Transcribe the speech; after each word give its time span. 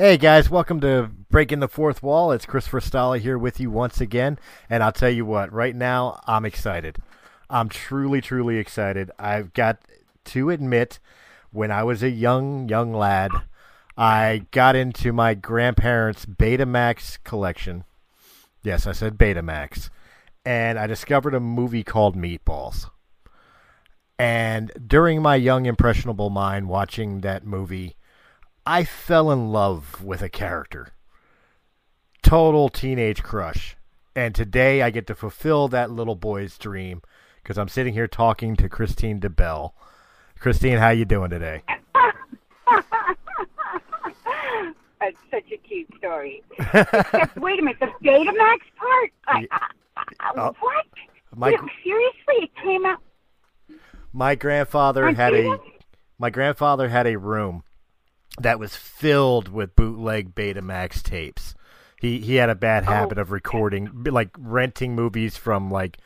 Hey 0.00 0.16
guys, 0.16 0.48
welcome 0.48 0.80
to 0.80 1.10
Breaking 1.28 1.60
the 1.60 1.68
Fourth 1.68 2.02
Wall. 2.02 2.32
It's 2.32 2.46
Christopher 2.46 2.80
Stala 2.80 3.20
here 3.20 3.36
with 3.36 3.60
you 3.60 3.70
once 3.70 4.00
again, 4.00 4.38
and 4.70 4.82
I'll 4.82 4.92
tell 4.92 5.10
you 5.10 5.26
what, 5.26 5.52
right 5.52 5.76
now 5.76 6.22
I'm 6.26 6.46
excited. 6.46 6.96
I'm 7.50 7.68
truly, 7.68 8.22
truly 8.22 8.56
excited. 8.56 9.10
I've 9.18 9.52
got 9.52 9.82
to 10.24 10.48
admit, 10.48 11.00
when 11.50 11.70
I 11.70 11.82
was 11.82 12.02
a 12.02 12.08
young, 12.08 12.66
young 12.66 12.94
lad, 12.94 13.30
I 13.94 14.46
got 14.52 14.74
into 14.74 15.12
my 15.12 15.34
grandparents' 15.34 16.24
Betamax 16.24 17.22
collection. 17.22 17.84
Yes, 18.62 18.86
I 18.86 18.92
said 18.92 19.18
Betamax. 19.18 19.90
And 20.46 20.78
I 20.78 20.86
discovered 20.86 21.34
a 21.34 21.40
movie 21.40 21.84
called 21.84 22.16
Meatballs. 22.16 22.88
And 24.18 24.72
during 24.86 25.20
my 25.20 25.36
young, 25.36 25.66
impressionable 25.66 26.30
mind 26.30 26.70
watching 26.70 27.20
that 27.20 27.44
movie, 27.44 27.96
I 28.66 28.84
fell 28.84 29.30
in 29.30 29.50
love 29.52 30.02
with 30.02 30.22
a 30.22 30.28
character. 30.28 30.88
Total 32.22 32.68
teenage 32.68 33.22
crush. 33.22 33.76
And 34.14 34.34
today 34.34 34.82
I 34.82 34.90
get 34.90 35.06
to 35.06 35.14
fulfill 35.14 35.68
that 35.68 35.90
little 35.90 36.14
boy's 36.16 36.58
dream 36.58 37.02
because 37.42 37.56
I'm 37.56 37.68
sitting 37.68 37.94
here 37.94 38.06
talking 38.08 38.56
to 38.56 38.68
Kristine 38.68 39.18
DeBell. 39.20 39.72
Kristine, 40.38 40.78
how 40.78 40.90
you 40.90 41.04
doing 41.04 41.30
today? 41.30 41.62
That's 45.00 45.16
such 45.30 45.50
a 45.52 45.56
cute 45.66 45.88
story. 45.96 46.42
Except, 46.58 47.36
wait 47.38 47.58
a 47.58 47.62
minute, 47.62 47.78
the 47.80 47.86
Betamax 48.04 48.58
part? 48.76 49.10
I, 49.26 49.46
I, 49.50 49.66
I, 50.20 50.32
Oh. 50.36 50.54
what? 50.60 50.84
My 51.34 51.50
Wait, 51.50 51.60
seriously, 51.82 52.44
it 52.44 52.50
came 52.62 52.84
out. 52.84 52.98
my 54.12 54.34
grandfather 54.34 55.06
on 55.06 55.14
had 55.14 55.32
a 55.34 55.58
my 56.18 56.28
grandfather 56.28 56.88
had 56.88 57.06
a 57.06 57.16
room 57.16 57.62
that 58.38 58.58
was 58.58 58.76
filled 58.76 59.48
with 59.48 59.74
bootleg 59.76 60.34
Betamax 60.34 61.02
tapes. 61.02 61.54
He 62.00 62.18
he 62.20 62.36
had 62.36 62.48
a 62.50 62.54
bad 62.54 62.84
Oh. 62.84 62.92
habit 62.92 63.18
of 63.18 63.30
recording 63.30 63.90
like 64.06 64.30
renting 64.38 64.94
movies 64.94 65.36
from 65.36 65.70
like 65.70 65.98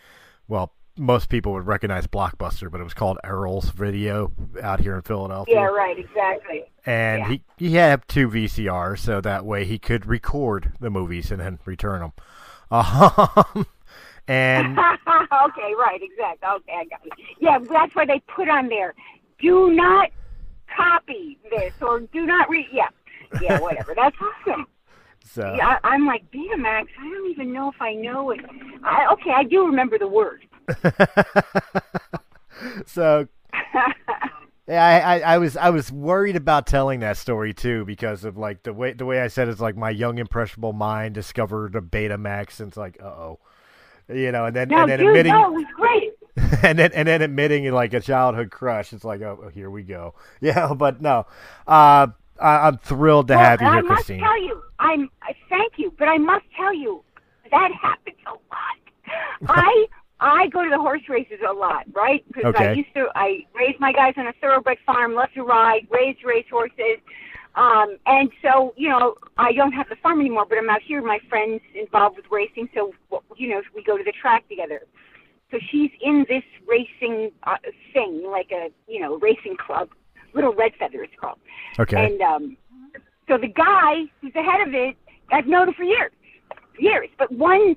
well 0.48 0.72
most 0.96 1.28
people 1.28 1.52
would 1.52 1.66
recognize 1.66 2.06
Blockbuster, 2.06 2.70
but 2.70 2.80
it 2.80 2.84
was 2.84 2.94
called 2.94 3.18
Erol's 3.24 3.70
Video 3.70 4.30
out 4.62 4.78
here 4.78 4.94
in 4.94 5.02
Philadelphia. 5.02 5.54
Yeah, 5.56 5.64
right, 5.66 5.98
exactly. 5.98 6.64
and 6.86 7.20
Yeah. 7.22 7.28
he 7.28 7.42
he 7.68 7.74
had 7.74 8.06
two 8.08 8.28
VCRs, 8.28 8.98
so 9.00 9.20
that 9.20 9.44
way 9.44 9.64
he 9.64 9.78
could 9.78 10.06
record 10.06 10.72
the 10.80 10.90
movies 10.90 11.30
and 11.32 11.40
then 11.40 11.58
return 11.64 12.00
them. 12.00 12.12
Um, 12.70 13.66
and 14.26 14.78
okay, 15.06 15.74
right, 15.78 16.00
exactly. 16.02 16.48
Okay, 16.48 16.72
I 16.78 16.84
got 16.84 17.04
it. 17.06 17.12
Yeah, 17.38 17.58
that's 17.58 17.94
why 17.94 18.06
they 18.06 18.20
put 18.20 18.48
on 18.48 18.68
there, 18.68 18.94
do 19.38 19.70
not 19.72 20.10
copy 20.76 21.38
this 21.50 21.72
or 21.80 22.00
do 22.00 22.26
not 22.26 22.48
read. 22.48 22.66
Yeah, 22.72 22.88
yeah, 23.40 23.60
whatever. 23.60 23.94
That's 23.96 24.16
awesome. 24.20 24.66
so 25.24 25.54
Yeah, 25.56 25.78
I, 25.82 25.88
I'm 25.88 26.06
like 26.06 26.30
Betamax. 26.30 26.86
I 27.00 27.10
don't 27.10 27.30
even 27.30 27.52
know 27.52 27.70
if 27.70 27.80
I 27.80 27.94
know 27.94 28.30
it. 28.30 28.40
I, 28.82 29.12
okay, 29.12 29.30
I 29.34 29.44
do 29.44 29.66
remember 29.66 29.98
the 29.98 30.08
word. 30.08 30.46
so 32.86 33.28
yeah, 34.66 34.84
I, 34.84 34.98
I, 34.98 35.34
I 35.34 35.38
was 35.38 35.56
I 35.56 35.70
was 35.70 35.92
worried 35.92 36.36
about 36.36 36.66
telling 36.66 37.00
that 37.00 37.16
story 37.16 37.52
too 37.52 37.84
because 37.84 38.24
of 38.24 38.36
like 38.36 38.62
the 38.62 38.72
way 38.72 38.92
the 38.92 39.04
way 39.04 39.20
I 39.20 39.28
said 39.28 39.48
it's 39.48 39.60
like 39.60 39.76
my 39.76 39.90
young 39.90 40.18
impressionable 40.18 40.72
mind 40.72 41.14
discovered 41.14 41.74
a 41.76 41.80
Betamax 41.80 42.60
and 42.60 42.68
it's 42.68 42.76
like 42.76 42.98
uh 43.02 43.06
oh, 43.06 43.38
you 44.08 44.32
know, 44.32 44.46
and 44.46 44.56
then 44.56 44.68
No, 44.68 44.82
and 44.82 44.90
then 44.90 44.98
dude, 44.98 45.08
admitting 45.08 45.32
no, 45.32 45.48
it 45.48 45.52
was 45.52 45.66
great. 45.76 46.12
and 46.62 46.78
then 46.78 46.92
and 46.92 47.08
then 47.08 47.22
admitting 47.22 47.70
like 47.72 47.94
a 47.94 48.00
childhood 48.00 48.50
crush. 48.50 48.92
It's 48.92 49.04
like 49.04 49.20
oh 49.22 49.50
here 49.54 49.70
we 49.70 49.82
go, 49.82 50.14
yeah, 50.40 50.74
but 50.74 51.00
no, 51.00 51.26
uh, 51.66 52.08
I, 52.40 52.68
I'm 52.68 52.78
thrilled 52.78 53.28
to 53.28 53.34
Well, 53.34 53.44
have 53.44 53.60
you 53.62 53.70
here, 53.70 53.82
Kristine. 53.82 53.90
I 53.90 53.94
must 53.94 54.06
Kristine. 54.06 54.20
tell 54.20 54.42
you, 54.42 54.62
I'm. 54.78 55.10
I 55.22 55.34
thank 55.48 55.74
you, 55.76 55.92
but 55.98 56.08
I 56.08 56.18
must 56.18 56.44
tell 56.56 56.74
you 56.74 57.04
that 57.50 57.70
happens 57.72 58.16
a 58.26 58.30
lot. 58.30 58.78
I 59.48 59.86
I 60.20 60.48
go 60.48 60.64
to 60.64 60.70
the 60.70 60.78
horse 60.78 61.02
races 61.08 61.40
a 61.48 61.52
lot, 61.52 61.84
right? 61.92 62.24
Because 62.32 62.54
I 62.56 62.72
used 62.72 62.92
to. 62.94 63.08
I 63.14 63.46
raised 63.54 63.78
my 63.80 63.92
guys 63.92 64.14
on 64.16 64.26
a 64.26 64.32
thoroughbred 64.40 64.78
farm, 64.86 65.14
left 65.14 65.34
to 65.34 65.42
ride, 65.42 65.86
raised 65.90 66.24
race 66.24 66.46
horses. 66.50 66.98
Um, 67.56 67.98
and 68.06 68.30
so, 68.42 68.74
you 68.76 68.88
know, 68.88 69.14
I 69.38 69.52
don't 69.52 69.72
have 69.72 69.88
the 69.88 69.94
farm 69.96 70.18
anymore, 70.20 70.44
but 70.48 70.58
I'm 70.58 70.68
out 70.68 70.82
here. 70.82 71.00
My 71.02 71.20
friends 71.28 71.60
involved 71.74 72.16
with 72.16 72.26
racing, 72.30 72.68
so 72.74 72.92
you 73.36 73.50
know, 73.50 73.62
we 73.74 73.84
go 73.84 73.96
to 73.96 74.02
the 74.02 74.12
track 74.12 74.48
together. 74.48 74.82
So 75.54 75.60
she's 75.70 75.90
in 76.02 76.26
this 76.28 76.42
racing 76.66 77.30
uh, 77.44 77.58
thing, 77.92 78.24
like 78.28 78.50
a 78.50 78.70
you 78.88 78.98
know 78.98 79.18
racing 79.18 79.56
club, 79.56 79.88
Little 80.34 80.52
Red 80.52 80.72
Feather 80.80 81.04
it's 81.04 81.12
called. 81.20 81.38
Okay, 81.78 82.06
And 82.06 82.20
um, 82.20 82.56
so 83.28 83.38
the 83.38 83.46
guy 83.46 84.02
who's 84.20 84.32
the 84.32 84.42
head 84.42 84.66
of 84.66 84.74
it, 84.74 84.96
I've 85.30 85.46
known 85.46 85.68
him 85.68 85.74
for 85.74 85.84
years, 85.84 86.10
years. 86.76 87.08
But 87.16 87.30
one 87.30 87.76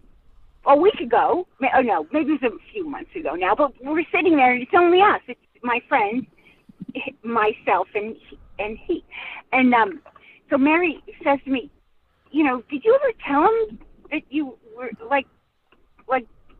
a 0.66 0.76
week 0.76 1.00
ago, 1.00 1.48
oh 1.62 1.82
no, 1.82 2.08
maybe 2.12 2.32
it 2.32 2.42
was 2.42 2.52
a 2.52 2.74
few 2.74 2.90
months 2.90 3.12
ago 3.16 3.36
now. 3.36 3.54
But 3.54 3.74
we're 3.84 4.04
sitting 4.12 4.38
there, 4.38 4.54
and 4.54 4.64
it's 4.64 4.72
only 4.76 5.00
us. 5.00 5.22
It's 5.28 5.40
my 5.62 5.80
friend, 5.88 6.26
myself, 7.22 7.90
and 7.94 8.16
he, 8.16 8.40
and 8.58 8.80
he. 8.88 9.06
And 9.54 9.72
um, 9.76 10.02
so 10.50 10.58
Mary 10.58 11.00
says 11.24 11.38
to 11.46 11.52
me, 11.52 11.70
you 12.32 12.44
know, 12.44 12.64
did 12.72 12.84
you 12.84 12.98
ever 13.00 13.14
tell 13.24 13.44
him 13.44 13.80
that 14.10 14.24
you 14.32 14.58
were 14.76 14.90
like 15.08 15.28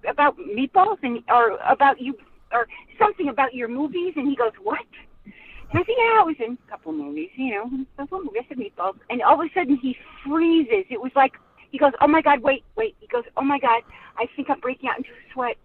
about 0.10 0.38
meatballs 0.38 0.98
and 1.04 1.24
or 1.30 1.58
about 1.70 2.02
you 2.02 2.16
or 2.52 2.68
something 3.00 3.30
about 3.30 3.54
your 3.54 3.68
movies? 3.68 4.14
And 4.16 4.28
he 4.28 4.36
goes, 4.36 4.54
what? 4.64 4.80
And 5.26 5.82
I 5.82 5.84
think, 5.84 5.98
yeah, 6.00 6.22
I 6.22 6.24
was 6.24 6.36
in 6.40 6.58
a 6.66 6.72
couple 6.72 6.94
movies, 6.94 7.30
you 7.36 7.52
know, 7.52 7.66
a 7.66 8.02
couple 8.02 8.24
movies, 8.24 8.44
said 8.48 8.58
meatballs. 8.58 8.96
And 9.10 9.22
all 9.22 9.40
of 9.40 9.46
a 9.46 9.50
sudden 9.54 9.78
he 9.82 9.98
freezes. 10.26 10.86
It 10.90 11.02
was 11.02 11.12
like, 11.16 11.34
he 11.72 11.78
goes, 11.78 11.92
oh 12.00 12.08
my 12.08 12.22
God, 12.22 12.42
wait, 12.42 12.64
wait. 12.78 12.96
He 13.00 13.08
goes, 13.08 13.24
oh 13.36 13.44
my 13.44 13.60
God, 13.60 13.82
I 14.18 14.26
think 14.36 14.50
I'm 14.50 14.60
breaking 14.62 14.90
out 14.90 14.98
into 14.98 15.10
a 15.10 15.34
sweat. 15.34 15.58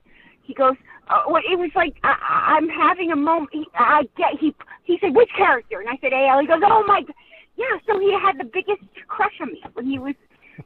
He 0.43 0.55
goes, 0.55 0.75
uh, 1.09 1.23
well, 1.29 1.43
it 1.49 1.57
was 1.57 1.71
like, 1.77 1.95
I, 2.03 2.57
I'm 2.59 2.69
having 2.69 3.13
a 3.13 3.17
moment. 3.17 3.51
He, 3.53 3.65
I 3.75 4.03
get, 4.17 4.39
he, 4.41 4.55
he 4.83 4.99
said, 5.01 5.15
which 5.15 5.31
character? 5.37 5.79
And 5.79 5.89
I 5.89 5.97
said, 6.01 6.13
AL. 6.13 6.41
He 6.41 6.47
goes, 6.49 6.63
oh 6.65 6.85
my, 6.87 7.03
g- 7.03 7.15
yeah, 7.57 7.79
so 7.87 8.01
he 8.01 8.13
had 8.13 8.39
the 8.39 8.45
biggest 8.45 8.83
crush 9.07 9.35
on 9.41 9.53
me 9.53 9.63
when 9.75 9.87
he 9.87 10.01
was, 10.01 10.15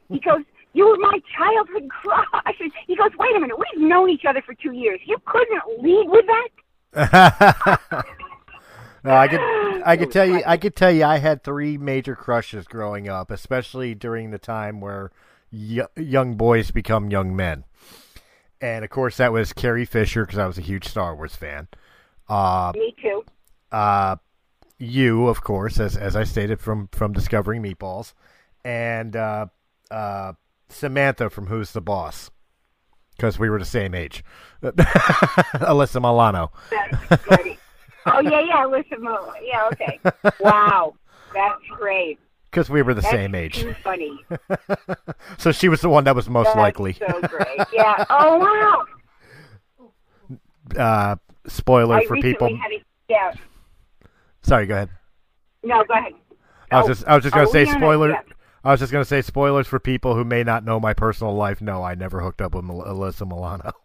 he 0.09 0.19
goes, 0.19 0.41
you 0.77 0.87
were 0.87 0.97
my 0.97 1.19
childhood 1.37 1.89
crush. 1.89 2.55
He 2.85 2.95
goes, 2.95 3.09
wait 3.17 3.35
a 3.35 3.39
minute, 3.39 3.57
we've 3.57 3.81
known 3.87 4.09
each 4.09 4.25
other 4.25 4.41
for 4.45 4.53
two 4.53 4.71
years. 4.71 4.99
You 5.05 5.17
couldn't 5.25 5.61
lead 5.81 6.07
with 6.09 6.25
that? 6.27 6.47
no, 9.03 9.11
I 9.11 9.27
could 9.27 9.39
I 9.85 9.97
could 9.97 10.11
tell 10.11 10.25
you 10.25 10.41
I 10.45 10.57
could 10.57 10.75
tell 10.75 10.91
you 10.91 11.03
I 11.03 11.17
had 11.17 11.43
three 11.43 11.77
major 11.77 12.15
crushes 12.15 12.65
growing 12.67 13.09
up, 13.09 13.31
especially 13.31 13.93
during 13.95 14.31
the 14.31 14.37
time 14.39 14.79
where 14.81 15.11
y- 15.51 15.87
young 15.95 16.35
boys 16.35 16.71
become 16.71 17.09
young 17.11 17.35
men. 17.35 17.63
And 18.61 18.83
of 18.83 18.89
course, 18.89 19.17
that 19.17 19.31
was 19.31 19.53
Carrie 19.53 19.85
Fisher 19.85 20.25
because 20.25 20.39
I 20.39 20.47
was 20.47 20.57
a 20.57 20.61
huge 20.61 20.87
Star 20.87 21.15
Wars 21.15 21.35
fan. 21.35 21.67
Uh, 22.27 22.71
Me 22.75 22.95
too. 23.01 23.23
uh, 23.71 24.15
you, 24.79 25.27
of 25.27 25.41
course, 25.41 25.79
as 25.79 25.95
as 25.97 26.15
I 26.15 26.23
stated 26.23 26.59
from 26.59 26.87
from 26.91 27.13
discovering 27.13 27.61
Meatballs, 27.61 28.13
and 28.65 29.15
uh, 29.15 29.47
uh, 29.91 30.33
Samantha 30.69 31.29
from 31.29 31.47
Who's 31.47 31.71
the 31.71 31.81
Boss, 31.81 32.29
because 33.15 33.39
we 33.39 33.49
were 33.49 33.59
the 33.59 33.65
same 33.65 33.93
age. 33.95 34.23
Alyssa 34.63 36.01
Milano. 36.01 36.51
Oh 38.05 38.21
yeah, 38.21 38.39
yeah. 38.41 38.63
Alyssa 38.65 38.99
Mo. 38.99 39.33
Yeah, 39.43 39.67
okay. 39.73 39.99
Wow, 40.39 40.95
that's 41.33 41.61
great. 41.77 42.19
Because 42.49 42.69
we 42.69 42.81
were 42.81 42.93
the 42.93 43.01
That's 43.01 43.11
same 43.11 43.35
age. 43.35 43.65
Funny. 43.83 44.17
so 45.37 45.51
she 45.51 45.67
was 45.67 45.81
the 45.81 45.89
one 45.89 46.05
that 46.05 46.15
was 46.15 46.29
most 46.29 46.45
That's 46.45 46.57
likely. 46.57 46.93
So 46.93 47.21
great. 47.27 47.59
Yeah. 47.73 48.05
Oh 48.09 48.85
wow. 50.77 50.77
Uh, 50.77 51.15
spoiler 51.47 51.95
I 51.97 52.05
for 52.05 52.15
people. 52.17 52.47
a 52.47 52.83
yeah. 53.09 53.33
Sorry, 54.41 54.65
go 54.65 54.75
ahead. 54.75 54.89
No, 55.63 55.83
go 55.83 55.93
ahead. 55.95 56.13
I 56.71 56.77
was 56.81 56.85
Oh, 56.85 56.87
just 56.93 57.07
I 57.07 57.15
was 57.15 57.23
just 57.23 57.35
gonna 57.35 57.47
oh, 57.47 57.51
say 57.51 57.65
Leanna, 57.65 57.79
spoiler. 57.79 58.09
yeah. 58.11 58.21
I 58.67 58.71
was 58.71 58.81
just 58.81 58.91
gonna 58.91 59.05
say 59.05 59.21
spoilers 59.21 59.65
for 59.65 59.79
people 59.79 60.13
who 60.13 60.25
may 60.25 60.43
not 60.43 60.65
know 60.65 60.77
my 60.77 60.93
personal 60.93 61.33
life. 61.33 61.61
No, 61.61 61.83
I 61.83 61.95
never 61.95 62.19
hooked 62.19 62.41
up 62.41 62.53
with 62.53 62.65
Mel- 62.65 62.83
Alyssa 62.85 63.25
Milano. 63.25 63.71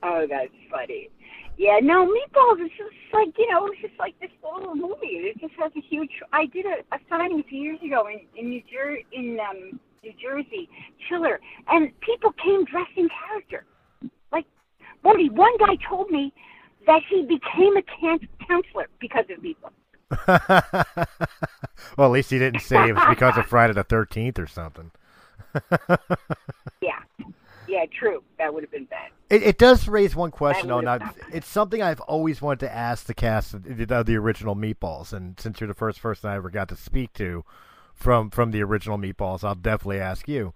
Oh, 0.00 0.26
that's 0.30 0.52
funny. 0.70 1.08
Yeah, 1.56 1.78
no, 1.82 2.06
Meatballs 2.06 2.64
is 2.64 2.70
just 2.78 2.94
like 3.12 3.36
you 3.36 3.50
know, 3.50 3.66
it's 3.66 3.80
just 3.80 3.98
like 3.98 4.14
this 4.20 4.30
little 4.44 4.76
movie. 4.76 5.26
It 5.26 5.40
just 5.40 5.54
has 5.58 5.72
a 5.76 5.80
huge. 5.80 6.10
I 6.32 6.46
did 6.46 6.66
a, 6.66 6.94
a 6.94 6.98
signing 7.10 7.40
a 7.40 7.42
few 7.42 7.60
years 7.60 7.80
ago 7.84 8.06
in 8.06 8.20
in 8.36 8.50
New 8.50 8.62
Jer 8.70 8.98
in 9.12 9.38
um, 9.40 9.80
New 10.04 10.12
Jersey, 10.22 10.68
Chiller, 11.08 11.40
and 11.68 11.90
people 12.00 12.30
came 12.32 12.64
dressed 12.64 12.96
in 12.96 13.08
character. 13.26 13.64
Like, 14.30 14.44
Woody, 15.04 15.30
one 15.30 15.56
guy 15.58 15.76
told 15.88 16.10
me 16.10 16.32
that 16.86 17.02
he 17.10 17.22
became 17.22 17.76
a 17.76 17.82
can- 17.82 18.28
counselor 18.46 18.86
because 19.00 19.24
of 19.30 19.42
Meatballs. 19.42 19.72
well, 20.26 20.46
at 21.98 22.10
least 22.10 22.30
he 22.30 22.38
didn't 22.38 22.60
say 22.60 22.88
it 22.88 22.94
was 22.94 23.04
because 23.08 23.36
of 23.36 23.46
Friday 23.46 23.74
the 23.74 23.84
Thirteenth 23.84 24.38
or 24.38 24.46
something. 24.46 24.90
Yeah, 26.80 27.00
yeah, 27.66 27.84
true. 27.92 28.22
That 28.38 28.54
would 28.54 28.62
have 28.62 28.70
been 28.70 28.86
bad. 28.86 29.10
It, 29.28 29.42
it 29.42 29.58
does 29.58 29.88
raise 29.88 30.16
one 30.16 30.30
question, 30.30 30.68
though, 30.68 30.78
and 30.78 31.02
it's 31.32 31.48
something 31.48 31.82
I've 31.82 32.00
always 32.00 32.40
wanted 32.40 32.60
to 32.60 32.74
ask 32.74 33.06
the 33.06 33.14
cast 33.14 33.52
of 33.52 33.64
the, 33.64 33.94
of 33.94 34.06
the 34.06 34.16
original 34.16 34.56
Meatballs, 34.56 35.12
and 35.12 35.38
since 35.38 35.60
you're 35.60 35.68
the 35.68 35.74
first 35.74 36.00
person 36.00 36.30
I 36.30 36.36
ever 36.36 36.50
got 36.50 36.68
to 36.68 36.76
speak 36.76 37.12
to 37.14 37.44
from 37.94 38.30
from 38.30 38.52
the 38.52 38.62
original 38.62 38.96
Meatballs, 38.96 39.44
I'll 39.44 39.54
definitely 39.54 40.00
ask 40.00 40.28
you. 40.28 40.54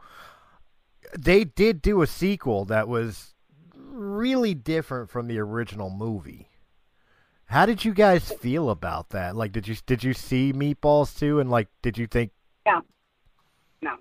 They 1.18 1.44
did 1.44 1.82
do 1.82 2.00
a 2.00 2.06
sequel 2.06 2.64
that 2.66 2.88
was 2.88 3.34
really 3.76 4.54
different 4.54 5.10
from 5.10 5.26
the 5.26 5.38
original 5.38 5.90
movie. 5.90 6.48
How 7.52 7.66
did 7.66 7.84
you 7.84 7.92
guys 7.92 8.32
feel 8.40 8.70
about 8.70 9.10
that? 9.10 9.36
Like, 9.36 9.52
did 9.52 9.68
you 9.68 9.76
did 9.84 10.02
you 10.02 10.14
see 10.14 10.54
Meatballs 10.54 11.18
too, 11.18 11.38
and 11.38 11.50
like, 11.50 11.68
did 11.82 11.98
you 11.98 12.06
think? 12.06 12.30
No, 12.64 12.80
no, 13.82 13.96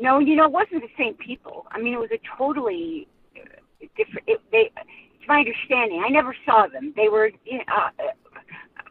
no. 0.00 0.18
You 0.20 0.36
know, 0.36 0.46
it 0.46 0.52
wasn't 0.52 0.80
the 0.80 0.88
same 0.96 1.12
people. 1.12 1.66
I 1.70 1.78
mean, 1.78 1.92
it 1.92 2.00
was 2.00 2.08
a 2.10 2.20
totally 2.38 3.08
uh, 3.36 3.86
different. 3.94 4.26
It, 4.26 4.40
they, 4.50 4.70
it's 4.74 5.28
my 5.28 5.40
understanding. 5.40 6.02
I 6.02 6.08
never 6.08 6.34
saw 6.46 6.66
them. 6.66 6.94
They 6.96 7.10
were, 7.10 7.30
you 7.44 7.58
know, 7.58 7.64
uh, 7.76 7.90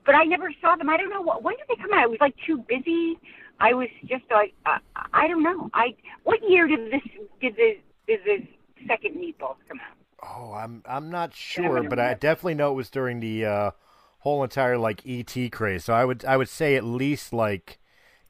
but 0.06 0.13
I 0.13 0.25
never 0.25 0.51
saw 0.62 0.75
them. 0.75 0.88
I 0.88 0.98
don't 0.98 1.10
know 1.10 1.24
what. 1.24 1.42
When 1.42 1.56
did 1.57 1.66
they 1.68 1.81
come 1.81 1.92
out? 1.92 2.04
I 2.04 2.06
was 2.06 2.19
like 2.22 2.36
too 2.45 2.63
busy. 2.69 3.18
I 3.60 3.74
was 3.74 3.89
just 4.06 4.25
like, 4.30 4.54
uh, 4.68 4.78
I 5.12 5.28
don't 5.28 5.42
know. 5.42 5.72
I 5.74 5.95
what 6.24 6.38
year 6.48 6.68
did 6.68 6.92
this 6.92 7.01
did 7.42 7.56
the 7.56 7.80
did 8.06 8.19
the 8.25 8.48
second 8.88 9.16
Meatballs 9.16 9.57
come 9.68 9.80
out? 9.80 9.98
Oh, 10.23 10.53
I'm 10.53 10.83
I'm 10.85 11.09
not 11.09 11.33
sure, 11.35 11.83
but 11.83 12.00
I 12.00 12.13
definitely 12.13 12.56
know 12.56 12.71
it 12.71 12.75
was 12.75 12.89
during 12.89 13.19
the 13.19 13.45
uh, 13.45 13.71
whole 14.19 14.44
entire 14.44 14.77
like 14.77 15.06
ET 15.06 15.35
craze. 15.51 15.85
So 15.85 15.94
I 15.94 16.06
would 16.06 16.23
I 16.25 16.38
would 16.38 16.50
say 16.50 16.75
at 16.75 16.83
least 16.83 17.33
like 17.33 17.79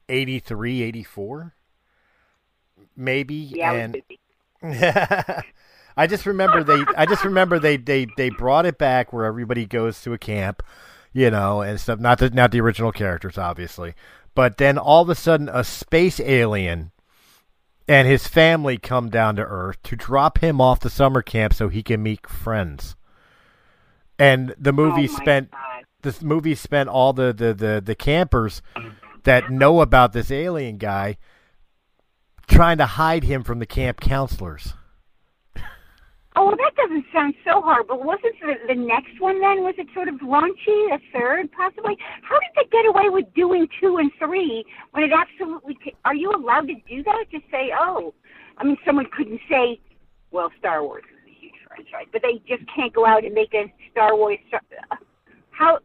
83, 0.08 0.82
84 0.82 1.54
maybe 2.96 3.34
Yeah, 3.50 3.72
I 3.72 3.74
and 3.74 3.98
busy. 4.08 4.20
I 5.96 6.06
just 6.08 6.26
remember 6.26 6.64
they 6.64 6.86
I 6.96 7.06
just 7.06 7.24
remember 7.24 7.58
they, 7.58 7.76
they 7.76 8.06
they 8.06 8.30
brought 8.30 8.66
it 8.66 8.78
back 8.78 9.12
where 9.12 9.26
everybody 9.26 9.66
goes 9.66 10.02
to 10.02 10.12
a 10.14 10.18
camp, 10.18 10.62
you 11.12 11.30
know, 11.30 11.62
and 11.62 11.80
stuff 11.80 12.00
not 12.00 12.18
the 12.20 12.30
not 12.30 12.52
the 12.52 12.60
original 12.60 12.92
characters 12.92 13.38
obviously. 13.38 13.94
But 14.34 14.58
then 14.58 14.78
all 14.78 15.02
of 15.02 15.10
a 15.10 15.14
sudden 15.16 15.50
a 15.50 15.64
space 15.64 16.20
alien 16.20 16.91
and 17.88 18.06
his 18.06 18.26
family 18.26 18.78
come 18.78 19.10
down 19.10 19.36
to 19.36 19.42
Earth 19.42 19.82
to 19.84 19.96
drop 19.96 20.38
him 20.38 20.60
off 20.60 20.80
the 20.80 20.90
summer 20.90 21.22
camp 21.22 21.52
so 21.54 21.68
he 21.68 21.82
can 21.82 22.02
meet 22.02 22.28
friends. 22.28 22.96
And 24.18 24.54
the 24.58 24.70
oh 24.70 24.72
movie 24.72 25.08
oh 25.08 25.14
spent 25.16 25.50
God. 25.50 25.84
this 26.02 26.22
movie 26.22 26.54
spent 26.54 26.88
all 26.88 27.12
the, 27.12 27.32
the, 27.32 27.54
the, 27.54 27.82
the 27.84 27.94
campers 27.94 28.62
that 29.24 29.50
know 29.50 29.80
about 29.80 30.12
this 30.12 30.30
alien 30.30 30.76
guy 30.76 31.16
trying 32.46 32.78
to 32.78 32.86
hide 32.86 33.24
him 33.24 33.42
from 33.42 33.58
the 33.58 33.66
camp 33.66 34.00
counselors. 34.00 34.74
Oh, 36.34 36.46
well, 36.46 36.56
that 36.56 36.74
doesn't 36.76 37.04
sound 37.12 37.34
so 37.44 37.60
hard. 37.60 37.86
But 37.88 38.04
wasn't 38.04 38.34
the, 38.40 38.54
the 38.66 38.74
next 38.74 39.20
one 39.20 39.40
then? 39.40 39.62
Was 39.62 39.74
it 39.76 39.86
sort 39.92 40.08
of 40.08 40.14
raunchy? 40.16 40.94
A 40.94 40.98
third, 41.12 41.52
possibly? 41.52 41.96
How 42.22 42.38
did 42.40 42.50
they 42.56 42.68
get 42.70 42.86
away 42.86 43.10
with 43.10 43.26
doing 43.34 43.68
two 43.80 43.98
and 43.98 44.10
three 44.18 44.64
when 44.92 45.04
it 45.04 45.10
absolutely? 45.12 45.76
Are 46.04 46.14
you 46.14 46.32
allowed 46.32 46.68
to 46.68 46.74
do 46.88 47.02
that? 47.04 47.24
Just 47.30 47.44
say, 47.50 47.70
oh, 47.78 48.14
I 48.56 48.64
mean, 48.64 48.76
someone 48.86 49.06
couldn't 49.14 49.40
say, 49.48 49.80
well, 50.30 50.50
Star 50.58 50.82
Wars 50.82 51.04
is 51.04 51.30
a 51.30 51.40
huge 51.40 51.54
franchise, 51.66 52.08
but 52.12 52.22
they 52.22 52.40
just 52.48 52.64
can't 52.74 52.92
go 52.94 53.04
out 53.04 53.24
and 53.24 53.34
make 53.34 53.52
a 53.52 53.72
Star 53.90 54.16
Wars. 54.16 54.38
Uh, 54.52 54.96
how? 55.50 55.78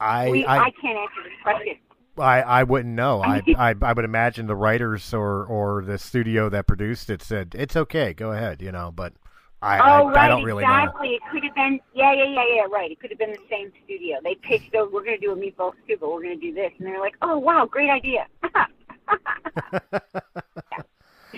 I 0.00 0.30
we, 0.30 0.46
I, 0.46 0.56
I 0.56 0.70
can't 0.80 0.98
answer 0.98 1.22
this 1.22 1.32
question. 1.42 1.74
I, 2.16 2.40
I 2.40 2.62
wouldn't 2.62 2.94
know. 2.94 3.20
I, 3.24 3.42
I 3.58 3.74
I 3.82 3.92
would 3.92 4.04
imagine 4.04 4.46
the 4.46 4.56
writers 4.56 5.12
or, 5.12 5.44
or 5.44 5.82
the 5.84 5.98
studio 5.98 6.48
that 6.48 6.66
produced 6.66 7.10
it 7.10 7.22
said 7.22 7.54
it's 7.58 7.76
okay, 7.76 8.14
go 8.14 8.32
ahead, 8.32 8.62
you 8.62 8.72
know. 8.72 8.90
But 8.94 9.12
I 9.62 9.78
Oh, 9.78 10.08
I, 10.08 10.12
right, 10.12 10.16
I 10.16 10.28
don't 10.28 10.42
really 10.44 10.64
know. 10.64 10.70
exactly. 10.72 11.08
It 11.10 11.22
could 11.30 11.44
have 11.44 11.54
been, 11.54 11.80
yeah, 11.94 12.12
yeah, 12.14 12.24
yeah, 12.24 12.44
yeah, 12.54 12.62
right. 12.70 12.90
It 12.90 12.98
could 13.00 13.10
have 13.10 13.18
been 13.18 13.32
the 13.32 13.38
same 13.50 13.70
studio. 13.84 14.16
They 14.24 14.34
pitched, 14.36 14.74
oh, 14.74 14.88
we're 14.92 15.04
going 15.04 15.20
to 15.20 15.26
do 15.26 15.32
a 15.32 15.36
Meatball 15.36 15.72
Stew, 15.84 15.96
but 16.00 16.10
we're 16.10 16.22
going 16.22 16.40
to 16.40 16.46
do 16.46 16.54
this. 16.54 16.72
And 16.78 16.86
they're 16.86 17.00
like, 17.00 17.16
oh, 17.22 17.38
wow, 17.38 17.66
great 17.70 17.90
idea. 17.90 18.26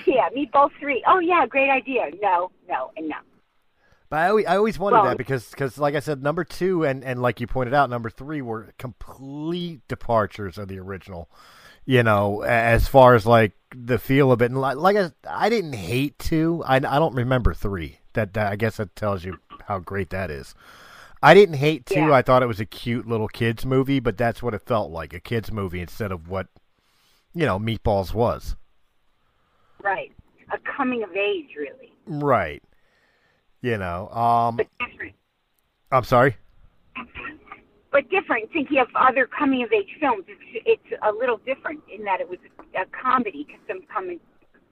yeah, 0.06 0.28
Meatball 0.36 0.70
3. 0.78 1.04
Oh, 1.06 1.18
yeah, 1.18 1.46
great 1.46 1.70
idea. 1.70 2.10
No, 2.20 2.50
no, 2.68 2.90
and 2.96 3.08
no. 3.08 3.16
But 4.08 4.18
I 4.20 4.28
always, 4.28 4.46
I 4.46 4.56
always 4.56 4.78
wondered 4.78 4.98
Well- 4.98 5.08
that 5.08 5.18
because, 5.18 5.48
cause, 5.54 5.78
like 5.78 5.94
I 5.94 6.00
said, 6.00 6.22
number 6.22 6.44
two 6.44 6.84
and, 6.84 7.02
and 7.02 7.22
like 7.22 7.40
you 7.40 7.46
pointed 7.46 7.74
out, 7.74 7.88
number 7.90 8.10
three 8.10 8.42
were 8.42 8.72
complete 8.78 9.80
departures 9.88 10.58
of 10.58 10.68
the 10.68 10.78
original. 10.78 11.30
You 11.84 12.02
know, 12.02 12.42
as 12.42 12.86
far 12.86 13.14
as 13.14 13.26
like 13.26 13.52
the 13.74 13.98
feel 13.98 14.30
of 14.30 14.40
it, 14.40 14.46
and 14.46 14.60
like, 14.60 14.76
like 14.76 14.96
I, 14.96 15.10
I 15.28 15.48
didn't 15.48 15.72
hate 15.72 16.18
two. 16.18 16.62
I, 16.66 16.76
I 16.76 16.78
don't 16.80 17.14
remember 17.14 17.54
three. 17.54 17.98
That, 18.12 18.34
that 18.34 18.52
I 18.52 18.56
guess 18.56 18.76
that 18.76 18.94
tells 18.94 19.24
you 19.24 19.38
how 19.66 19.78
great 19.78 20.10
that 20.10 20.30
is. 20.30 20.54
I 21.22 21.34
didn't 21.34 21.56
hate 21.56 21.86
two. 21.86 22.00
Yeah. 22.00 22.12
I 22.12 22.22
thought 22.22 22.42
it 22.42 22.46
was 22.46 22.60
a 22.60 22.66
cute 22.66 23.06
little 23.06 23.28
kids 23.28 23.64
movie, 23.64 24.00
but 24.00 24.16
that's 24.16 24.42
what 24.42 24.54
it 24.54 24.62
felt 24.62 24.90
like—a 24.90 25.20
kids 25.20 25.50
movie 25.52 25.80
instead 25.80 26.12
of 26.12 26.28
what 26.28 26.48
you 27.34 27.46
know 27.46 27.58
Meatballs 27.58 28.12
was. 28.12 28.56
Right. 29.82 30.12
A 30.52 30.58
coming 30.76 31.02
of 31.02 31.10
age, 31.16 31.50
really. 31.56 31.92
Right. 32.06 32.62
You 33.60 33.78
know. 33.78 34.08
Um. 34.08 34.56
But 34.56 34.66
different. 34.78 35.14
I'm 35.90 36.04
sorry. 36.04 36.36
But 37.92 38.08
different. 38.08 38.50
Thinking 38.52 38.78
of 38.78 38.88
other 38.96 39.26
coming 39.26 39.62
of 39.62 39.72
age 39.72 39.96
films, 40.00 40.24
it's, 40.26 40.64
it's 40.64 41.02
a 41.02 41.12
little 41.12 41.36
different 41.44 41.80
in 41.94 42.04
that 42.04 42.20
it 42.20 42.28
was 42.28 42.38
a 42.74 42.86
comedy 42.90 43.44
because 43.46 43.60
some 43.68 43.82
coming 43.92 44.18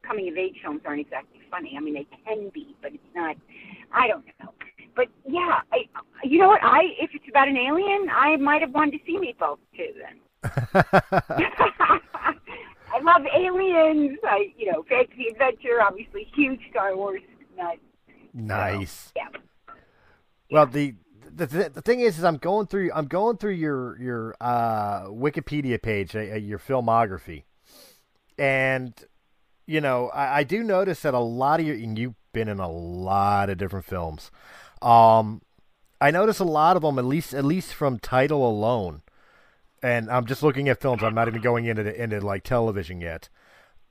coming 0.02 0.28
of 0.28 0.36
age 0.36 0.56
films 0.62 0.80
aren't 0.86 1.02
exactly 1.02 1.40
funny. 1.50 1.74
I 1.76 1.80
mean, 1.80 1.94
they 1.94 2.06
can 2.26 2.50
be, 2.54 2.74
but 2.80 2.92
it's 2.94 3.14
not. 3.14 3.36
I 3.92 4.08
don't 4.08 4.24
know. 4.40 4.52
But 4.96 5.08
yeah, 5.28 5.60
I, 5.72 5.84
you 6.24 6.38
know 6.38 6.48
what? 6.48 6.62
I 6.62 6.80
if 6.98 7.10
it's 7.14 7.26
about 7.28 7.48
an 7.48 7.56
alien, 7.56 8.08
I 8.10 8.36
might 8.36 8.62
have 8.62 8.72
wanted 8.72 8.92
to 8.92 9.04
see 9.06 9.18
Meatballs 9.18 9.58
too. 9.76 9.92
Then 10.00 10.16
I 12.92 13.00
love 13.02 13.22
aliens. 13.34 14.18
I 14.24 14.52
you 14.56 14.72
know 14.72 14.84
fantasy 14.88 15.26
adventure, 15.30 15.82
obviously 15.82 16.26
huge 16.34 16.60
Star 16.70 16.96
Wars 16.96 17.20
nut. 17.56 17.78
nice. 18.32 19.12
Yeah. 19.14 19.28
Well, 20.50 20.66
the 20.66 20.94
the 21.34 21.46
th- 21.46 21.72
the 21.72 21.82
thing 21.82 22.00
is, 22.00 22.18
is 22.18 22.24
I'm 22.24 22.36
going 22.36 22.66
through 22.66 22.90
I'm 22.94 23.06
going 23.06 23.36
through 23.36 23.52
your 23.52 24.00
your 24.00 24.34
uh, 24.40 25.04
Wikipedia 25.04 25.80
page, 25.80 26.14
uh, 26.14 26.20
uh, 26.20 26.36
your 26.36 26.58
filmography, 26.58 27.44
and 28.38 28.94
you 29.66 29.80
know 29.80 30.08
I, 30.08 30.38
I 30.38 30.44
do 30.44 30.62
notice 30.62 31.02
that 31.02 31.14
a 31.14 31.18
lot 31.18 31.60
of 31.60 31.66
your 31.66 31.76
and 31.76 31.98
you've 31.98 32.14
been 32.32 32.48
in 32.48 32.58
a 32.58 32.70
lot 32.70 33.50
of 33.50 33.58
different 33.58 33.84
films. 33.84 34.30
Um, 34.82 35.42
I 36.00 36.10
notice 36.10 36.38
a 36.38 36.44
lot 36.44 36.76
of 36.76 36.82
them, 36.82 36.98
at 36.98 37.04
least 37.04 37.34
at 37.34 37.44
least 37.44 37.74
from 37.74 37.98
title 37.98 38.48
alone, 38.48 39.02
and 39.82 40.10
I'm 40.10 40.26
just 40.26 40.42
looking 40.42 40.68
at 40.68 40.80
films. 40.80 41.02
I'm 41.02 41.14
not 41.14 41.28
even 41.28 41.42
going 41.42 41.66
into 41.66 41.82
the, 41.82 42.02
into 42.02 42.20
like 42.20 42.44
television 42.44 43.00
yet. 43.00 43.28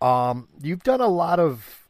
Um, 0.01 0.47
you've 0.61 0.83
done 0.83 1.01
a 1.01 1.07
lot 1.07 1.39
of 1.39 1.87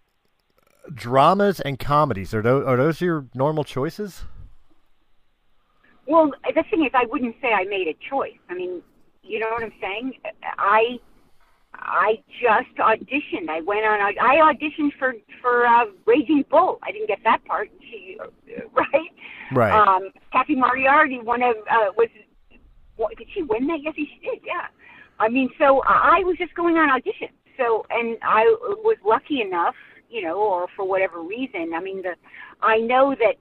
dramas 0.93 1.59
and 1.59 1.77
comedies. 1.77 2.33
Are 2.33 2.41
those, 2.41 2.65
are 2.65 2.77
those 2.77 3.01
your 3.01 3.27
normal 3.33 3.63
choices? 3.63 4.23
Well, 6.09 6.31
the 6.43 6.63
thing 6.71 6.83
is, 6.83 6.91
I 6.95 7.05
wouldn't 7.05 7.35
say 7.39 7.53
I 7.53 7.65
made 7.65 7.87
a 7.87 7.95
choice. 8.09 8.39
I 8.49 8.55
mean, 8.55 8.81
you 9.21 9.39
know 9.39 9.47
what 9.51 9.61
I'm 9.61 9.73
saying? 9.79 10.13
I 10.57 10.97
I 11.75 12.19
just 12.41 12.75
auditioned. 12.79 13.47
I 13.47 13.61
went 13.61 13.85
on. 13.85 13.99
I 14.19 14.37
auditioned 14.37 14.89
for 14.97 15.13
for 15.39 15.67
uh, 15.67 15.85
Raging 16.07 16.45
Bull. 16.49 16.79
I 16.81 16.91
didn't 16.91 17.07
get 17.07 17.19
that 17.23 17.45
part. 17.45 17.69
She, 17.89 18.17
right? 18.73 19.09
Right. 19.51 19.71
Um, 19.71 20.09
Cathy 20.31 20.55
Moriarty, 20.55 21.19
one 21.19 21.41
of 21.43 21.55
uh, 21.69 21.91
was. 21.95 22.07
What, 22.97 23.15
did 23.17 23.27
she 23.33 23.43
win 23.43 23.67
that? 23.67 23.79
Yes, 23.81 23.93
she 23.95 24.19
did. 24.21 24.39
Yeah. 24.45 24.67
I 25.19 25.29
mean, 25.29 25.49
so 25.57 25.81
I 25.87 26.21
was 26.23 26.37
just 26.37 26.53
going 26.53 26.75
on 26.75 26.89
audition. 26.89 27.29
So, 27.57 27.85
and 27.89 28.17
I 28.23 28.43
was 28.83 28.97
lucky 29.05 29.41
enough, 29.41 29.75
you 30.09 30.21
know, 30.21 30.37
or 30.37 30.67
for 30.75 30.87
whatever 30.87 31.21
reason. 31.21 31.73
I 31.75 31.81
mean, 31.81 32.01
the 32.01 32.15
I 32.61 32.77
know 32.77 33.15
that 33.19 33.35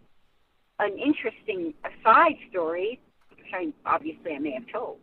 an 0.79 0.99
interesting 0.99 1.75
aside 1.85 2.37
story, 2.51 3.01
which 3.31 3.47
I 3.53 3.73
obviously 3.87 4.33
I 4.33 4.39
may 4.39 4.53
have 4.53 4.67
told, 4.73 4.99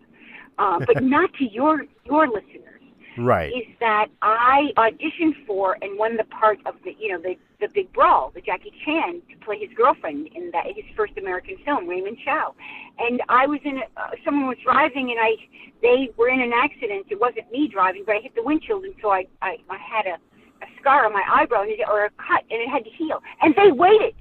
uh, 0.57 0.79
but 0.85 1.03
not 1.03 1.33
to 1.35 1.45
your 1.45 1.85
your 2.05 2.27
listeners. 2.27 2.71
Right. 3.17 3.47
is 3.47 3.63
that 3.79 4.07
I 4.21 4.73
auditioned 4.75 5.45
for 5.47 5.77
and 5.81 5.97
won 5.97 6.17
the 6.17 6.25
part 6.25 6.59
of 6.65 6.75
the 6.83 6.91
you 6.99 7.13
know 7.13 7.21
the 7.21 7.35
the 7.61 7.69
big 7.73 7.93
brawl, 7.93 8.31
the 8.35 8.41
Jackie 8.41 8.73
Chan 8.83 9.21
to 9.31 9.37
play 9.45 9.57
his 9.57 9.69
girlfriend 9.75 10.27
in 10.35 10.51
that 10.51 10.65
his 10.65 10.83
first 10.97 11.13
American 11.17 11.55
film, 11.63 11.87
Raymond 11.87 12.17
Chow, 12.25 12.53
and 12.99 13.21
I 13.29 13.47
was 13.47 13.61
in 13.63 13.77
a, 13.77 13.85
uh, 13.95 14.09
someone 14.25 14.47
was 14.47 14.57
driving 14.63 15.11
and 15.11 15.19
I 15.19 15.35
they 15.81 16.09
were 16.17 16.27
in 16.27 16.41
an 16.41 16.51
accident. 16.53 17.07
It 17.09 17.19
wasn't 17.19 17.49
me 17.51 17.69
driving, 17.71 18.03
but 18.05 18.15
I 18.15 18.19
hit 18.19 18.35
the 18.35 18.43
windshield 18.43 18.83
and 18.83 18.95
so 19.01 19.11
I 19.11 19.27
I, 19.41 19.57
I 19.69 19.77
had 19.77 20.07
a 20.07 20.17
a 20.61 20.67
scar 20.79 21.05
on 21.05 21.13
my 21.13 21.23
eyebrow 21.31 21.65
or 21.87 22.05
a 22.05 22.09
cut 22.11 22.43
and 22.51 22.61
it 22.61 22.69
had 22.69 22.83
to 22.83 22.91
heal, 22.91 23.21
and 23.41 23.55
they 23.55 23.71
waited. 23.71 24.13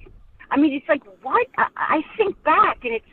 I 0.55 0.57
mean, 0.57 0.73
it's 0.73 0.89
like 0.89 1.03
what 1.23 1.47
I, 1.59 1.67
I 1.77 2.03
think 2.17 2.43
back 2.45 2.79
and 2.85 2.95
it's 2.95 3.05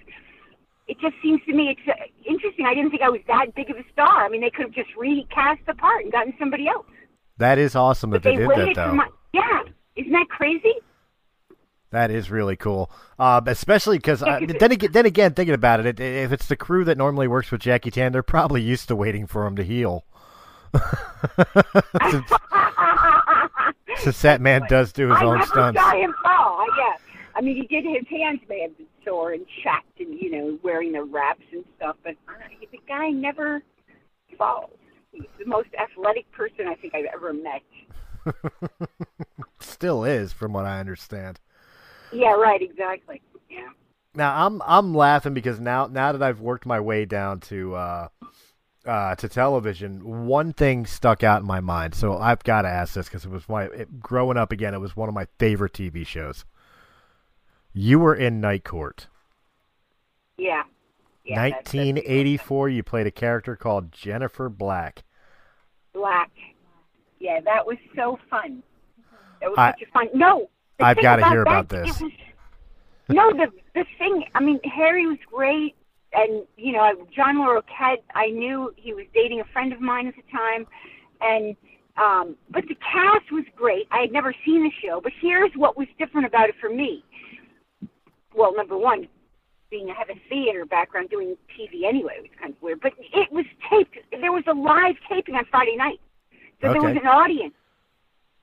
it 0.88 1.00
just 1.00 1.16
seems 1.24 1.42
to 1.46 1.54
me 1.54 1.70
it's 1.76 1.88
uh, 1.88 1.94
interesting. 2.30 2.66
I 2.66 2.76
didn't 2.76 2.92
think 2.92 3.02
I 3.02 3.10
was 3.10 3.22
that 3.28 3.56
big 3.56 3.70
of 3.72 3.78
a 3.78 3.84
star. 3.92 4.26
I 4.26 4.30
mean, 4.30 4.42
they 4.42 4.52
could 4.52 4.66
have 4.66 4.74
just 4.74 4.96
recast 4.96 5.62
the 5.66 5.74
part 5.74 6.04
and 6.04 6.12
gotten 6.12 6.34
somebody 6.38 6.68
else. 6.68 6.86
That 7.38 7.58
is 7.58 7.76
awesome 7.76 8.12
that 8.12 8.22
they, 8.24 8.36
they 8.36 8.46
did 8.46 8.50
that 8.50 8.76
though. 8.76 8.94
my 8.94 9.08
yeah. 9.34 9.64
Isn't 9.96 10.12
that 10.12 10.28
crazy? 10.30 10.74
That 11.90 12.12
is 12.12 12.32
really 12.32 12.56
cool, 12.56 12.90
uh, 13.20 13.42
especially 13.48 13.98
because 13.98 14.24
uh, 14.24 14.40
then 14.60 14.72
again, 14.72 14.92
then 14.94 15.06
again, 15.06 15.34
thinking 15.34 15.54
about 15.56 15.86
it, 15.86 16.00
if 16.00 16.32
it's 16.32 16.48
the 16.48 16.56
crew 16.56 16.86
that 16.86 16.98
normally 16.98 17.28
works 17.28 17.52
with 17.52 17.60
Jackie 17.60 17.92
Chan, 17.92 18.14
they're 18.14 18.24
probably 18.24 18.62
used 18.62 18.88
to 18.88 18.96
waiting 18.96 19.28
for 19.28 19.46
him 19.46 19.58
to 19.58 19.64
heal. 19.64 20.06
since, 22.12 22.32
since 23.98 24.22
that 24.22 24.40
man 24.40 24.62
does 24.70 24.94
do 24.94 25.10
his 25.10 25.18
I 25.18 25.26
own 25.26 25.46
stunts. 25.46 25.82
saw 25.82 25.92
him 25.92 26.16
fall. 26.24 26.66
Yeah, 26.78 26.96
I 27.36 27.42
mean, 27.42 27.56
he 27.56 27.68
did. 27.68 27.86
His 27.86 28.08
hands 28.10 28.42
may 28.50 28.62
have 28.62 28.78
been 28.78 28.88
sore 29.06 29.32
and 29.34 29.46
chapped, 29.64 30.00
and 30.00 30.20
you 30.20 30.32
know, 30.32 30.60
wearing 30.64 30.92
the 30.92 31.04
wraps 31.04 31.44
and 31.52 31.64
stuff. 31.78 31.96
But 32.04 32.16
uh, 32.28 32.34
the 32.72 32.80
guy 32.88 33.10
never 33.10 33.62
falls. 34.38 34.72
He's 35.12 35.24
the 35.40 35.46
most 35.46 35.70
athletic 35.80 36.32
person 36.32 36.68
I 36.68 36.76
think 36.76 36.96
I've 36.96 37.06
ever 37.14 37.34
met. 37.34 37.62
Still 39.60 40.04
is, 40.04 40.32
from 40.34 40.54
what 40.54 40.66
I 40.66 40.80
understand. 40.80 41.40
Yeah, 42.12 42.34
right. 42.34 42.62
Exactly. 42.62 43.22
Yeah. 43.50 43.70
Now 44.14 44.46
I'm 44.46 44.62
I'm 44.66 44.94
laughing 44.94 45.34
because 45.34 45.60
now 45.60 45.88
now 45.88 46.12
that 46.12 46.22
I've 46.22 46.42
worked 46.42 46.66
my 46.66 46.80
way 46.80 47.06
down 47.06 47.40
to 47.42 47.76
uh, 47.76 48.08
uh, 48.86 49.16
to 49.16 49.30
television, 49.30 50.26
one 50.26 50.54
thing 50.54 50.86
stuck 50.86 51.24
out 51.24 51.42
in 51.42 51.48
my 51.48 51.60
mind. 51.60 51.96
So 51.96 52.18
I've 52.18 52.44
got 52.44 52.64
to 52.64 52.68
ask 52.68 52.94
this 52.94 53.08
because 53.08 53.26
it 53.26 53.32
was 53.32 53.48
my 53.48 53.66
it, 53.66 54.00
growing 54.00 54.38
up 54.38 54.52
again. 54.52 54.74
It 54.74 54.80
was 54.80 54.96
one 54.96 55.08
of 55.08 55.16
my 55.16 55.28
favorite 55.40 55.74
TV 55.74 56.06
shows. 56.06 56.46
You 57.74 58.00
were 58.00 58.16
in 58.16 58.42
Night 58.42 58.64
Court, 58.64 59.08
Yeah. 60.38 60.64
yeah 61.24 61.36
that's- 61.36 61.52
that's 61.64 61.74
1984. 61.74 62.70
You 62.70 62.84
played 62.84 63.08
a 63.08 63.12
character 63.12 63.56
called 63.56 63.92
Jennifer 63.92 64.50
Black. 64.50 65.04
Black. 65.94 66.32
Yeah, 67.20 67.40
that 67.42 67.66
was 67.66 67.78
so 67.96 68.18
fun. 68.30 68.64
That 69.40 69.50
was 69.52 69.58
I- 69.60 69.72
such 69.72 69.82
a 69.84 69.86
fun. 69.88 70.10
No, 70.14 70.50
I've 70.80 71.02
gotta 71.02 71.28
hear 71.30 71.42
about 71.44 71.70
that, 71.70 71.86
this. 71.86 72.02
Was, 72.02 72.12
no, 73.10 73.32
the 73.32 73.52
the 73.74 73.86
thing. 73.98 74.26
I 74.36 74.40
mean, 74.42 74.60
Harry 74.64 75.06
was 75.08 75.20
great, 75.32 75.76
and 76.14 76.46
you 76.58 76.74
know, 76.74 77.08
John 77.12 77.38
Larroquette. 77.38 78.02
I 78.16 78.28
knew 78.32 78.74
he 78.76 78.94
was 78.94 79.06
dating 79.14 79.40
a 79.40 79.46
friend 79.46 79.72
of 79.74 79.80
mine 79.82 80.08
at 80.08 80.16
the 80.16 80.24
time, 80.32 80.66
and 81.22 81.56
um, 81.98 82.38
but 82.50 82.68
the 82.68 82.76
cast 82.76 83.32
was 83.32 83.46
great. 83.56 83.88
I 83.92 84.00
had 84.00 84.12
never 84.12 84.34
seen 84.46 84.64
the 84.64 84.72
show, 84.72 85.00
but 85.02 85.12
here's 85.22 85.52
what 85.56 85.78
was 85.78 85.88
different 86.00 86.26
about 86.28 86.50
it 86.50 86.56
for 86.60 86.70
me. 86.70 87.04
Well, 88.36 88.56
number 88.56 88.78
one, 88.78 89.08
being 89.70 89.90
I 89.90 89.94
have 89.94 90.10
a 90.10 90.20
theater 90.30 90.66
background 90.66 91.10
doing 91.10 91.36
TV 91.58 91.88
anyway, 91.88 92.16
it 92.18 92.22
was 92.24 92.32
kind 92.40 92.54
of 92.54 92.62
weird. 92.62 92.82
But 92.82 92.94
it 92.98 93.32
was 93.32 93.46
taped. 93.70 93.98
There 94.12 94.32
was 94.32 94.44
a 94.48 94.54
live 94.54 94.96
taping 95.10 95.36
on 95.36 95.46
Friday 95.50 95.76
night, 95.76 96.00
so 96.62 96.72
there 96.72 96.82
was 96.82 96.98
an 96.98 97.08
audience. 97.08 97.54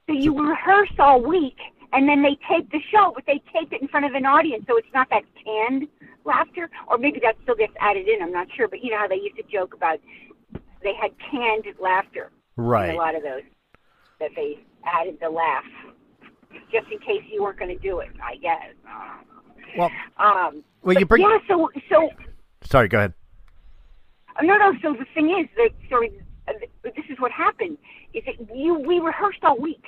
So 0.06 0.14
you 0.14 0.38
rehearse 0.38 0.92
all 0.98 1.20
week, 1.20 1.58
and 1.92 2.08
then 2.08 2.22
they 2.22 2.38
tape 2.48 2.70
the 2.70 2.80
show, 2.90 3.12
but 3.14 3.24
they 3.26 3.42
tape 3.52 3.72
it 3.72 3.82
in 3.82 3.88
front 3.88 4.06
of 4.06 4.14
an 4.14 4.24
audience, 4.24 4.64
so 4.66 4.76
it's 4.78 4.88
not 4.94 5.08
that 5.10 5.22
canned 5.44 5.86
laughter, 6.24 6.70
or 6.86 6.98
maybe 6.98 7.20
that 7.20 7.36
still 7.42 7.54
gets 7.54 7.74
added 7.78 8.08
in. 8.08 8.22
I'm 8.22 8.32
not 8.32 8.48
sure, 8.56 8.68
but 8.68 8.82
you 8.82 8.90
know 8.90 8.98
how 8.98 9.08
they 9.08 9.16
used 9.16 9.36
to 9.36 9.42
joke 9.42 9.74
about 9.74 9.98
they 10.82 10.94
had 10.94 11.10
canned 11.30 11.64
laughter 11.80 12.30
Right. 12.56 12.94
a 12.94 12.96
lot 12.96 13.14
of 13.14 13.22
those 13.22 13.42
that 14.20 14.30
they 14.34 14.58
added 14.84 15.18
the 15.20 15.28
laugh 15.28 15.64
just 16.72 16.86
in 16.90 16.98
case 16.98 17.22
you 17.30 17.42
weren't 17.42 17.58
going 17.58 17.74
to 17.74 17.82
do 17.82 18.00
it. 18.00 18.08
I 18.22 18.36
guess. 18.36 18.74
Well, 19.76 19.90
Um, 20.18 20.64
well, 20.82 20.98
you 20.98 21.06
bring. 21.06 21.22
yeah. 21.22 21.38
So 21.48 21.70
so 21.88 22.10
Sorry, 22.62 22.88
go 22.88 22.98
ahead. 22.98 23.14
uh, 24.36 24.42
no 24.42 24.56
no. 24.56 24.72
So 24.82 24.92
the 24.94 25.04
thing 25.14 25.30
is 25.30 25.46
that 25.56 25.70
sorry, 25.88 26.12
uh, 26.48 26.52
this 26.82 27.04
is 27.08 27.18
what 27.20 27.32
happened. 27.32 27.78
Is 28.14 28.24
that 28.26 28.34
you 28.56 28.74
we 28.74 28.98
rehearsed 29.00 29.42
all 29.44 29.58
week, 29.58 29.84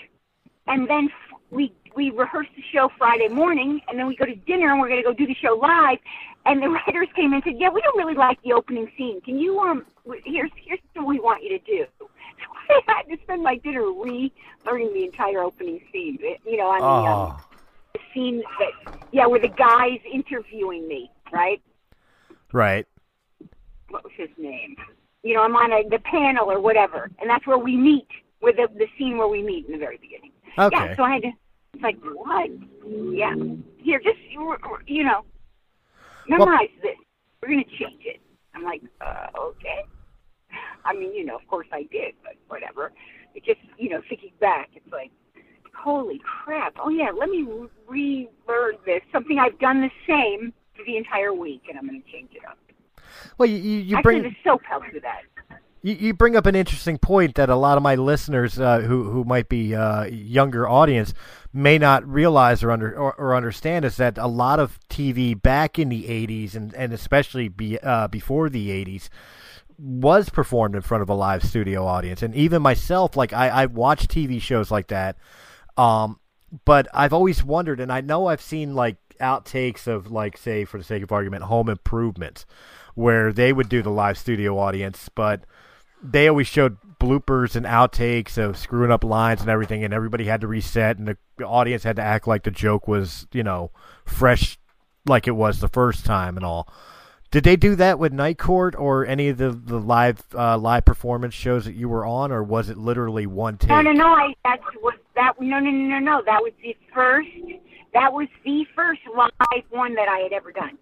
and 0.66 0.88
then 0.88 1.06
f- 1.32 1.38
we 1.50 1.72
we 1.96 2.10
rehearsed 2.10 2.50
the 2.56 2.62
show 2.72 2.90
Friday 2.98 3.28
morning, 3.28 3.80
and 3.88 3.98
then 3.98 4.06
we 4.06 4.14
go 4.16 4.24
to 4.26 4.34
dinner, 4.34 4.70
and 4.70 4.80
we're 4.80 4.88
going 4.88 5.02
to 5.02 5.08
go 5.08 5.12
do 5.14 5.26
the 5.26 5.34
show 5.34 5.54
live. 5.54 5.98
And 6.46 6.62
the 6.62 6.68
writers 6.86 7.08
came 7.16 7.26
in 7.26 7.34
and 7.34 7.42
said, 7.44 7.56
"Yeah, 7.58 7.70
we 7.70 7.80
don't 7.82 7.96
really 7.96 8.14
like 8.14 8.40
the 8.42 8.52
opening 8.52 8.90
scene. 8.96 9.20
Can 9.22 9.38
you 9.38 9.58
um? 9.60 9.84
Here's 10.24 10.50
here's 10.56 10.80
what 10.94 11.06
we 11.06 11.18
want 11.20 11.42
you 11.42 11.50
to 11.58 11.64
do." 11.64 11.86
So 12.40 12.74
I 12.88 12.92
had 12.98 13.02
to 13.14 13.22
spend 13.24 13.42
my 13.42 13.56
dinner 13.56 13.82
relearning 13.82 14.94
the 14.94 15.04
entire 15.04 15.40
opening 15.42 15.80
scene. 15.92 16.18
You 16.46 16.56
know, 16.56 16.68
on 16.68 16.80
the 16.80 17.08
um, 17.08 17.18
Oh, 17.18 17.36
the 17.49 17.49
scene 18.12 18.42
that 18.58 18.98
yeah, 19.12 19.26
where 19.26 19.40
the 19.40 19.48
guy's 19.48 20.00
interviewing 20.12 20.86
me, 20.86 21.10
right? 21.32 21.60
right. 22.52 22.86
What 23.88 24.04
was 24.04 24.12
his 24.16 24.28
name? 24.38 24.76
You 25.22 25.34
know, 25.34 25.42
I'm 25.42 25.56
on 25.56 25.72
a, 25.72 25.88
the 25.88 25.98
panel 25.98 26.50
or 26.50 26.60
whatever, 26.60 27.10
and 27.20 27.28
that's 27.28 27.46
where 27.46 27.58
we 27.58 27.76
meet. 27.76 28.08
With 28.42 28.56
the 28.56 28.68
the 28.74 28.86
scene 28.96 29.18
where 29.18 29.28
we 29.28 29.42
meet 29.42 29.66
in 29.66 29.72
the 29.72 29.78
very 29.78 29.98
beginning. 29.98 30.32
Okay. 30.58 30.76
Yeah, 30.76 30.96
so 30.96 31.02
I 31.02 31.12
had 31.14 31.22
to. 31.22 31.32
It's 31.74 31.82
like 31.82 31.98
what? 32.02 32.50
Yeah. 33.12 33.34
Here, 33.76 34.00
just 34.00 34.18
you 34.30 34.56
you 34.86 35.04
know, 35.04 35.24
memorize 36.26 36.70
this. 36.82 36.96
We're 37.42 37.48
gonna 37.48 37.64
change 37.64 38.02
it. 38.06 38.20
I'm 38.54 38.64
like, 38.64 38.82
uh, 39.00 39.26
okay. 39.38 39.84
I 40.84 40.94
mean, 40.94 41.14
you 41.14 41.24
know, 41.24 41.36
of 41.36 41.46
course 41.48 41.68
I 41.72 41.82
did, 41.90 42.14
but 42.22 42.34
whatever. 42.48 42.92
It 43.34 43.44
just, 43.44 43.60
you 43.78 43.90
know, 43.90 44.02
thinking 44.08 44.32
back, 44.40 44.70
it's 44.74 44.90
like, 44.92 45.10
holy 45.74 46.20
crap! 46.24 46.76
Oh 46.82 46.88
yeah, 46.88 47.10
let 47.10 47.28
me 47.28 47.46
relearn 47.88 48.76
this. 48.84 49.02
Something 49.12 49.38
I've 49.38 49.58
done 49.58 49.80
the 49.80 49.90
same 50.06 50.52
for 50.76 50.84
the 50.84 50.96
entire 50.96 51.32
week, 51.32 51.62
and 51.68 51.78
I'm 51.78 51.86
gonna 51.86 52.00
change 52.12 52.30
it 52.34 52.44
up. 52.48 52.58
Well, 53.38 53.48
you 53.48 53.56
you, 53.56 53.78
you 53.78 53.96
Actually, 53.96 54.20
bring 54.20 54.22
the 54.22 54.36
soap 54.44 54.62
helps 54.64 54.86
with 54.92 55.02
that. 55.02 55.22
You, 55.82 55.94
you 55.94 56.14
bring 56.14 56.36
up 56.36 56.44
an 56.44 56.54
interesting 56.54 56.98
point 56.98 57.36
that 57.36 57.48
a 57.48 57.56
lot 57.56 57.78
of 57.78 57.82
my 57.82 57.94
listeners 57.94 58.60
uh, 58.60 58.80
who 58.80 59.10
who 59.10 59.24
might 59.24 59.48
be 59.48 59.74
uh, 59.74 60.04
younger 60.04 60.68
audience 60.68 61.14
may 61.52 61.78
not 61.78 62.06
realize 62.06 62.62
or 62.62 62.70
under 62.70 62.94
or, 62.98 63.14
or 63.14 63.34
understand 63.34 63.84
is 63.84 63.96
that 63.96 64.18
a 64.18 64.26
lot 64.26 64.60
of 64.60 64.78
TV 64.88 65.40
back 65.40 65.78
in 65.78 65.88
the 65.88 66.04
'80s 66.04 66.54
and 66.54 66.74
and 66.74 66.92
especially 66.92 67.48
be, 67.48 67.78
uh, 67.78 68.08
before 68.08 68.50
the 68.50 68.68
'80s 68.68 69.08
was 69.78 70.28
performed 70.28 70.74
in 70.74 70.82
front 70.82 71.02
of 71.02 71.08
a 71.08 71.14
live 71.14 71.42
studio 71.42 71.86
audience, 71.86 72.22
and 72.22 72.34
even 72.34 72.60
myself, 72.60 73.16
like 73.16 73.32
I 73.32 73.48
I 73.48 73.66
watch 73.66 74.06
TV 74.06 74.40
shows 74.40 74.70
like 74.70 74.88
that, 74.88 75.16
um, 75.76 76.20
but 76.64 76.88
I've 76.92 77.12
always 77.12 77.44
wondered, 77.44 77.80
and 77.80 77.92
I 77.92 78.00
know 78.00 78.26
I've 78.26 78.40
seen 78.40 78.74
like 78.74 78.96
outtakes 79.20 79.86
of 79.86 80.10
like 80.10 80.36
say 80.36 80.64
for 80.64 80.78
the 80.78 80.84
sake 80.84 81.02
of 81.02 81.12
argument, 81.12 81.44
Home 81.44 81.68
Improvement, 81.68 82.44
where 82.94 83.32
they 83.32 83.52
would 83.52 83.68
do 83.68 83.82
the 83.82 83.90
live 83.90 84.18
studio 84.18 84.58
audience, 84.58 85.08
but 85.14 85.44
they 86.02 86.28
always 86.28 86.46
showed 86.46 86.78
bloopers 86.98 87.56
and 87.56 87.66
outtakes 87.66 88.38
of 88.38 88.56
screwing 88.56 88.90
up 88.90 89.04
lines 89.04 89.40
and 89.40 89.50
everything, 89.50 89.84
and 89.84 89.94
everybody 89.94 90.24
had 90.24 90.40
to 90.40 90.48
reset, 90.48 90.98
and 90.98 91.08
the 91.08 91.44
audience 91.44 91.82
had 91.82 91.96
to 91.96 92.02
act 92.02 92.26
like 92.26 92.42
the 92.42 92.50
joke 92.50 92.88
was, 92.88 93.26
you 93.32 93.42
know, 93.42 93.70
fresh, 94.04 94.58
like 95.06 95.26
it 95.26 95.32
was 95.32 95.60
the 95.60 95.68
first 95.68 96.04
time 96.04 96.36
and 96.36 96.44
all. 96.44 96.72
Did 97.30 97.44
they 97.44 97.56
do 97.56 97.76
that 97.76 97.98
with 97.98 98.12
Night 98.12 98.38
Court 98.38 98.74
or 98.76 99.06
any 99.06 99.28
of 99.28 99.38
the 99.38 99.50
the 99.50 99.78
live 99.78 100.22
uh, 100.34 100.58
live 100.58 100.84
performance 100.84 101.34
shows 101.34 101.64
that 101.64 101.74
you 101.74 101.88
were 101.88 102.04
on, 102.04 102.32
or 102.32 102.42
was 102.42 102.68
it 102.68 102.76
literally 102.76 103.26
one 103.26 103.56
take? 103.56 103.68
No, 103.70 103.80
no, 103.82 103.92
no. 103.92 104.06
I 104.08 104.34
that's 104.44 104.64
what 104.80 104.96
that. 105.14 105.40
No, 105.40 105.60
no, 105.60 105.70
no, 105.70 105.70
no, 105.70 105.98
no. 105.98 106.22
That 106.26 106.42
was 106.42 106.52
the 106.62 106.76
first. 106.92 107.28
That 107.94 108.12
was 108.12 108.26
the 108.44 108.64
first 108.74 109.00
live 109.16 109.64
one 109.70 109.94
that 109.94 110.08
I 110.08 110.18
had 110.18 110.32
ever 110.32 110.50
done. 110.50 110.76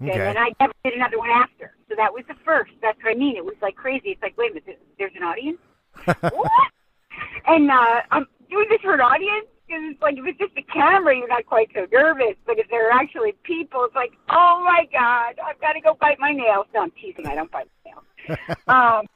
And 0.00 0.10
Okay. 0.10 0.18
then 0.18 0.36
I 0.36 0.50
never 0.60 0.74
did 0.84 0.92
another 0.92 1.18
one 1.18 1.30
after. 1.30 1.74
So 1.88 1.94
that 1.96 2.12
was 2.12 2.24
the 2.28 2.34
first. 2.44 2.72
That's 2.82 2.98
what 3.02 3.12
I 3.12 3.14
mean. 3.14 3.36
It 3.36 3.44
was 3.44 3.54
like 3.62 3.76
crazy. 3.76 4.10
It's 4.10 4.22
like, 4.22 4.36
wait 4.36 4.50
a 4.50 4.54
minute, 4.54 4.80
there's 4.98 5.12
an 5.16 5.22
audience? 5.22 5.58
what? 6.20 6.50
And 7.46 7.70
uh, 7.70 8.02
I'm 8.10 8.26
doing 8.50 8.66
this 8.68 8.80
for 8.82 8.92
an 8.92 9.00
audience? 9.00 9.46
Because 9.66 9.82
it's 9.90 10.00
like, 10.00 10.16
if 10.16 10.24
it's 10.26 10.38
just 10.38 10.52
a 10.56 10.62
camera, 10.72 11.16
you're 11.16 11.28
not 11.28 11.44
quite 11.46 11.68
so 11.74 11.86
nervous. 11.90 12.36
But 12.46 12.58
if 12.58 12.68
there 12.70 12.88
are 12.88 12.92
actually 12.92 13.32
people, 13.42 13.84
it's 13.84 13.94
like, 13.94 14.12
oh 14.30 14.62
my 14.64 14.86
God, 14.92 15.34
I've 15.44 15.60
got 15.60 15.72
to 15.72 15.80
go 15.80 15.96
bite 16.00 16.18
my 16.20 16.32
nails. 16.32 16.66
No, 16.72 16.82
I'm 16.82 16.92
teasing. 16.92 17.26
I 17.26 17.34
don't 17.34 17.50
bite 17.50 17.66
my 17.84 17.90
nails. 17.90 18.38
um, 18.68 19.06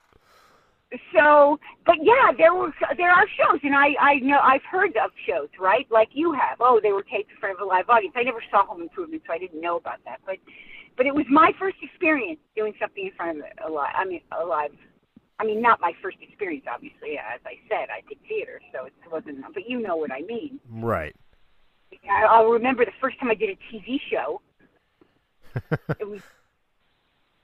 so, 1.14 1.58
but 1.86 1.96
yeah, 2.02 2.32
there 2.36 2.52
were 2.52 2.72
there 2.96 3.12
are 3.12 3.26
shows, 3.38 3.60
and 3.62 3.76
I 3.76 3.94
I 4.00 4.14
know 4.18 4.40
I've 4.42 4.64
heard 4.64 4.96
of 4.96 5.10
shows, 5.26 5.48
right? 5.58 5.86
Like 5.90 6.08
you 6.12 6.32
have. 6.32 6.58
Oh, 6.58 6.80
they 6.82 6.90
were 6.90 7.04
taped 7.04 7.30
in 7.30 7.36
front 7.38 7.56
of 7.56 7.62
a 7.62 7.64
live 7.64 7.88
audience. 7.88 8.14
I 8.16 8.24
never 8.24 8.42
saw 8.50 8.66
Home 8.66 8.82
Improvement, 8.82 9.22
so 9.26 9.32
I 9.32 9.38
didn't 9.38 9.60
know 9.60 9.76
about 9.76 9.98
that. 10.04 10.18
But 10.26 10.38
but 10.96 11.06
it 11.06 11.14
was 11.14 11.26
my 11.30 11.52
first 11.58 11.76
experience 11.80 12.40
doing 12.56 12.74
something 12.80 13.06
in 13.06 13.12
front 13.12 13.38
of 13.38 13.44
a 13.64 13.72
live. 13.72 13.94
I 13.96 14.04
mean, 14.04 14.20
a 14.38 14.44
live 14.44 14.72
I 15.40 15.44
mean, 15.44 15.62
not 15.62 15.80
my 15.80 15.92
first 16.02 16.18
experience, 16.20 16.66
obviously. 16.70 17.16
As 17.18 17.40
I 17.46 17.54
said, 17.68 17.88
I 17.88 18.06
did 18.06 18.18
theater, 18.28 18.60
so 18.72 18.84
it 18.84 18.92
wasn't. 19.10 19.42
But 19.54 19.68
you 19.68 19.80
know 19.80 19.96
what 19.96 20.12
I 20.12 20.20
mean. 20.20 20.60
Right. 20.68 21.16
I, 22.08 22.24
I'll 22.24 22.50
remember 22.50 22.84
the 22.84 22.92
first 23.00 23.18
time 23.18 23.30
I 23.30 23.34
did 23.34 23.50
a 23.50 23.74
TV 23.74 23.98
show. 24.10 24.42
it 25.98 26.06
was 26.06 26.20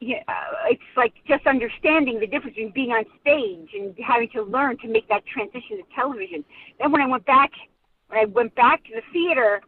yeah, 0.01 0.23
uh, 0.29 0.69
it's 0.69 0.83
like 0.95 1.15
just 1.27 1.47
understanding 1.47 2.21
the 2.21 2.27
difference 2.27 2.55
between 2.57 2.73
being 2.73 2.91
on 2.91 3.05
stage 3.23 3.71
and 3.73 3.95
having 4.07 4.29
to 4.35 4.43
learn 4.43 4.77
to 4.79 4.89
make 4.89 5.09
that 5.09 5.25
transition 5.27 5.79
to 5.79 5.83
television. 5.95 6.45
Then 6.79 6.93
when 6.93 7.01
I 7.01 7.07
went 7.07 7.25
back, 7.25 7.51
when 8.09 8.21
I 8.21 8.25
went 8.27 8.55
back 8.55 8.85
to 8.85 8.91
the 8.95 9.01
theater, 9.11 9.63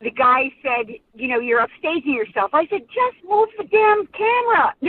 the 0.00 0.10
guy 0.10 0.50
said, 0.62 0.96
"You 1.14 1.28
know, 1.28 1.38
you're 1.38 1.64
upstaging 1.64 2.14
yourself." 2.14 2.50
I 2.54 2.66
said, 2.66 2.82
"Just 2.88 3.24
move 3.24 3.48
the 3.56 3.64
damn 3.64 4.06
camera." 4.08 4.74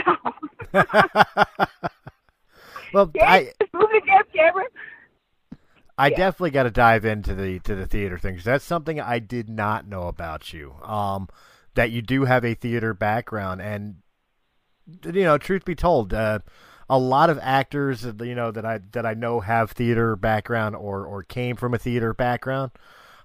No. 0.74 1.88
well, 2.92 3.14
I 3.20 3.52
camera. 4.34 4.64
I 5.98 6.10
Yeah. 6.10 6.16
definitely 6.16 6.50
got 6.50 6.64
to 6.64 6.70
dive 6.70 7.04
into 7.04 7.34
the 7.34 7.58
to 7.60 7.74
the 7.74 7.86
theater 7.86 8.18
things. 8.18 8.44
that's 8.44 8.64
something 8.64 9.00
I 9.00 9.18
did 9.18 9.48
not 9.48 9.86
know 9.86 10.08
about 10.08 10.52
you. 10.52 10.74
Um, 10.82 11.28
that 11.74 11.90
you 11.90 12.02
do 12.02 12.24
have 12.24 12.44
a 12.44 12.54
theater 12.54 12.92
background, 12.94 13.62
and 13.62 13.96
you 15.04 15.24
know, 15.24 15.38
truth 15.38 15.64
be 15.64 15.74
told, 15.74 16.14
uh, 16.14 16.40
a 16.88 16.98
lot 16.98 17.30
of 17.30 17.38
actors, 17.42 18.04
you 18.04 18.34
know, 18.34 18.50
that 18.52 18.64
I 18.64 18.80
that 18.92 19.04
I 19.06 19.14
know 19.14 19.40
have 19.40 19.72
theater 19.72 20.16
background 20.16 20.76
or 20.76 21.04
or 21.04 21.22
came 21.22 21.56
from 21.56 21.74
a 21.74 21.78
theater 21.78 22.14
background. 22.14 22.72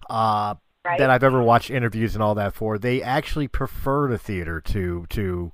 Uh, 0.10 0.56
Right. 0.86 0.98
that 0.98 1.10
I've 1.10 1.24
ever 1.24 1.42
watched 1.44 1.70
interviews 1.72 2.16
and 2.16 2.24
all 2.24 2.36
that 2.36 2.54
for, 2.56 2.78
they 2.78 3.02
actually 3.04 3.48
prefer 3.48 4.10
the 4.10 4.18
theater 4.18 4.62
to 4.62 5.06
to 5.12 5.52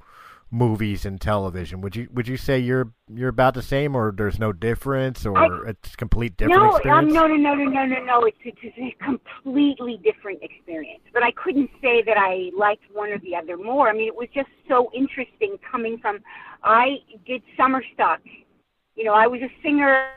movies 0.49 1.05
and 1.05 1.19
television. 1.19 1.81
Would 1.81 1.95
you 1.95 2.07
would 2.13 2.27
you 2.27 2.37
say 2.37 2.59
you're 2.59 2.91
you're 3.13 3.29
about 3.29 3.53
the 3.53 3.61
same, 3.61 3.95
or 3.95 4.13
there's 4.15 4.39
no 4.39 4.53
difference, 4.53 5.25
or 5.25 5.37
I- 5.37 5.69
it's 5.69 5.95
complete 5.95 6.37
different 6.37 6.85
no, 6.85 6.91
um, 6.91 7.07
no, 7.09 7.27
no, 7.27 7.35
no, 7.35 7.53
no, 7.53 7.65
no, 7.65 7.85
no, 7.85 8.03
no. 8.03 8.23
It's, 8.23 8.37
it's 8.43 8.57
it's 8.61 8.77
a 8.77 9.03
completely 9.03 9.99
different 10.03 10.39
experience. 10.41 11.03
But 11.13 11.23
I 11.23 11.31
couldn't 11.31 11.69
say 11.81 12.01
that 12.03 12.17
I 12.17 12.51
liked 12.57 12.83
one 12.93 13.09
or 13.09 13.19
the 13.19 13.35
other 13.35 13.57
more. 13.57 13.89
I 13.89 13.93
mean, 13.93 14.07
it 14.07 14.15
was 14.15 14.29
just 14.33 14.49
so 14.67 14.89
interesting 14.93 15.57
coming 15.69 15.97
from. 15.99 16.19
I 16.63 16.97
did 17.25 17.41
summer 17.57 17.83
stock. 17.93 18.19
You 18.95 19.03
know, 19.03 19.13
I 19.13 19.27
was 19.27 19.41
a 19.41 19.51
singer. 19.61 20.07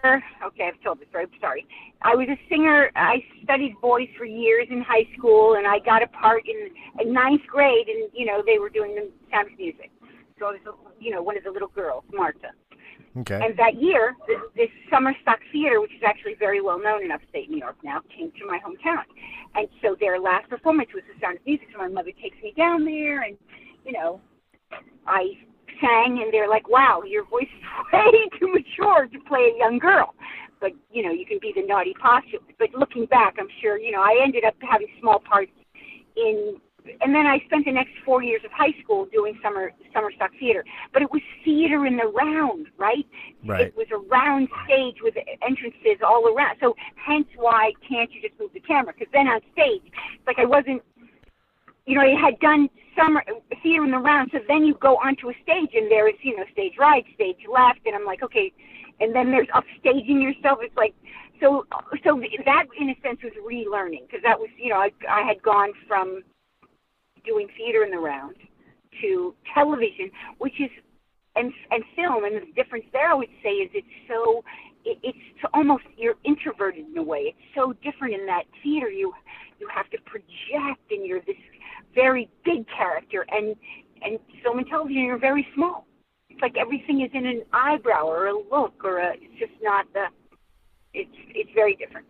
Okay, 0.46 0.68
I've 0.68 0.80
told 0.82 1.00
this 1.00 1.08
story. 1.10 1.24
I'm 1.24 1.40
sorry. 1.40 1.66
I 2.00 2.14
was 2.14 2.28
a 2.28 2.38
singer. 2.48 2.90
I 2.96 3.22
studied 3.44 3.74
voice 3.82 4.08
for 4.16 4.24
years 4.24 4.68
in 4.70 4.80
high 4.80 5.06
school, 5.18 5.56
and 5.56 5.66
I 5.66 5.80
got 5.80 6.02
a 6.02 6.06
part 6.06 6.44
in, 6.48 6.70
in 6.98 7.12
ninth 7.12 7.42
grade. 7.46 7.88
And 7.88 8.08
you 8.14 8.24
know, 8.24 8.42
they 8.46 8.58
were 8.58 8.70
doing 8.70 8.94
the 8.94 9.10
sound 9.30 9.52
of 9.52 9.58
music. 9.58 9.90
Was, 10.40 10.58
you 10.98 11.10
know, 11.10 11.22
one 11.22 11.36
of 11.36 11.44
the 11.44 11.50
little 11.50 11.68
girls, 11.68 12.04
Martha. 12.12 12.52
Okay. 13.18 13.40
And 13.42 13.58
that 13.58 13.80
year, 13.80 14.14
this, 14.28 14.38
this 14.56 14.68
Summer 14.90 15.14
Stock 15.22 15.40
Theater, 15.52 15.80
which 15.80 15.90
is 15.92 16.02
actually 16.04 16.34
very 16.38 16.60
well 16.60 16.80
known 16.80 17.04
in 17.04 17.10
upstate 17.10 17.50
New 17.50 17.58
York 17.58 17.76
now, 17.82 18.00
came 18.16 18.30
to 18.38 18.46
my 18.46 18.58
hometown. 18.58 19.02
And 19.54 19.68
so 19.82 19.96
their 19.98 20.20
last 20.20 20.48
performance 20.48 20.90
was 20.94 21.02
The 21.12 21.20
Sound 21.20 21.38
of 21.38 21.46
Music. 21.46 21.68
So 21.72 21.78
my 21.78 21.88
mother 21.88 22.12
takes 22.22 22.36
me 22.42 22.54
down 22.56 22.84
there, 22.84 23.22
and, 23.22 23.36
you 23.84 23.92
know, 23.92 24.20
I 25.06 25.32
sang, 25.80 26.20
and 26.22 26.32
they're 26.32 26.48
like, 26.48 26.68
wow, 26.68 27.02
your 27.04 27.24
voice 27.24 27.48
is 27.50 27.64
way 27.92 28.28
too 28.38 28.52
mature 28.52 29.08
to 29.08 29.18
play 29.26 29.52
a 29.54 29.58
young 29.58 29.78
girl. 29.78 30.14
But, 30.60 30.72
you 30.92 31.02
know, 31.02 31.10
you 31.10 31.26
can 31.26 31.38
be 31.40 31.52
the 31.54 31.66
naughty 31.66 31.94
posture. 32.00 32.38
But 32.58 32.68
looking 32.78 33.06
back, 33.06 33.36
I'm 33.40 33.48
sure, 33.60 33.78
you 33.78 33.90
know, 33.90 34.02
I 34.02 34.20
ended 34.22 34.44
up 34.44 34.54
having 34.60 34.88
small 35.00 35.18
parts 35.18 35.50
in 36.16 36.60
and 37.00 37.14
then 37.14 37.26
I 37.26 37.40
spent 37.46 37.64
the 37.64 37.72
next 37.72 37.92
four 38.04 38.22
years 38.22 38.42
of 38.44 38.50
high 38.52 38.74
school 38.82 39.06
doing 39.12 39.38
summer 39.42 39.72
summer 39.92 40.10
stock 40.12 40.30
theater. 40.38 40.64
But 40.92 41.02
it 41.02 41.10
was 41.10 41.22
theater 41.44 41.86
in 41.86 41.96
the 41.96 42.06
round, 42.06 42.66
right? 42.78 43.06
Right. 43.44 43.66
It 43.66 43.76
was 43.76 43.86
a 43.92 43.98
round 43.98 44.48
stage 44.64 44.96
with 45.02 45.14
entrances 45.46 46.02
all 46.06 46.26
around. 46.28 46.56
So 46.60 46.74
hence 46.96 47.26
why 47.36 47.72
can't 47.88 48.10
you 48.12 48.20
just 48.20 48.38
move 48.40 48.50
the 48.52 48.60
camera? 48.60 48.92
Because 48.92 49.12
then 49.12 49.28
on 49.28 49.40
stage, 49.52 49.82
it's 49.84 50.26
like 50.26 50.38
I 50.38 50.44
wasn't, 50.44 50.82
you 51.86 51.96
know, 51.96 52.02
I 52.02 52.14
had 52.20 52.38
done 52.40 52.68
summer 52.96 53.24
theater 53.62 53.84
in 53.84 53.90
the 53.90 53.98
round. 53.98 54.30
So 54.32 54.38
then 54.48 54.64
you 54.64 54.74
go 54.74 54.96
onto 54.96 55.30
a 55.30 55.34
stage 55.42 55.70
and 55.74 55.90
there 55.90 56.08
is, 56.08 56.16
you 56.22 56.36
know, 56.36 56.44
stage 56.52 56.74
right, 56.78 57.04
stage 57.14 57.38
left, 57.50 57.80
and 57.86 57.94
I'm 57.94 58.04
like, 58.04 58.22
okay. 58.22 58.52
And 59.00 59.14
then 59.14 59.30
there's 59.30 59.48
upstaging 59.48 60.20
yourself. 60.22 60.58
It's 60.60 60.76
like, 60.76 60.94
so 61.40 61.64
so 62.04 62.20
that 62.44 62.66
in 62.78 62.90
a 62.90 62.96
sense 63.02 63.20
was 63.22 63.32
relearning 63.40 64.06
because 64.06 64.22
that 64.22 64.38
was, 64.38 64.50
you 64.58 64.68
know, 64.68 64.76
I 64.76 64.90
I 65.08 65.22
had 65.22 65.42
gone 65.42 65.72
from 65.88 66.22
doing 67.24 67.48
theater 67.56 67.84
in 67.84 67.90
the 67.90 67.98
round 67.98 68.36
to 69.00 69.34
television, 69.54 70.10
which 70.38 70.60
is 70.60 70.70
and 71.36 71.52
and 71.70 71.84
film, 71.94 72.24
and 72.24 72.36
the 72.36 72.52
difference 72.54 72.84
there 72.92 73.10
I 73.10 73.14
would 73.14 73.28
say 73.42 73.50
is 73.50 73.70
it's 73.72 73.86
so 74.08 74.44
it, 74.84 74.98
it's 75.02 75.18
almost 75.54 75.84
you're 75.96 76.16
introverted 76.24 76.86
in 76.86 76.98
a 76.98 77.02
way. 77.02 77.34
It's 77.34 77.54
so 77.54 77.72
different 77.84 78.14
in 78.14 78.26
that 78.26 78.44
theater. 78.62 78.90
You 78.90 79.12
you 79.58 79.68
have 79.74 79.88
to 79.90 79.98
project, 80.04 80.90
and 80.90 81.06
you're 81.06 81.20
this 81.20 81.36
very 81.94 82.28
big 82.44 82.66
character, 82.68 83.24
and 83.30 83.54
and 84.02 84.18
film 84.42 84.58
and 84.58 84.66
television 84.66 85.02
you're 85.02 85.18
very 85.18 85.46
small. 85.54 85.86
It's 86.28 86.40
like 86.42 86.56
everything 86.56 87.02
is 87.02 87.10
in 87.14 87.26
an 87.26 87.42
eyebrow 87.52 88.06
or 88.06 88.28
a 88.28 88.34
look 88.34 88.74
or 88.84 88.98
a. 88.98 89.14
It's 89.14 89.38
just 89.38 89.52
not 89.62 89.86
the. 89.92 90.06
It's 90.94 91.10
it's 91.28 91.50
very 91.54 91.76
different. 91.76 92.06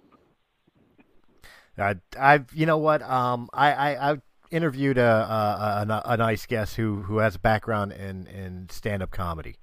I, 1.79 1.97
I've, 2.19 2.53
you 2.53 2.67
know 2.67 2.79
what? 2.79 3.01
Um, 3.01 3.49
I, 3.55 3.73
I, 3.73 4.13
I 4.13 4.17
interviewed 4.51 4.99
a, 4.99 5.03
a, 5.03 5.87
a, 5.89 6.03
a 6.13 6.17
nice 6.17 6.47
guest 6.47 6.77
who, 6.77 7.03
who 7.03 7.19
has 7.19 7.37
a 7.37 7.39
background 7.39 7.93
in, 7.93 8.27
in 8.27 8.69
stand 8.71 9.03
up 9.03 9.11
comedy. 9.11 9.57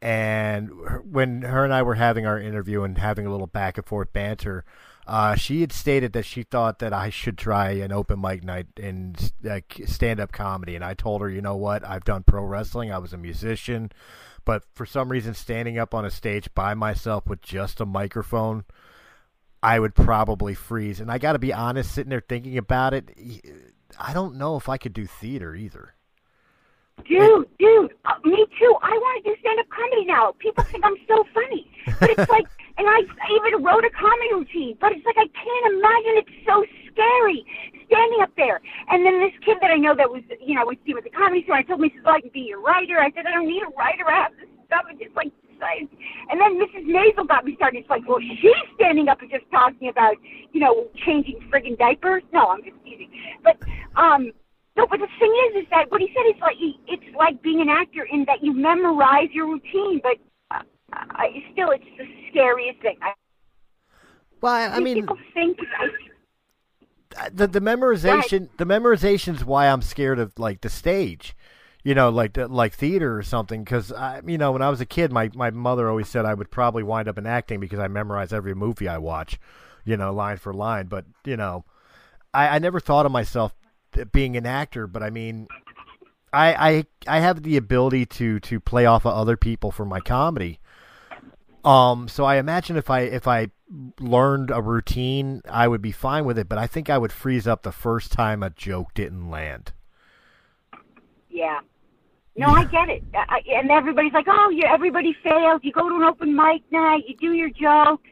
And 0.00 0.70
when 1.10 1.42
her 1.42 1.64
and 1.64 1.72
I 1.72 1.82
were 1.82 1.94
having 1.94 2.26
our 2.26 2.38
interview 2.38 2.82
and 2.82 2.98
having 2.98 3.26
a 3.26 3.30
little 3.30 3.46
back 3.46 3.78
and 3.78 3.86
forth 3.86 4.12
banter, 4.12 4.64
uh, 5.06 5.34
she 5.34 5.60
had 5.60 5.72
stated 5.72 6.12
that 6.12 6.24
she 6.24 6.42
thought 6.42 6.78
that 6.78 6.92
I 6.92 7.10
should 7.10 7.38
try 7.38 7.70
an 7.70 7.92
open 7.92 8.20
mic 8.20 8.44
night 8.44 8.66
in 8.76 9.16
uh, 9.48 9.60
stand 9.86 10.20
up 10.20 10.32
comedy. 10.32 10.74
And 10.74 10.84
I 10.84 10.94
told 10.94 11.22
her, 11.22 11.30
you 11.30 11.40
know 11.40 11.56
what? 11.56 11.86
I've 11.86 12.04
done 12.04 12.22
pro 12.22 12.44
wrestling, 12.44 12.92
I 12.92 12.98
was 12.98 13.12
a 13.12 13.18
musician. 13.18 13.92
But 14.44 14.64
for 14.74 14.84
some 14.84 15.10
reason, 15.10 15.32
standing 15.32 15.78
up 15.78 15.94
on 15.94 16.04
a 16.04 16.10
stage 16.10 16.48
by 16.54 16.74
myself 16.74 17.26
with 17.26 17.40
just 17.40 17.80
a 17.80 17.86
microphone, 17.86 18.64
I 19.62 19.78
would 19.78 19.94
probably 19.94 20.52
freeze. 20.52 21.00
And 21.00 21.10
I 21.10 21.16
got 21.16 21.32
to 21.32 21.38
be 21.38 21.52
honest, 21.52 21.94
sitting 21.94 22.10
there 22.10 22.20
thinking 22.26 22.58
about 22.58 22.92
it, 22.92 23.10
I 23.98 24.12
don't 24.12 24.36
know 24.36 24.56
if 24.56 24.68
I 24.68 24.76
could 24.76 24.92
do 24.92 25.06
theater 25.06 25.54
either. 25.54 25.94
Dude, 27.08 27.48
dude, 27.58 27.92
uh, 28.06 28.14
me 28.24 28.46
too. 28.58 28.74
I 28.80 28.92
want 28.92 29.24
to 29.24 29.30
do 29.30 29.36
stand 29.40 29.58
up 29.58 29.66
comedy 29.68 30.04
now. 30.04 30.32
People 30.38 30.64
think 30.64 30.84
I'm 30.84 30.96
so 31.08 31.24
funny. 31.34 31.70
But 32.00 32.10
it's 32.10 32.30
like, 32.30 32.46
and 32.78 32.86
I, 32.86 33.02
I 33.02 33.28
even 33.36 33.62
wrote 33.64 33.84
a 33.84 33.90
comedy 33.90 34.32
routine, 34.32 34.78
but 34.80 34.92
it's 34.92 35.04
like, 35.04 35.18
I 35.18 35.26
can't 35.26 35.74
imagine 35.74 36.22
it's 36.22 36.46
so 36.46 36.64
scary 36.90 37.44
standing 37.86 38.20
up 38.22 38.30
there. 38.36 38.60
And 38.88 39.04
then 39.04 39.20
this 39.20 39.32
kid 39.44 39.58
that 39.60 39.70
I 39.70 39.76
know 39.76 39.94
that 39.94 40.08
was, 40.08 40.22
you 40.40 40.54
know, 40.54 40.62
I 40.62 40.64
would 40.64 40.78
see 40.86 40.94
with 40.94 41.04
the 41.04 41.10
comedy 41.10 41.42
store, 41.44 41.56
I 41.56 41.62
told 41.62 41.80
me, 41.80 41.88
he 41.90 41.96
says, 41.98 42.04
oh, 42.06 42.12
I 42.12 42.20
can 42.20 42.30
be 42.30 42.46
your 42.48 42.60
writer. 42.60 42.98
I 43.00 43.10
said, 43.12 43.26
I 43.26 43.32
don't 43.32 43.48
need 43.48 43.62
a 43.62 43.72
writer. 43.76 44.08
I 44.08 44.22
have 44.22 44.32
this 44.38 44.48
stuff. 44.66 44.84
And 44.88 44.98
just 44.98 45.14
like, 45.14 45.32
And 46.30 46.40
then 46.40 46.60
Mrs. 46.60 46.86
Maisel 46.86 47.26
got 47.28 47.44
me 47.44 47.54
started. 47.56 47.78
It's 47.80 47.90
like, 47.90 48.06
well, 48.08 48.20
she's 48.20 48.52
standing 48.74 49.08
up 49.08 49.20
and 49.20 49.30
just 49.30 49.44
talking 49.50 49.88
about, 49.88 50.16
you 50.52 50.60
know, 50.60 50.88
changing 51.06 51.40
friggin' 51.52 51.78
diapers. 51.78 52.22
No, 52.32 52.48
I'm 52.48 52.62
just 52.62 52.76
teasing. 52.84 53.10
But, 53.42 53.56
um, 53.96 54.32
no, 54.76 54.86
but 54.86 54.98
the 54.98 55.08
thing 55.18 55.32
is, 55.50 55.62
is 55.62 55.70
that 55.70 55.90
what 55.90 56.00
he 56.00 56.08
said 56.14 56.28
is 56.34 56.40
like 56.40 56.56
it's 56.58 57.16
like 57.16 57.40
being 57.42 57.60
an 57.60 57.68
actor 57.68 58.06
in 58.10 58.24
that 58.24 58.42
you 58.42 58.52
memorize 58.52 59.28
your 59.32 59.46
routine, 59.46 60.00
but 60.02 60.16
uh, 60.50 60.62
I, 60.92 61.44
still, 61.52 61.70
it's 61.70 61.84
the 61.96 62.04
scariest 62.30 62.80
thing. 62.82 62.96
I, 63.00 63.12
Well, 64.40 64.52
I, 64.52 64.76
I 64.76 64.80
mean, 64.80 64.96
people 64.96 65.16
think 65.32 65.58
I, 67.16 67.28
the 67.32 67.46
the 67.46 67.60
memorization 67.60 68.48
the 68.56 68.64
memorization's 68.64 69.44
why 69.44 69.68
I'm 69.68 69.82
scared 69.82 70.18
of 70.18 70.38
like 70.38 70.60
the 70.60 70.68
stage. 70.70 71.36
You 71.84 71.94
know, 71.94 72.08
like 72.08 72.36
like 72.36 72.74
theater 72.74 73.16
or 73.16 73.22
something. 73.22 73.62
Because 73.62 73.92
I, 73.92 74.22
you 74.26 74.38
know, 74.38 74.52
when 74.52 74.62
I 74.62 74.70
was 74.70 74.80
a 74.80 74.86
kid, 74.86 75.12
my 75.12 75.30
my 75.34 75.50
mother 75.50 75.88
always 75.88 76.08
said 76.08 76.24
I 76.24 76.34
would 76.34 76.50
probably 76.50 76.82
wind 76.82 77.08
up 77.08 77.18
in 77.18 77.26
acting 77.26 77.60
because 77.60 77.78
I 77.78 77.88
memorize 77.88 78.32
every 78.32 78.54
movie 78.54 78.88
I 78.88 78.98
watch, 78.98 79.38
you 79.84 79.96
know, 79.96 80.12
line 80.12 80.38
for 80.38 80.52
line. 80.54 80.86
But 80.86 81.04
you 81.24 81.36
know, 81.36 81.64
I, 82.32 82.48
I 82.56 82.58
never 82.58 82.80
thought 82.80 83.06
of 83.06 83.12
myself 83.12 83.54
being 84.12 84.36
an 84.36 84.46
actor. 84.46 84.86
But 84.86 85.02
I 85.02 85.10
mean, 85.10 85.46
I 86.32 86.84
I 87.06 87.16
I 87.18 87.20
have 87.20 87.42
the 87.42 87.56
ability 87.58 88.06
to 88.06 88.40
to 88.40 88.60
play 88.60 88.86
off 88.86 89.04
of 89.04 89.14
other 89.14 89.36
people 89.36 89.70
for 89.70 89.84
my 89.84 90.00
comedy. 90.00 90.60
Um, 91.64 92.08
so 92.08 92.24
I 92.24 92.36
imagine 92.36 92.76
if 92.76 92.90
I 92.90 93.00
if 93.00 93.26
I 93.28 93.48
learned 94.00 94.50
a 94.50 94.60
routine, 94.62 95.42
I 95.48 95.68
would 95.68 95.82
be 95.82 95.92
fine 95.92 96.24
with 96.24 96.38
it. 96.38 96.48
But 96.48 96.58
I 96.58 96.66
think 96.66 96.90
I 96.90 96.98
would 96.98 97.12
freeze 97.12 97.46
up 97.46 97.62
the 97.62 97.72
first 97.72 98.12
time 98.12 98.42
a 98.42 98.50
joke 98.50 98.94
didn't 98.94 99.30
land. 99.30 99.72
yeah. 101.30 101.60
No, 102.36 102.48
I 102.48 102.64
get 102.64 102.88
it. 102.88 103.02
I, 103.14 103.38
I- 103.38 103.58
and 103.58 103.70
everybody's 103.70 104.12
like, 104.12 104.26
oh, 104.28 104.50
you, 104.50 104.64
everybody 104.64 105.14
fails. 105.22 105.60
You 105.62 105.72
go 105.72 105.88
to 105.88 105.94
an 105.96 106.02
open 106.02 106.34
mic 106.34 106.62
night, 106.70 107.04
you 107.06 107.16
do 107.16 107.32
your 107.32 107.50
jokes. 107.50 108.08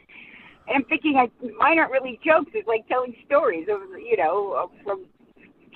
And 0.68 0.76
I'm 0.76 0.84
thinking, 0.84 1.16
I, 1.16 1.28
mine 1.58 1.78
aren't 1.78 1.90
really 1.90 2.20
jokes. 2.24 2.52
It's 2.54 2.68
like 2.68 2.86
telling 2.88 3.14
stories 3.26 3.66
of, 3.68 3.80
you 3.98 4.16
know, 4.16 4.70
from 4.84 5.06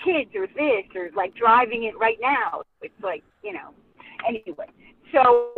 kids 0.04 0.30
or 0.34 0.46
this 0.46 0.86
or 0.94 1.10
like 1.16 1.34
driving 1.34 1.84
it 1.84 1.98
right 1.98 2.18
now. 2.20 2.62
It's 2.82 2.94
like, 3.02 3.24
you 3.42 3.52
know, 3.52 3.74
anyway. 4.28 4.66
So 5.12 5.52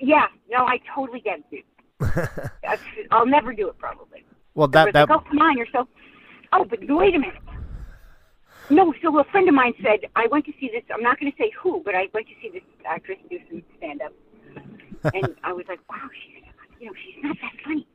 Yeah, 0.00 0.26
no, 0.50 0.66
I 0.66 0.78
totally 0.94 1.20
get 1.20 1.40
it. 1.50 1.64
I'll 3.10 3.26
never 3.26 3.52
do 3.52 3.68
it 3.68 3.78
probably. 3.78 4.24
well, 4.54 4.68
that, 4.68 4.92
that... 4.92 5.08
like, 5.08 5.18
oh, 5.18 5.24
come 5.28 5.38
on, 5.38 5.56
you're 5.56 5.66
so. 5.72 5.88
Oh, 6.52 6.64
but 6.64 6.80
wait 6.82 7.14
a 7.14 7.18
minute. 7.18 7.36
No, 8.70 8.92
so 9.02 9.18
a 9.18 9.24
friend 9.24 9.48
of 9.48 9.54
mine 9.54 9.74
said 9.82 10.08
I 10.16 10.26
went 10.30 10.44
to 10.46 10.52
see 10.60 10.68
this. 10.72 10.82
I'm 10.92 11.02
not 11.02 11.20
going 11.20 11.30
to 11.30 11.38
say 11.38 11.52
who, 11.60 11.82
but 11.84 11.94
I 11.94 12.08
went 12.12 12.26
to 12.26 12.34
see 12.42 12.50
this 12.52 12.62
actress 12.88 13.18
do 13.30 13.38
some 13.48 13.62
stand 13.78 14.02
up, 14.02 14.12
and 15.14 15.34
I 15.44 15.52
was 15.52 15.66
like, 15.68 15.80
wow, 15.88 16.08
she's 16.12 16.44
you 16.80 16.86
know 16.86 16.92
she's 16.94 17.22
not 17.22 17.36
that 17.42 17.52
funny. 17.64 17.86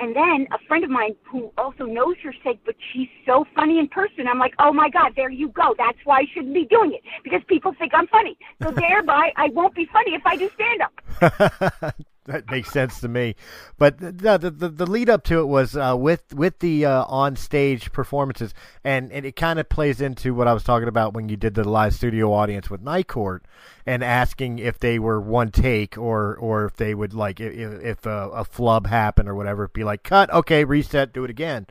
And 0.00 0.16
then 0.16 0.46
a 0.50 0.58
friend 0.66 0.82
of 0.82 0.88
mine 0.90 1.14
who 1.30 1.52
also 1.58 1.84
knows 1.84 2.16
her 2.22 2.34
said, 2.42 2.58
but 2.64 2.74
she's 2.92 3.08
so 3.26 3.44
funny 3.54 3.78
in 3.78 3.86
person. 3.86 4.26
I'm 4.26 4.38
like, 4.38 4.54
oh 4.58 4.72
my 4.72 4.88
God, 4.88 5.12
there 5.14 5.28
you 5.28 5.48
go. 5.50 5.74
That's 5.76 5.98
why 6.04 6.20
I 6.20 6.24
shouldn't 6.32 6.54
be 6.54 6.64
doing 6.64 6.92
it 6.94 7.02
because 7.22 7.42
people 7.46 7.74
think 7.78 7.92
I'm 7.94 8.06
funny. 8.06 8.38
So 8.62 8.70
thereby, 8.70 9.30
I 9.36 9.50
won't 9.50 9.74
be 9.74 9.86
funny 9.92 10.14
if 10.14 10.22
I 10.24 10.36
do 10.36 10.48
stand 10.54 10.80
up. 10.80 11.94
that 12.30 12.50
makes 12.50 12.70
sense 12.70 13.00
to 13.00 13.08
me. 13.08 13.34
But 13.78 13.98
the 13.98 14.38
the, 14.38 14.50
the, 14.50 14.68
the 14.68 14.86
lead 14.86 15.10
up 15.10 15.24
to 15.24 15.40
it 15.40 15.46
was 15.46 15.76
uh, 15.76 15.96
with 15.98 16.32
with 16.34 16.60
the 16.60 16.86
uh, 16.86 17.04
on 17.04 17.36
stage 17.36 17.92
performances, 17.92 18.54
and, 18.84 19.12
and 19.12 19.26
it 19.26 19.36
kind 19.36 19.58
of 19.58 19.68
plays 19.68 20.00
into 20.00 20.34
what 20.34 20.48
I 20.48 20.52
was 20.52 20.62
talking 20.62 20.88
about 20.88 21.14
when 21.14 21.28
you 21.28 21.36
did 21.36 21.54
the 21.54 21.68
live 21.68 21.94
studio 21.94 22.32
audience 22.32 22.70
with 22.70 22.82
Night 22.82 23.08
Court, 23.08 23.44
and 23.84 24.04
asking 24.04 24.58
if 24.58 24.78
they 24.78 24.98
were 24.98 25.20
one 25.20 25.50
take 25.50 25.98
or 25.98 26.36
or 26.36 26.64
if 26.64 26.76
they 26.76 26.94
would 26.94 27.12
like 27.12 27.40
if, 27.40 27.82
if 27.82 28.06
a, 28.06 28.30
a 28.30 28.44
flub 28.44 28.86
happened 28.86 29.28
or 29.28 29.34
whatever, 29.34 29.68
be 29.68 29.84
like 29.84 30.02
cut, 30.02 30.32
okay, 30.32 30.64
reset, 30.64 31.12
do 31.12 31.24
it 31.24 31.30
again. 31.30 31.66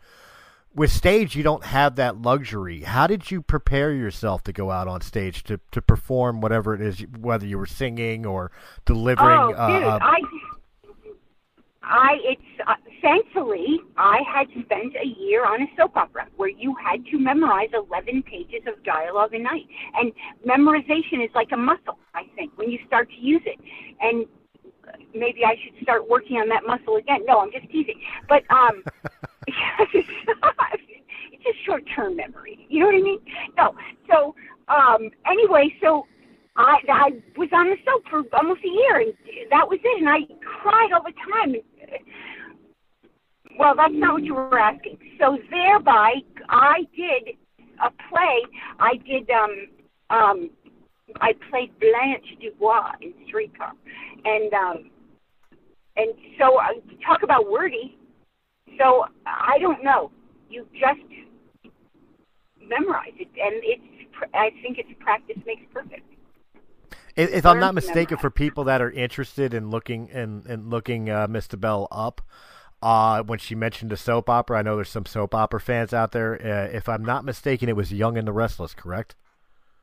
With 0.76 0.92
stage, 0.92 1.36
you 1.36 1.42
don't 1.42 1.66
have 1.66 1.96
that 1.96 2.22
luxury. 2.22 2.82
How 2.82 3.08
did 3.08 3.32
you 3.32 3.42
prepare 3.42 3.92
yourself 3.92 4.44
to 4.44 4.54
go 4.54 4.70
out 4.70 4.88
on 4.88 5.02
stage 5.02 5.44
to, 5.46 5.60
to 5.72 5.82
perform 5.82 6.42
whatever 6.42 6.76
it 6.76 6.82
is, 6.82 7.00
whether 7.20 7.48
you 7.48 7.58
were 7.58 7.66
singing 7.66 8.24
or 8.24 8.52
delivering? 8.86 9.40
Oh, 9.40 9.52
uh, 9.54 9.68
dude, 9.68 9.84
uh, 9.84 10.00
I, 10.00 10.20
I, 11.90 12.18
it's 12.24 12.42
uh, 12.68 12.76
thankfully 13.02 13.80
I 13.98 14.20
had 14.32 14.48
spent 14.52 14.94
a 14.96 15.08
year 15.20 15.44
on 15.44 15.64
a 15.64 15.66
soap 15.76 15.98
opera 15.98 16.28
where 16.38 16.50
you 16.50 16.76
had 16.76 17.04
to 17.08 17.18
memorize 17.18 17.70
11 17.74 18.24
pages 18.24 18.62
of 18.68 18.84
dialogue 18.84 19.34
a 19.34 19.40
night, 19.40 19.66
and 19.96 20.14
memorization 20.46 21.26
is 21.26 21.32
like 21.34 21.50
a 21.52 21.58
muscle. 21.58 21.98
I 22.14 22.24
think 22.36 22.56
when 22.58 22.70
you 22.70 22.78
start 22.86 23.10
to 23.10 23.20
use 23.20 23.42
it, 23.46 23.60
and 24.02 24.28
maybe 25.16 25.44
I 25.44 25.56
should 25.64 25.82
start 25.82 26.08
working 26.08 26.38
on 26.38 26.48
that 26.50 26.62
muscle 26.66 26.98
again. 26.98 27.26
No, 27.26 27.40
I'm 27.40 27.52
just 27.52 27.70
teasing, 27.72 28.00
but 28.28 28.44
um, 28.52 28.84
it's 29.94 31.44
just 31.44 31.66
short-term 31.66 32.16
memory. 32.16 32.68
You 32.70 32.82
know 32.82 32.86
what 32.86 32.96
I 32.96 33.02
mean? 33.02 33.20
No, 33.58 33.74
so 34.12 34.36
um, 34.68 35.10
anyway, 35.26 35.74
so 35.82 36.06
I 36.56 36.78
I 36.88 37.10
was 37.36 37.50
on 37.52 37.70
the 37.70 37.78
soap 37.84 38.04
for 38.10 38.24
almost 38.38 38.62
a 38.64 38.70
year, 38.70 39.00
and 39.00 39.14
that 39.50 39.68
was 39.68 39.80
it. 39.84 40.00
And 40.00 40.10
I 40.10 40.20
cried 40.62 40.92
all 40.94 41.02
the 41.02 41.14
time. 41.34 41.56
Well, 43.60 43.76
that's 43.76 43.94
not 43.94 44.14
what 44.14 44.24
you 44.24 44.36
were 44.36 44.58
asking. 44.58 44.98
So 45.20 45.38
thereby, 45.52 46.14
I 46.48 46.88
did 46.96 47.36
a 47.84 47.92
play. 48.10 48.42
I 48.80 48.96
did 49.06 49.30
um 49.30 49.68
um 50.10 50.50
I 51.20 51.34
played 51.50 51.78
Blanche 51.78 52.38
Dubois 52.40 52.94
in 53.02 53.14
Streetcar, 53.28 53.74
and 54.24 54.54
um 54.54 54.90
and 55.98 56.14
so 56.40 56.58
uh, 56.58 56.68
talk 57.06 57.22
about 57.24 57.52
wordy. 57.52 57.98
So 58.80 59.06
I 59.26 59.60
don't 59.60 59.84
know. 59.84 60.10
You 60.50 60.66
just 60.72 61.02
memorize 62.66 63.12
it, 63.20 63.28
and 63.28 63.62
it's. 63.64 63.84
I 64.34 64.52
think 64.62 64.78
it's 64.78 64.90
practice 65.00 65.38
makes 65.46 65.64
perfect. 65.74 66.06
If, 67.16 67.32
if 67.32 67.46
I'm 67.46 67.60
not 67.60 67.76
mistaken, 67.76 68.16
memorize. 68.16 68.22
for 68.22 68.30
people 68.30 68.64
that 68.66 68.82
are 68.82 68.92
interested 68.92 69.54
in 69.54 69.70
looking 69.70 70.10
and 70.12 70.46
and 70.46 70.70
looking 70.70 71.10
uh, 71.10 71.28
Miss 71.30 71.48
Bell 71.48 71.90
up, 71.92 72.22
uh, 72.82 73.24
when 73.24 73.40
she 73.40 73.56
mentioned 73.56 73.92
a 73.92 73.98
soap 73.98 74.30
opera, 74.30 74.60
I 74.60 74.62
know 74.62 74.76
there's 74.76 74.88
some 74.90 75.06
soap 75.06 75.36
opera 75.36 75.60
fans 75.60 75.94
out 75.94 76.12
there. 76.12 76.36
Uh, 76.36 76.70
if 76.76 76.88
I'm 76.88 77.04
not 77.04 77.26
mistaken, 77.26 77.68
it 77.70 77.76
was 77.76 77.92
Young 77.92 78.18
and 78.18 78.28
the 78.28 78.32
Restless, 78.32 78.74
correct? 78.74 79.16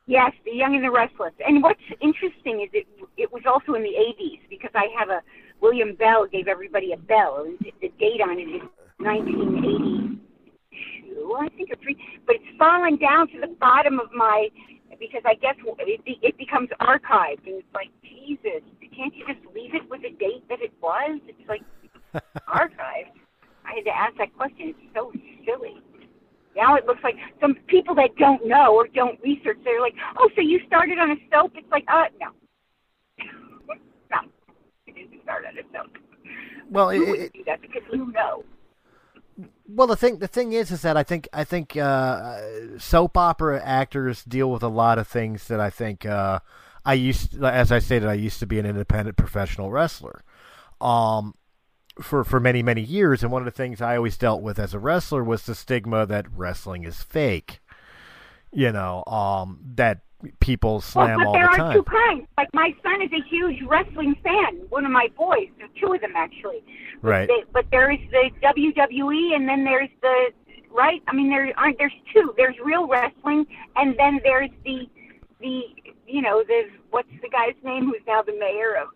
Yes, 0.07 0.33
The 0.45 0.53
Young 0.53 0.77
and 0.77 0.85
the 0.85 0.91
Restless. 0.91 1.33
And 1.47 1.63
what's 1.63 1.81
interesting 2.01 2.63
is 2.63 2.71
it 2.73 2.87
it 3.17 3.33
was 3.33 3.43
also 3.47 3.75
in 3.75 3.83
the 3.83 3.89
80s 3.89 4.41
because 4.49 4.71
I 4.75 4.87
have 4.99 5.11
a 5.11 5.23
William 5.61 5.95
Bell 5.95 6.27
gave 6.27 6.49
everybody 6.49 6.93
a 6.93 6.97
bell. 6.97 7.47
The 7.61 7.93
date 7.99 8.23
on 8.23 8.39
it 8.39 8.49
is 8.49 8.63
1982, 8.99 11.35
I 11.35 11.49
think, 11.57 11.73
or 11.73 11.77
three. 11.83 11.97
But 12.25 12.37
it's 12.37 12.59
fallen 12.59 12.97
down 12.99 13.27
to 13.29 13.41
the 13.41 13.49
bottom 13.59 13.99
of 13.99 14.13
my 14.13 14.49
because 14.99 15.23
I 15.27 15.35
guess 15.35 15.57
it, 15.81 16.05
be- 16.05 16.21
it 16.23 16.39
becomes 16.39 16.71
archived, 16.81 17.45
and 17.45 17.57
it's 17.57 17.75
like 17.75 17.91
Jesus, 18.03 18.63
can't 18.97 19.15
you 19.15 19.27
just 19.27 19.41
leave 19.55 19.75
it 19.75 19.89
with 19.91 20.03
the 20.03 20.11
date 20.11 20.49
that 20.49 20.61
it 20.63 20.73
was? 20.81 21.21
It's 21.29 21.49
like 21.49 21.63
archived. 22.49 23.13
I 23.65 23.75
had 23.75 23.85
to 23.85 23.97
ask 23.97 24.17
that 24.19 24.37
question. 24.37 24.75
It's 24.75 24.95
so 24.95 25.13
silly. 25.45 25.81
Now 26.57 26.75
it 26.75 26.87
looks 26.87 27.03
like 27.05 27.17
some 27.41 27.55
people 27.67 27.95
that 27.97 28.17
don't 28.17 28.47
know 28.47 28.75
or 28.75 28.89
don't 28.89 29.21
research, 29.23 29.59
they're 29.65 29.81
like, 29.81 29.95
oh, 30.19 30.31
so 30.35 30.41
you 30.41 30.61
started 30.67 30.99
on 30.99 31.11
a 31.11 31.17
soap? 31.31 31.53
It's 31.55 31.71
like, 31.71 31.85
uh, 31.89 32.05
no. 32.21 32.29
no. 34.11 34.19
I 34.89 34.91
didn't 34.91 35.23
start 35.23 35.45
on 35.47 35.59
a 35.59 35.63
soap. 35.73 35.99
Well, 36.71 36.95
You 36.95 37.03
it, 37.03 37.11
wouldn't 37.11 37.33
do 37.35 37.45
that 37.45 37.61
because 37.61 37.83
you 37.93 38.11
know. 38.13 38.45
Well, 39.69 39.87
the 39.87 39.97
thing 39.97 40.19
the 40.19 40.29
thing 40.29 40.53
is, 40.53 40.71
is 40.71 40.83
that 40.83 40.97
I 40.97 41.03
think 41.03 41.29
I 41.33 41.45
think 41.45 41.77
uh, 41.77 42.41
soap 42.79 43.17
opera 43.17 43.63
actors 43.63 44.25
deal 44.25 44.51
with 44.51 44.63
a 44.63 44.69
lot 44.69 44.99
of 44.99 45.07
things 45.07 45.49
that 45.49 45.61
I 45.61 45.69
think 45.69 46.07
uh, 46.07 46.41
I 46.87 46.95
used, 46.95 47.43
as 47.43 47.71
I 47.71 47.81
stated, 47.81 48.09
I 48.09 48.15
used 48.15 48.39
to 48.41 48.47
be 48.47 48.59
an 48.59 48.65
independent 48.65 49.17
professional 49.17 49.71
wrestler, 49.71 50.23
um, 50.81 51.35
for 52.01 52.25
for 52.25 52.41
many 52.41 52.63
many 52.63 52.83
years, 52.83 53.23
and 53.23 53.33
one 53.33 53.43
of 53.43 53.47
the 53.47 53.51
things 53.51 53.81
I 53.81 53.97
always 53.97 54.17
dealt 54.17 54.43
with 54.43 54.59
as 54.59 54.75
a 54.75 54.79
wrestler 54.79 55.25
was 55.25 55.43
the 55.45 55.55
stigma 55.55 56.07
that 56.07 56.27
wrestling 56.35 56.85
is 56.85 57.03
fake, 57.03 57.61
you 58.53 58.73
know, 58.73 59.05
um, 59.07 59.61
that 59.75 60.01
people 60.41 60.81
slam 60.81 61.19
well, 61.19 61.29
all 61.29 61.33
but 61.33 61.39
there 61.39 61.47
the 61.47 61.53
are 61.53 61.57
time. 61.57 61.77
two 61.77 61.83
kinds. 61.85 62.27
Like 62.37 62.49
my 62.55 62.75
son 62.83 63.03
is 63.03 63.11
a 63.13 63.23
huge 63.29 63.63
wrestling 63.67 64.15
fan. 64.23 64.61
One 64.69 64.85
of 64.85 64.91
my 64.91 65.09
boys, 65.17 65.49
two 65.81 65.93
of 65.93 66.01
them 66.01 66.13
actually. 66.17 66.63
Right. 67.03 67.29
They, 67.29 67.45
but 67.53 67.67
there 67.71 67.91
is 67.91 68.01
the 68.11 68.31
WWE, 68.43 69.35
and 69.35 69.49
then 69.49 69.65
there's 69.65 69.91
the 70.03 70.31
right. 70.73 71.03
I 71.09 71.15
mean, 71.15 71.31
there 71.31 71.53
aren't. 71.57 71.79
There's 71.79 71.93
two. 72.13 72.35
There's 72.37 72.57
real 72.65 72.87
wrestling, 72.87 73.47
and 73.77 73.95
then 73.99 74.21
there's 74.23 74.51
the 74.65 74.89
the 75.41 75.63
you 76.07 76.23
know 76.23 76.43
the 76.47 76.65
what's 76.91 77.09
the 77.23 77.29
guy's 77.29 77.55
name 77.63 77.85
who's 77.87 78.03
now 78.07 78.23
the 78.23 78.37
mayor 78.39 78.77
of. 78.77 78.89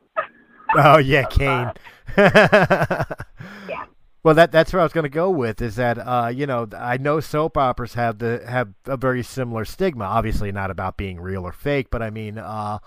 Oh 0.77 0.99
yeah, 0.99 1.25
Kane. 1.25 1.73
uh, 2.16 3.05
yeah. 3.68 3.85
Well, 4.23 4.35
that 4.35 4.53
that's 4.53 4.73
where 4.73 4.81
I 4.81 4.85
was 4.85 4.92
going 4.92 5.05
to 5.05 5.09
go 5.09 5.31
with 5.31 5.62
is 5.62 5.77
that 5.77 5.99
uh, 5.99 6.31
you 6.35 6.46
know 6.46 6.68
I 6.77 6.99
know 6.99 7.20
soap 7.20 7.57
operas 7.57 7.94
have 7.94 8.18
the 8.18 8.44
have 8.46 8.68
a 8.87 8.96
very 8.96 9.23
similar 9.23 9.64
stigma. 9.64 10.05
Obviously, 10.05 10.53
not 10.53 10.70
about 10.70 10.96
being 10.96 11.20
real 11.20 11.44
or 11.44 11.53
fake, 11.53 11.88
but 11.90 12.03
I 12.03 12.11
mean, 12.11 12.37
uh, 12.38 12.79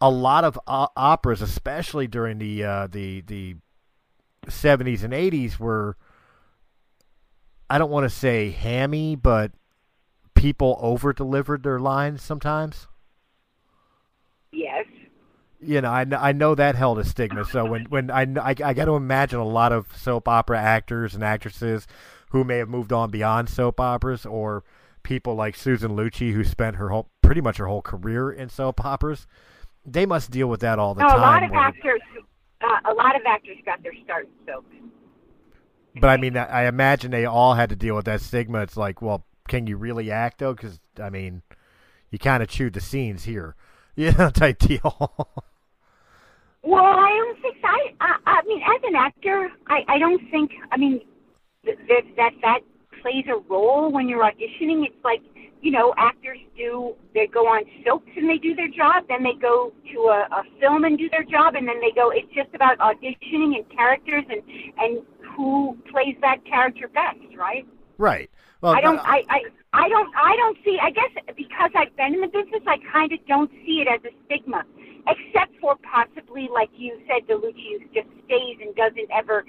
a 0.00 0.10
lot 0.10 0.44
of 0.44 0.58
o- 0.66 0.88
operas, 0.96 1.42
especially 1.42 2.06
during 2.06 2.38
the 2.38 2.64
uh, 2.64 2.86
the 2.86 3.20
the 3.22 3.56
seventies 4.48 5.02
and 5.02 5.12
eighties, 5.12 5.60
were 5.60 5.96
I 7.68 7.78
don't 7.78 7.90
want 7.90 8.04
to 8.04 8.10
say 8.10 8.50
hammy, 8.50 9.16
but 9.16 9.52
people 10.34 10.78
over 10.80 11.12
delivered 11.12 11.62
their 11.62 11.80
lines 11.80 12.22
sometimes. 12.22 12.86
You 15.60 15.80
know, 15.80 15.90
I, 15.90 16.06
I 16.18 16.32
know 16.32 16.54
that 16.54 16.74
held 16.74 16.98
a 16.98 17.04
stigma. 17.04 17.44
So 17.44 17.64
when 17.64 17.84
when 17.86 18.10
I 18.10 18.22
I, 18.22 18.54
I 18.64 18.74
got 18.74 18.84
to 18.86 18.96
imagine 18.96 19.38
a 19.38 19.44
lot 19.44 19.72
of 19.72 19.86
soap 19.96 20.28
opera 20.28 20.60
actors 20.60 21.14
and 21.14 21.24
actresses 21.24 21.86
who 22.30 22.44
may 22.44 22.58
have 22.58 22.68
moved 22.68 22.92
on 22.92 23.10
beyond 23.10 23.48
soap 23.48 23.80
operas, 23.80 24.26
or 24.26 24.64
people 25.02 25.34
like 25.34 25.56
Susan 25.56 25.92
Lucci 25.96 26.32
who 26.32 26.44
spent 26.44 26.76
her 26.76 26.90
whole 26.90 27.08
pretty 27.22 27.40
much 27.40 27.56
her 27.58 27.66
whole 27.66 27.82
career 27.82 28.30
in 28.30 28.48
soap 28.48 28.84
operas. 28.84 29.26
They 29.84 30.04
must 30.04 30.30
deal 30.30 30.48
with 30.48 30.60
that 30.60 30.78
all 30.78 30.94
the 30.94 31.02
time. 31.02 31.18
a 31.18 31.20
lot 31.20 31.42
of 31.42 31.52
actors. 31.52 32.00
Uh, 32.60 32.90
a 32.90 32.94
lot 32.94 33.14
of 33.14 33.22
actors 33.26 33.56
got 33.64 33.82
their 33.82 33.92
start 34.04 34.24
in 34.26 34.46
soap. 34.52 34.64
but 36.00 36.08
I 36.08 36.16
mean, 36.16 36.36
I 36.36 36.44
I 36.44 36.66
imagine 36.66 37.10
they 37.10 37.24
all 37.24 37.54
had 37.54 37.68
to 37.70 37.76
deal 37.76 37.94
with 37.96 38.04
that 38.06 38.20
stigma. 38.20 38.60
It's 38.62 38.76
like, 38.76 39.00
well, 39.00 39.24
can 39.48 39.66
you 39.66 39.76
really 39.76 40.10
act 40.10 40.38
though? 40.38 40.54
Because 40.54 40.80
I 41.00 41.08
mean, 41.10 41.42
you 42.10 42.18
kind 42.18 42.42
of 42.42 42.48
chewed 42.48 42.72
the 42.74 42.80
scenes 42.80 43.24
here, 43.24 43.54
know, 43.96 44.30
type 44.30 44.58
deal. 44.58 45.26
Well, 46.62 46.84
I 46.84 47.10
don't 47.10 47.40
think. 47.40 47.56
I, 47.62 47.94
I, 48.00 48.16
I 48.26 48.42
mean, 48.46 48.60
as 48.60 48.82
an 48.84 48.96
actor, 48.96 49.50
I, 49.68 49.84
I 49.88 49.98
don't 49.98 50.20
think. 50.30 50.50
I 50.72 50.76
mean, 50.76 51.00
th- 51.64 51.78
that 51.88 52.02
that 52.16 52.32
that 52.42 52.60
plays 53.00 53.24
a 53.28 53.38
role 53.48 53.92
when 53.92 54.08
you're 54.08 54.24
auditioning. 54.24 54.84
It's 54.84 55.04
like 55.04 55.22
you 55.62 55.70
know, 55.70 55.94
actors 55.96 56.38
do. 56.56 56.94
They 57.14 57.26
go 57.26 57.46
on 57.46 57.62
soaps 57.84 58.10
and 58.16 58.28
they 58.28 58.38
do 58.38 58.54
their 58.54 58.68
job. 58.68 59.04
Then 59.08 59.22
they 59.22 59.34
go 59.40 59.72
to 59.92 59.98
a, 60.00 60.28
a 60.32 60.42
film 60.60 60.84
and 60.84 60.98
do 60.98 61.08
their 61.08 61.24
job, 61.24 61.54
and 61.54 61.66
then 61.66 61.80
they 61.80 61.92
go. 61.94 62.10
It's 62.10 62.32
just 62.34 62.54
about 62.54 62.78
auditioning 62.78 63.56
and 63.56 63.68
characters 63.70 64.24
and 64.28 64.42
and 64.78 65.02
who 65.36 65.76
plays 65.90 66.16
that 66.20 66.44
character 66.44 66.88
best, 66.88 67.36
right? 67.36 67.66
right. 67.98 68.30
Well, 68.60 68.74
I 68.74 68.80
don't. 68.80 68.98
uh, 68.98 69.02
I, 69.04 69.22
I. 69.28 69.40
I 69.76 69.88
don't. 69.88 70.10
I 70.16 70.36
don't 70.36 70.58
see. 70.64 70.78
I 70.80 70.90
guess 70.90 71.12
because 71.36 71.70
I've 71.76 71.94
been 71.96 72.14
in 72.14 72.20
the 72.20 72.32
business, 72.32 72.62
I 72.66 72.76
kind 72.90 73.12
of 73.12 73.18
don't 73.28 73.50
see 73.64 73.84
it 73.84 73.88
as 73.88 74.00
a 74.04 74.12
stigma 74.24 74.64
except 75.06 75.54
for 75.60 75.76
possibly, 75.86 76.48
like 76.52 76.70
you 76.74 76.98
said, 77.06 77.26
DeLucci 77.28 77.78
just 77.94 78.08
stays 78.26 78.58
and 78.60 78.74
doesn't 78.74 79.08
ever. 79.14 79.44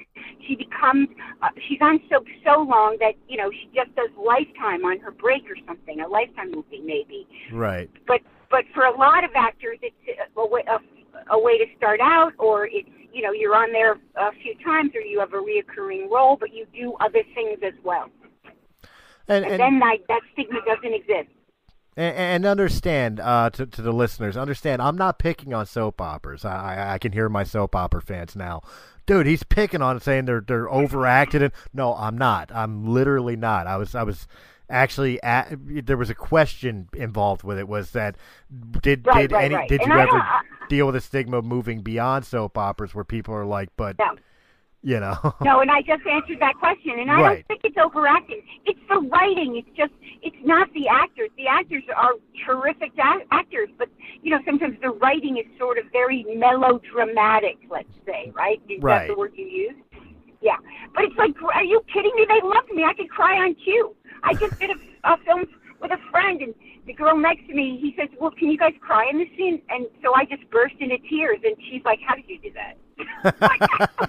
She 0.48 0.56
becomes, 0.56 1.10
uh, 1.42 1.50
she's 1.68 1.80
on 1.82 2.00
soap 2.10 2.26
so 2.46 2.62
long 2.62 2.98
that 3.00 3.14
you 3.28 3.38
know 3.38 3.50
she 3.52 3.70
just 3.74 3.94
does 3.96 4.10
Lifetime 4.18 4.86
on 4.86 5.00
her 5.00 5.12
break 5.12 5.44
or 5.50 5.58
something, 5.66 6.00
a 6.02 6.08
Lifetime 6.08 6.52
movie 6.52 6.82
maybe. 6.84 7.28
Right. 7.52 7.90
But 8.06 8.22
but 8.50 8.64
for 8.74 8.86
a 8.86 8.96
lot 8.96 9.24
of 9.24 9.32
actors, 9.36 9.80
it's 9.82 9.96
a 10.38 10.48
way, 10.48 10.64
a, 10.70 10.80
a 11.34 11.40
way 11.40 11.58
to 11.58 11.66
start 11.76 12.00
out, 12.02 12.34
or 12.38 12.68
it's 12.68 12.90
you 13.12 13.22
know 13.22 13.32
you're 13.32 13.56
on 13.56 13.72
there 13.72 13.94
a 14.16 14.32
few 14.44 14.56
times, 14.64 14.92
or 14.96 15.02
you 15.02 15.20
have 15.20 15.34
a 15.34 15.42
reoccurring 15.42 16.10
role, 16.10 16.38
but 16.40 16.54
you 16.54 16.66
do 16.74 16.94
other 17.02 17.24
things 17.34 17.60
as 17.66 17.74
well. 17.84 18.10
And, 19.28 19.44
And, 19.46 19.54
and, 19.54 19.60
then 19.62 19.80
like 19.80 20.06
that 20.08 20.22
stigma 20.34 20.60
doesn't 20.66 20.94
exist. 20.94 21.30
and, 21.96 22.16
and 22.16 22.46
understand 22.46 23.20
uh, 23.20 23.50
to 23.52 23.66
to 23.66 23.82
the 23.82 23.92
listeners, 23.92 24.38
understand. 24.38 24.82
I'm 24.82 24.98
not 24.98 25.20
picking 25.20 25.54
on 25.54 25.66
soap 25.66 26.00
operas. 26.02 26.46
I, 26.46 26.94
I 26.94 26.98
can 26.98 27.12
hear 27.12 27.30
my 27.30 27.44
soap 27.44 27.76
opera 27.76 28.02
fans 28.02 28.36
now. 28.36 28.62
Dude, 29.06 29.26
he's 29.26 29.44
picking 29.44 29.82
on 29.82 29.98
it, 29.98 30.04
saying 30.04 30.26
they're 30.26 30.42
they're 30.42 30.70
overacted. 30.70 31.42
And 31.42 31.54
no, 31.74 31.96
I'm 31.96 32.18
not. 32.18 32.52
I'm 32.54 32.86
literally 32.88 33.36
not. 33.36 33.68
I 33.68 33.78
was 33.78 33.96
I 33.96 34.04
was 34.04 34.28
actually 34.70 35.22
at, 35.24 35.48
there 35.86 35.96
was 35.98 36.10
a 36.10 36.16
question 36.16 36.90
involved 36.94 37.44
with 37.44 37.58
it. 37.58 37.68
Was 37.68 37.92
that 37.92 38.18
did 38.82 39.08
Right, 39.08 39.22
did 39.22 39.32
right, 39.32 39.46
any 39.46 39.56
right. 39.56 39.70
did 39.70 39.82
And 39.82 39.92
you 39.92 39.98
I 39.98 40.04
ever 40.04 40.26
deal 40.70 40.86
with 40.88 40.96
the 40.96 41.02
stigma 41.02 41.42
moving 41.42 41.82
beyond 41.82 42.26
soap 42.26 42.58
operas 42.58 42.94
where 42.94 43.06
people 43.06 43.34
are 43.34 43.46
like, 43.46 43.70
but 43.78 43.98
No. 43.98 44.16
You 44.88 45.02
know, 45.02 45.20
No, 45.44 45.60
and 45.60 45.70
I 45.70 45.82
just 45.82 46.08
answered 46.08 46.40
that 46.40 46.56
question, 46.56 46.98
and 46.98 47.12
I 47.12 47.20
Right. 47.20 47.36
don't 47.36 47.48
think 47.48 47.62
it's 47.66 47.78
overacting. 47.78 48.42
It's 48.66 48.80
the 48.88 49.00
writing. 49.12 49.58
It's 49.58 49.76
just, 49.76 49.92
it's 50.24 50.40
not 50.46 50.72
the 50.74 50.88
actors. 50.88 51.30
The 51.36 51.48
actors 51.48 51.84
are 51.94 52.14
terrific 52.46 52.94
actors, 52.98 53.68
but 53.78 53.90
you 54.24 54.32
know, 54.32 54.40
sometimes 54.46 54.78
the 54.82 54.92
writing 54.92 55.38
is 55.38 55.46
sort 55.60 55.78
of 55.78 55.86
very 55.92 56.24
melodramatic. 56.36 57.58
Let's 57.70 57.92
say, 58.06 58.32
right? 58.34 58.62
Is 58.70 58.82
Right. 58.82 59.08
that 59.08 59.14
the 59.14 59.20
word 59.20 59.34
you 59.36 59.46
use? 59.46 59.76
Yeah, 60.42 60.56
but 60.96 61.04
it's 61.04 61.18
like, 61.18 61.36
are 61.54 61.64
you 61.64 61.82
kidding 61.92 62.16
me? 62.16 62.26
They 62.30 62.40
loved 62.48 62.72
me. 62.72 62.86
I 62.86 62.94
could 62.94 63.10
cry 63.10 63.36
on 63.44 63.56
cue. 63.56 63.94
I 64.24 64.36
just 64.36 64.58
did 64.60 64.70
a, 64.70 65.12
a 65.12 65.18
film 65.26 65.46
with 65.82 65.92
a 65.92 66.00
friend, 66.12 66.42
and 66.42 66.54
the 66.86 66.94
girl 66.94 67.18
next 67.18 67.46
to 67.48 67.54
me, 67.54 67.78
he 67.82 67.94
says, 68.00 68.08
"Well, 68.22 68.32
can 68.32 68.50
you 68.50 68.58
guys 68.58 68.74
cry 68.80 69.10
in 69.10 69.18
the 69.18 69.28
scene?" 69.36 69.62
And 69.70 69.88
so 70.02 70.16
I 70.16 70.24
just 70.24 70.50
burst 70.50 70.76
into 70.80 70.98
tears, 71.10 71.40
and 71.44 71.56
she's 71.70 71.84
like, 71.84 72.00
"How 72.08 72.16
did 72.16 72.30
you 72.30 72.40
do 72.40 72.54
that?" 72.54 72.78
I 73.24 74.02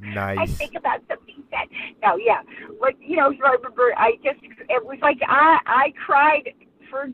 nice. 0.00 0.56
think 0.56 0.74
about 0.74 1.00
something 1.08 1.42
that 1.50 1.66
no, 2.02 2.16
yeah. 2.16 2.42
But 2.80 2.94
you 3.00 3.16
know, 3.16 3.32
I 3.44 3.52
remember 3.52 3.92
I 3.96 4.12
just 4.24 4.40
it 4.42 4.84
was 4.84 4.98
like 5.02 5.18
I 5.26 5.58
I 5.66 5.92
cried 6.04 6.52
for 6.90 7.08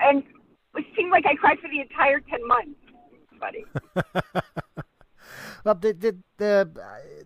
and 0.00 0.22
it 0.76 0.84
seemed 0.96 1.10
like 1.10 1.26
I 1.26 1.34
cried 1.34 1.58
for 1.58 1.68
the 1.68 1.80
entire 1.80 2.20
ten 2.20 2.46
months. 2.46 2.78
Funny. 3.38 3.64
Well, 5.64 5.74
the 5.74 5.92
the 5.92 6.16
the, 6.38 6.70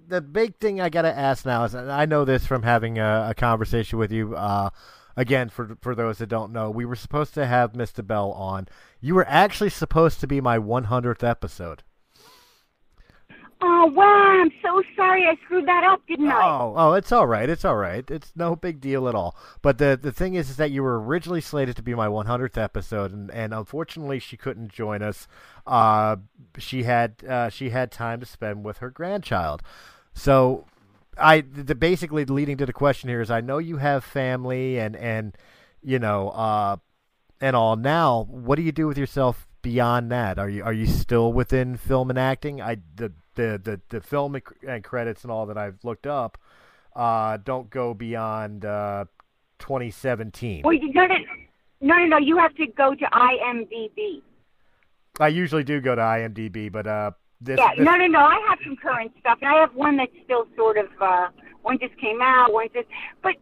the 0.09 0.21
big 0.21 0.57
thing 0.59 0.81
I 0.81 0.89
gotta 0.89 1.17
ask 1.17 1.47
now 1.47 1.65
is, 1.65 1.75
and 1.75 1.91
I 1.91 2.05
know 2.05 2.25
this 2.25 2.47
from 2.47 2.63
having 2.63 2.99
a, 2.99 3.29
a 3.31 3.35
conversation 3.35 3.99
with 3.99 4.13
you. 4.13 4.35
Uh, 4.35 4.71
again, 5.17 5.49
for 5.49 5.77
for 5.81 5.95
those 5.95 6.19
that 6.19 6.29
don't 6.29 6.53
know, 6.53 6.71
we 6.71 6.85
were 6.85 6.97
supposed 6.97 7.35
to 7.35 7.47
have 7.47 7.73
Mr. 7.73 8.07
Bell 8.07 8.33
on. 8.33 8.69
You 9.01 9.15
were 9.15 9.27
actually 9.29 9.71
supposed 9.71 10.21
to 10.21 10.27
be 10.27 10.41
my 10.41 10.59
100th 10.59 11.23
episode. 11.29 11.83
Oh 13.67 13.87
wow, 13.87 14.41
I'm 14.43 14.51
so 14.63 14.83
sorry 14.95 15.27
I 15.27 15.37
screwed 15.45 15.67
that 15.67 15.85
up, 15.85 16.03
didn't 16.07 16.29
I? 16.29 16.43
Oh, 16.43 16.75
oh, 16.77 16.93
it's 16.93 17.13
all 17.13 17.27
right. 17.27 17.49
It's 17.49 17.65
all 17.65 17.77
right. 17.77 18.05
It's 18.11 18.31
no 18.37 18.55
big 18.55 18.79
deal 18.79 19.09
at 19.09 19.15
all. 19.15 19.37
But 19.63 19.79
the 19.79 19.99
the 20.01 20.13
thing 20.13 20.35
is, 20.35 20.51
is 20.51 20.57
that 20.57 20.71
you 20.71 20.83
were 20.83 21.01
originally 21.01 21.41
slated 21.41 21.75
to 21.77 21.83
be 21.83 21.95
my 21.95 22.07
100th 22.07 22.59
episode, 22.59 23.13
and, 23.13 23.31
and 23.31 23.55
unfortunately, 23.55 24.19
she 24.19 24.37
couldn't 24.37 24.71
join 24.71 25.03
us. 25.03 25.27
Uh, 25.67 26.17
she 26.59 26.83
had 26.83 27.25
uh, 27.27 27.49
she 27.49 27.71
had 27.71 27.91
time 27.91 28.21
to 28.21 28.27
spend 28.27 28.65
with 28.65 28.79
her 28.79 28.91
grandchild. 28.91 29.63
So, 30.13 30.67
I 31.19 31.41
the 31.41 31.75
basically 31.75 32.25
leading 32.25 32.57
to 32.59 32.67
the 32.67 32.73
question 32.73 33.09
here 33.09 33.21
is, 33.21 33.31
I 33.31 33.41
know 33.41 33.59
you 33.59 33.79
have 33.79 34.05
family 34.05 34.79
and 34.79 34.97
and 34.97 35.37
you 35.83 35.99
know 35.99 36.31
uh 36.31 36.77
and 37.41 37.55
all. 37.57 37.77
Now, 37.77 38.27
what 38.31 38.57
do 38.57 38.63
you 38.63 38.73
do 38.73 38.87
with 38.87 38.99
yourself 38.99 39.47
beyond 39.63 40.11
that? 40.13 40.39
Are 40.39 40.49
you 40.49 40.63
are 40.65 40.73
you 40.73 40.87
still 40.87 41.33
within 41.33 41.77
film 41.77 42.11
and 42.11 42.19
acting? 42.19 42.61
I 42.61 42.79
the 42.97 43.13
the 43.35 43.61
the, 43.63 43.81
the 43.89 44.01
film 44.01 44.37
and 44.67 44.85
credits 44.85 45.23
and 45.23 45.31
all 45.31 45.47
that 45.47 45.59
I've 45.59 45.85
looked 45.85 46.07
up 46.07 46.39
uh, 46.95 47.39
don't 47.39 47.71
go 47.71 47.95
beyond 47.95 48.65
uh, 48.65 49.05
2017. 49.59 50.63
Well, 50.65 50.75
you 50.75 50.93
no, 50.93 51.07
no, 51.07 51.17
no, 51.81 51.97
no, 51.99 52.05
no. 52.07 52.17
You 52.19 52.39
have 52.39 52.55
to 52.57 52.67
go 52.67 52.95
to 52.95 53.05
IMDb. 53.05 54.23
I 55.21 55.29
usually 55.29 55.65
do 55.65 55.81
go 55.81 55.95
to 55.95 56.01
IMDb, 56.01 56.71
but 56.71 56.87
uh, 56.87 57.13
this, 57.45 57.59
Yeah, 57.59 57.75
this 57.77 57.85
no, 57.85 57.95
no, 57.97 58.07
no. 58.07 58.21
I 58.21 58.45
have 58.49 58.59
some 58.65 58.77
current 58.77 59.13
stuff, 59.21 59.39
and 59.43 59.51
I 59.51 59.61
have 59.61 59.75
one 59.75 59.97
that's 59.97 60.13
still 60.25 60.47
sort 60.57 60.79
of 60.79 60.87
uh, 61.01 61.29
one 61.63 61.79
just 61.79 61.97
came 61.99 62.21
out, 62.23 62.53
one 62.53 62.69
just, 62.75 62.89
but 63.23 63.35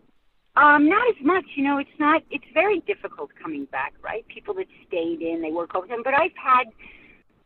um, 0.56 0.88
not 0.88 1.08
as 1.08 1.24
much. 1.24 1.44
You 1.56 1.64
know, 1.64 1.78
it's 1.78 1.98
not. 1.98 2.22
It's 2.30 2.44
very 2.52 2.80
difficult 2.80 3.30
coming 3.40 3.66
back, 3.66 3.94
right? 4.02 4.26
People 4.28 4.54
that 4.54 4.66
stayed 4.88 5.22
in, 5.22 5.40
they 5.40 5.50
work 5.50 5.74
overtime. 5.74 6.02
But 6.04 6.14
I've 6.14 6.36
had. 6.42 6.64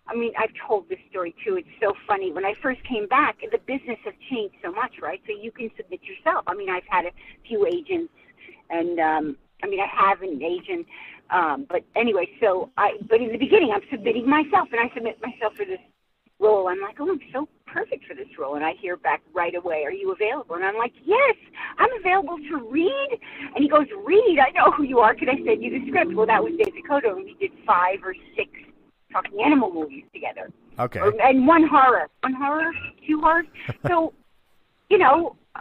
I 0.09 0.15
mean, 0.15 0.33
I've 0.39 0.53
told 0.67 0.89
this 0.89 1.01
story 1.11 1.35
too. 1.45 1.57
It's 1.57 1.69
so 1.83 1.93
funny. 2.07 2.33
When 2.33 2.45
I 2.45 2.55
first 2.63 2.81
came 2.85 3.09
back, 3.09 3.39
the 3.41 3.59
business 3.59 3.99
has 4.05 4.15
changed 4.31 4.55
so 4.63 4.71
much, 4.71 4.93
right? 5.03 5.21
So 5.27 5.33
you 5.33 5.51
can 5.51 5.69
submit 5.77 6.01
yourself. 6.05 6.45
I 6.47 6.55
mean, 6.55 6.71
I've 6.71 6.87
had 6.89 7.07
a 7.07 7.11
few 7.47 7.67
agents, 7.67 8.13
and 8.71 9.01
um, 9.01 9.37
I 9.63 9.67
mean, 9.67 9.81
I 9.81 9.87
have 9.87 10.23
an 10.23 10.41
agent. 10.43 10.87
Um, 11.31 11.67
but 11.69 11.83
anyway, 11.97 12.29
so 12.41 12.71
I. 12.77 12.99
But 13.09 13.21
in 13.21 13.33
the 13.33 13.39
beginning, 13.39 13.73
I'm 13.75 13.83
submitting 13.91 14.29
myself, 14.29 14.69
and 14.71 14.81
I 14.81 14.95
submit 14.95 15.21
myself 15.21 15.55
for 15.57 15.65
this 15.65 15.81
role. 16.39 16.69
I'm 16.69 16.81
like, 16.81 16.97
oh, 17.01 17.11
I'm 17.11 17.21
so 17.33 17.49
perfect 17.67 18.07
for 18.07 18.15
this 18.15 18.29
role. 18.39 18.55
And 18.55 18.65
I 18.65 18.73
hear 18.81 18.97
back 18.97 19.23
right 19.35 19.55
away, 19.55 19.83
are 19.85 19.93
you 19.93 20.13
available? 20.13 20.57
And 20.57 20.65
I'm 20.65 20.77
like, 20.77 20.93
yes, 21.05 21.37
I'm 21.79 21.89
available 22.01 22.39
to 22.51 22.69
read. 22.71 23.19
And 23.55 23.63
he 23.63 23.69
goes, 23.69 23.87
read? 24.05 24.39
I 24.41 24.51
know 24.53 24.71
who 24.71 24.85
you 24.85 24.99
are. 25.01 25.15
Can 25.15 25.29
I 25.29 25.37
send 25.45 25.63
you 25.63 25.71
the 25.71 25.87
script? 25.89 26.15
Well, 26.15 26.27
that 26.27 26.43
was 26.43 26.53
David 26.59 26.75
DeCoteau, 26.75 27.17
and 27.17 27.25
we 27.25 27.37
did 27.41 27.53
five 27.67 27.99
or 28.05 28.15
six 28.37 28.51
talking 29.13 29.41
animal 29.45 29.73
movies 29.73 30.05
together. 30.13 30.51
okay. 30.79 31.01
Or, 31.01 31.13
and 31.23 31.47
one 31.47 31.67
horror. 31.67 32.09
One 32.23 32.35
horror? 32.35 32.73
Two 33.07 33.21
horrors? 33.21 33.47
so, 33.87 34.13
you 34.91 34.99
know, 34.99 35.37
uh, 35.55 35.61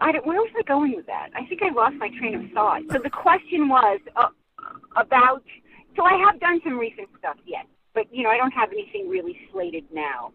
I 0.00 0.12
don't, 0.12 0.26
where 0.26 0.38
was 0.38 0.50
I 0.58 0.62
going 0.62 0.94
with 0.94 1.06
that? 1.06 1.28
I 1.34 1.44
think 1.46 1.62
I 1.62 1.72
lost 1.72 1.96
my 1.96 2.08
train 2.18 2.34
of 2.34 2.50
thought. 2.52 2.82
So 2.92 2.98
the 3.02 3.10
question 3.10 3.68
was 3.68 4.00
uh, 4.16 4.28
about, 4.96 5.42
so 5.96 6.04
I 6.04 6.16
have 6.24 6.40
done 6.40 6.60
some 6.64 6.78
recent 6.78 7.08
stuff, 7.18 7.36
yes. 7.44 7.66
But, 7.98 8.14
you 8.14 8.22
know, 8.22 8.30
I 8.30 8.36
don't 8.36 8.52
have 8.52 8.70
anything 8.70 9.08
really 9.08 9.36
slated 9.50 9.82
now. 9.92 10.30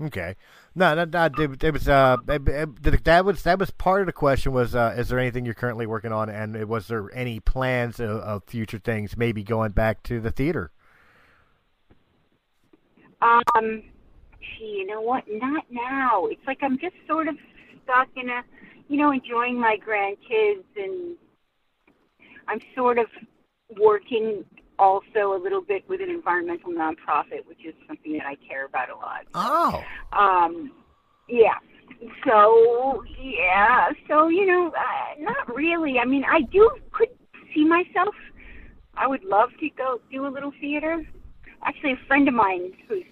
Okay. 0.00 0.36
No, 0.76 0.94
no, 0.94 1.04
no 1.04 1.24
it, 1.36 1.64
it 1.64 1.72
was 1.72 1.88
uh, 1.88 2.16
it- 2.28 2.48
it- 2.48 3.04
that 3.04 3.24
was 3.24 3.42
that 3.42 3.58
was 3.58 3.72
part 3.72 4.02
of 4.02 4.06
the 4.06 4.12
question 4.12 4.52
was 4.52 4.76
uh, 4.76 4.94
is 4.96 5.08
there 5.08 5.18
anything 5.18 5.44
you're 5.44 5.52
currently 5.54 5.84
working 5.84 6.12
on, 6.12 6.28
and 6.28 6.68
was 6.68 6.86
there 6.86 7.08
any 7.12 7.40
plans 7.40 7.98
of, 7.98 8.10
of 8.10 8.44
future 8.44 8.78
things, 8.78 9.16
maybe 9.16 9.42
going 9.42 9.72
back 9.72 10.04
to 10.04 10.20
the 10.20 10.30
theater? 10.30 10.70
Um, 13.20 13.82
gee, 14.40 14.76
you 14.78 14.86
know 14.86 15.00
what? 15.00 15.24
Not 15.28 15.64
now. 15.70 16.26
It's 16.26 16.46
like 16.46 16.58
I'm 16.62 16.78
just 16.78 16.94
sort 17.08 17.26
of 17.26 17.34
stuck 17.82 18.08
in 18.14 18.28
a, 18.28 18.42
you 18.86 18.96
know, 18.96 19.10
enjoying 19.10 19.58
my 19.60 19.76
grandkids, 19.84 20.64
and 20.76 21.16
I'm 22.46 22.60
sort 22.76 22.98
of 22.98 23.06
working 23.76 24.44
also 24.82 25.34
a 25.36 25.40
little 25.40 25.62
bit 25.62 25.82
with 25.88 26.00
an 26.00 26.10
environmental 26.10 26.70
nonprofit, 26.72 27.46
which 27.46 27.64
is 27.64 27.74
something 27.86 28.12
that 28.18 28.26
I 28.26 28.36
care 28.48 28.64
about 28.66 28.88
a 28.90 28.96
lot. 28.96 29.22
Oh, 29.34 29.82
Um, 30.12 30.72
yeah. 31.28 31.58
So 32.26 33.04
yeah. 33.20 33.90
So 34.08 34.28
you 34.28 34.46
know, 34.46 34.72
uh, 34.76 35.20
not 35.20 35.54
really. 35.54 35.98
I 35.98 36.04
mean, 36.04 36.24
I 36.24 36.40
do 36.42 36.70
could 36.92 37.08
see 37.54 37.64
myself. 37.64 38.14
I 38.96 39.06
would 39.06 39.24
love 39.24 39.50
to 39.60 39.68
go 39.70 40.00
do 40.10 40.26
a 40.26 40.30
little 40.36 40.52
theater. 40.60 41.02
Actually, 41.64 41.92
a 41.92 42.06
friend 42.08 42.26
of 42.28 42.34
mine 42.34 42.72
who's 42.88 43.04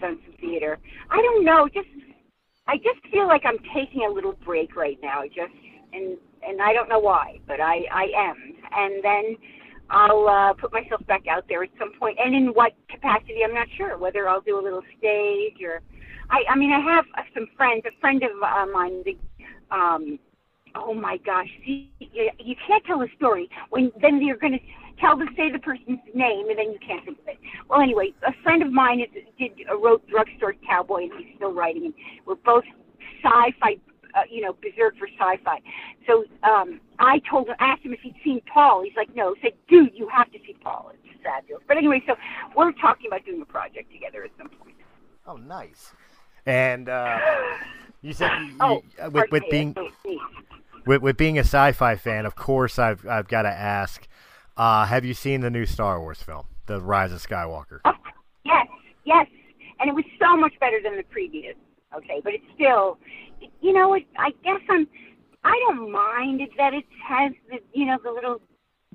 done 0.00 0.18
some 0.24 0.34
theater. 0.40 0.78
I 1.10 1.16
don't 1.16 1.44
know. 1.44 1.68
Just 1.68 1.88
I 2.66 2.76
just 2.78 3.00
feel 3.12 3.26
like 3.26 3.42
I'm 3.44 3.58
taking 3.74 4.02
a 4.08 4.10
little 4.12 4.34
break 4.44 4.74
right 4.76 4.98
now. 5.02 5.22
Just 5.24 5.54
and 5.92 6.18
and 6.46 6.60
I 6.60 6.72
don't 6.72 6.88
know 6.88 6.98
why, 7.00 7.38
but 7.46 7.60
I 7.60 7.76
I 7.92 8.06
am. 8.16 8.36
And 8.72 9.04
then 9.04 9.24
I'll 9.90 10.28
uh, 10.28 10.52
put 10.54 10.72
myself 10.72 11.04
back 11.06 11.26
out 11.28 11.44
there 11.48 11.62
at 11.62 11.70
some 11.78 11.92
point. 11.98 12.18
And 12.22 12.34
in 12.34 12.48
what 12.48 12.72
capacity, 12.90 13.38
I'm 13.44 13.54
not 13.54 13.68
sure. 13.76 13.96
Whether 13.98 14.28
I'll 14.28 14.40
do 14.40 14.58
a 14.58 14.62
little 14.62 14.82
stage 14.98 15.62
or, 15.64 15.80
I, 16.30 16.42
I 16.50 16.56
mean, 16.56 16.72
I 16.72 16.80
have 16.80 17.04
some 17.34 17.46
friends. 17.56 17.84
A 17.86 18.00
friend 18.00 18.22
of 18.22 18.30
uh, 18.42 18.66
mine, 18.72 19.02
the, 19.04 19.16
um, 19.74 20.18
oh 20.74 20.94
my 20.94 21.16
gosh, 21.24 21.48
see, 21.64 21.90
you, 21.98 22.30
you 22.38 22.54
can't 22.66 22.84
tell 22.84 23.02
a 23.02 23.06
story 23.16 23.48
when 23.70 23.90
then 24.00 24.20
you're 24.22 24.36
going 24.36 24.52
to 24.52 24.58
tell 25.00 25.16
the 25.16 25.26
say 25.36 25.50
the 25.50 25.58
person's 25.58 26.00
name 26.14 26.48
and 26.50 26.58
then 26.58 26.72
you 26.72 26.78
can't 26.86 27.04
think 27.04 27.18
of 27.20 27.28
it. 27.28 27.38
Well, 27.68 27.80
anyway, 27.80 28.12
a 28.26 28.32
friend 28.42 28.62
of 28.62 28.72
mine 28.72 29.00
is, 29.00 29.08
did 29.38 29.52
uh, 29.70 29.78
wrote 29.78 30.06
Drugstore 30.08 30.54
Cowboy 30.68 31.04
and 31.04 31.12
he's 31.18 31.36
still 31.36 31.52
writing. 31.52 31.86
And 31.86 31.94
we're 32.26 32.34
both 32.34 32.64
sci-fi 33.22 33.76
uh, 34.18 34.22
you 34.30 34.40
know, 34.40 34.54
berserk 34.62 34.96
for 34.98 35.08
sci-fi. 35.18 35.60
So 36.06 36.24
um, 36.42 36.80
I 36.98 37.20
told 37.30 37.48
him, 37.48 37.56
asked 37.60 37.82
him 37.82 37.92
if 37.92 38.00
he'd 38.00 38.16
seen 38.24 38.40
Paul. 38.52 38.82
He's 38.82 38.96
like, 38.96 39.14
no. 39.14 39.34
I 39.36 39.40
said, 39.42 39.52
dude, 39.68 39.92
you 39.94 40.08
have 40.08 40.30
to 40.32 40.38
see 40.46 40.56
Paul. 40.62 40.92
It's 41.04 41.22
fabulous. 41.22 41.62
But 41.66 41.76
anyway, 41.76 42.02
so 42.06 42.14
we're 42.56 42.72
talking 42.72 43.06
about 43.06 43.24
doing 43.24 43.42
a 43.42 43.46
project 43.46 43.92
together 43.92 44.24
at 44.24 44.30
some 44.38 44.48
point. 44.48 44.76
Oh, 45.26 45.36
nice. 45.36 45.92
And 46.46 46.88
uh, 46.88 47.18
you 48.02 48.12
said 48.12 48.30
you, 48.40 48.56
Oh, 48.60 48.82
you, 48.98 49.10
with, 49.10 49.30
with 49.30 49.42
me, 49.42 49.48
being 49.50 49.76
with, 50.86 51.02
with 51.02 51.16
being 51.16 51.36
a 51.38 51.42
sci-fi 51.42 51.96
fan, 51.96 52.24
of 52.24 52.34
course, 52.34 52.78
I've 52.78 53.06
I've 53.06 53.28
got 53.28 53.42
to 53.42 53.50
ask: 53.50 54.08
uh, 54.56 54.86
Have 54.86 55.04
you 55.04 55.12
seen 55.12 55.42
the 55.42 55.50
new 55.50 55.66
Star 55.66 56.00
Wars 56.00 56.22
film, 56.22 56.46
The 56.66 56.80
Rise 56.80 57.12
of 57.12 57.22
Skywalker? 57.22 57.80
Oh, 57.84 57.92
yes, 58.46 58.66
yes, 59.04 59.26
and 59.80 59.90
it 59.90 59.94
was 59.94 60.04
so 60.18 60.36
much 60.38 60.54
better 60.60 60.78
than 60.82 60.96
the 60.96 61.02
previous. 61.02 61.54
Okay, 61.96 62.20
but 62.22 62.34
it's 62.34 62.44
still, 62.54 62.98
you 63.60 63.72
know, 63.72 63.94
it, 63.94 64.06
I 64.18 64.30
guess 64.44 64.60
I'm, 64.68 64.86
I 65.44 65.58
don't 65.66 65.90
mind 65.90 66.42
that 66.58 66.74
it 66.74 66.84
has 67.06 67.32
the, 67.50 67.58
you 67.72 67.86
know, 67.86 67.98
the 68.02 68.10
little 68.10 68.40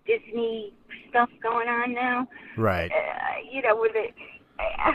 Disney 0.05 0.73
stuff 1.09 1.29
going 1.41 1.67
on 1.67 1.93
now. 1.93 2.27
Right. 2.57 2.91
Uh, 2.91 3.39
you 3.51 3.61
know, 3.61 3.75
with 3.79 3.93
it. 3.95 4.13
Uh, 4.59 4.91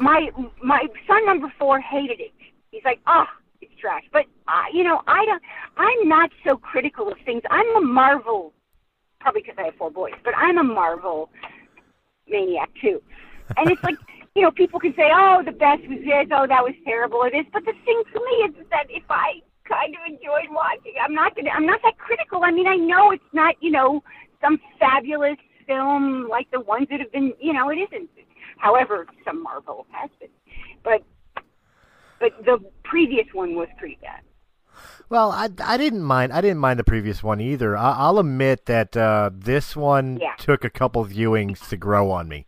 my 0.00 0.30
my 0.62 0.86
son 1.06 1.26
number 1.26 1.52
four 1.58 1.80
hated 1.80 2.20
it. 2.20 2.32
He's 2.70 2.84
like, 2.84 3.00
oh, 3.06 3.26
it's 3.60 3.74
trash. 3.80 4.04
But 4.12 4.26
uh, 4.46 4.64
you 4.72 4.84
know, 4.84 5.02
I 5.06 5.24
don't. 5.26 5.42
I'm 5.76 6.08
not 6.08 6.30
so 6.46 6.56
critical 6.56 7.10
of 7.10 7.18
things. 7.24 7.42
I'm 7.50 7.76
a 7.76 7.80
Marvel, 7.80 8.52
probably 9.20 9.42
because 9.42 9.56
I 9.58 9.64
have 9.64 9.74
four 9.76 9.90
boys, 9.90 10.14
but 10.24 10.34
I'm 10.36 10.58
a 10.58 10.64
Marvel 10.64 11.30
maniac 12.28 12.70
too. 12.80 13.02
And 13.56 13.70
it's 13.70 13.82
like, 13.82 13.96
you 14.34 14.42
know, 14.42 14.50
people 14.50 14.78
can 14.80 14.94
say, 14.94 15.10
oh, 15.12 15.42
the 15.44 15.52
best 15.52 15.82
was 15.88 15.98
this, 16.00 16.28
oh, 16.32 16.46
that 16.46 16.62
was 16.62 16.74
terrible, 16.84 17.22
it 17.24 17.34
is. 17.36 17.46
But 17.52 17.64
the 17.64 17.72
thing 17.84 18.02
for 18.12 18.20
me 18.20 18.48
is 18.48 18.66
that 18.70 18.86
if 18.88 19.02
I 19.10 19.40
kind 19.68 19.94
of 19.94 20.00
enjoyed 20.06 20.50
watching, 20.50 20.94
I'm 21.02 21.14
not 21.14 21.34
gonna, 21.36 21.50
I'm 21.50 21.66
not 21.66 21.80
that 21.82 21.98
critical. 21.98 22.42
I 22.44 22.50
mean, 22.50 22.66
I 22.66 22.76
know 22.76 23.10
it's 23.10 23.22
not, 23.32 23.56
you 23.60 23.70
know, 23.70 24.02
some 24.40 24.58
fabulous 24.78 25.36
film 25.66 26.28
like 26.28 26.50
the 26.50 26.60
ones 26.60 26.86
that 26.90 27.00
have 27.00 27.12
been, 27.12 27.32
you 27.40 27.52
know, 27.52 27.68
it 27.68 27.76
isn't. 27.76 28.08
However, 28.58 29.06
some 29.24 29.42
Marvel 29.42 29.86
has 29.90 30.10
been, 30.20 30.30
but 30.82 31.02
but 32.18 32.32
the 32.44 32.58
previous 32.82 33.26
one 33.32 33.54
was 33.54 33.68
pretty 33.78 33.98
bad. 34.02 34.22
Well, 35.08 35.30
I, 35.30 35.48
I 35.64 35.76
didn't 35.76 36.02
mind 36.02 36.32
I 36.32 36.40
didn't 36.40 36.58
mind 36.58 36.78
the 36.78 36.84
previous 36.84 37.22
one 37.22 37.40
either. 37.40 37.76
I, 37.76 37.92
I'll 37.92 38.18
admit 38.18 38.66
that 38.66 38.96
uh, 38.96 39.30
this 39.32 39.76
one 39.76 40.18
Yeah. 40.20 40.34
took 40.38 40.64
a 40.64 40.70
couple 40.70 41.04
viewings 41.04 41.68
to 41.68 41.76
grow 41.76 42.10
on 42.10 42.28
me, 42.28 42.46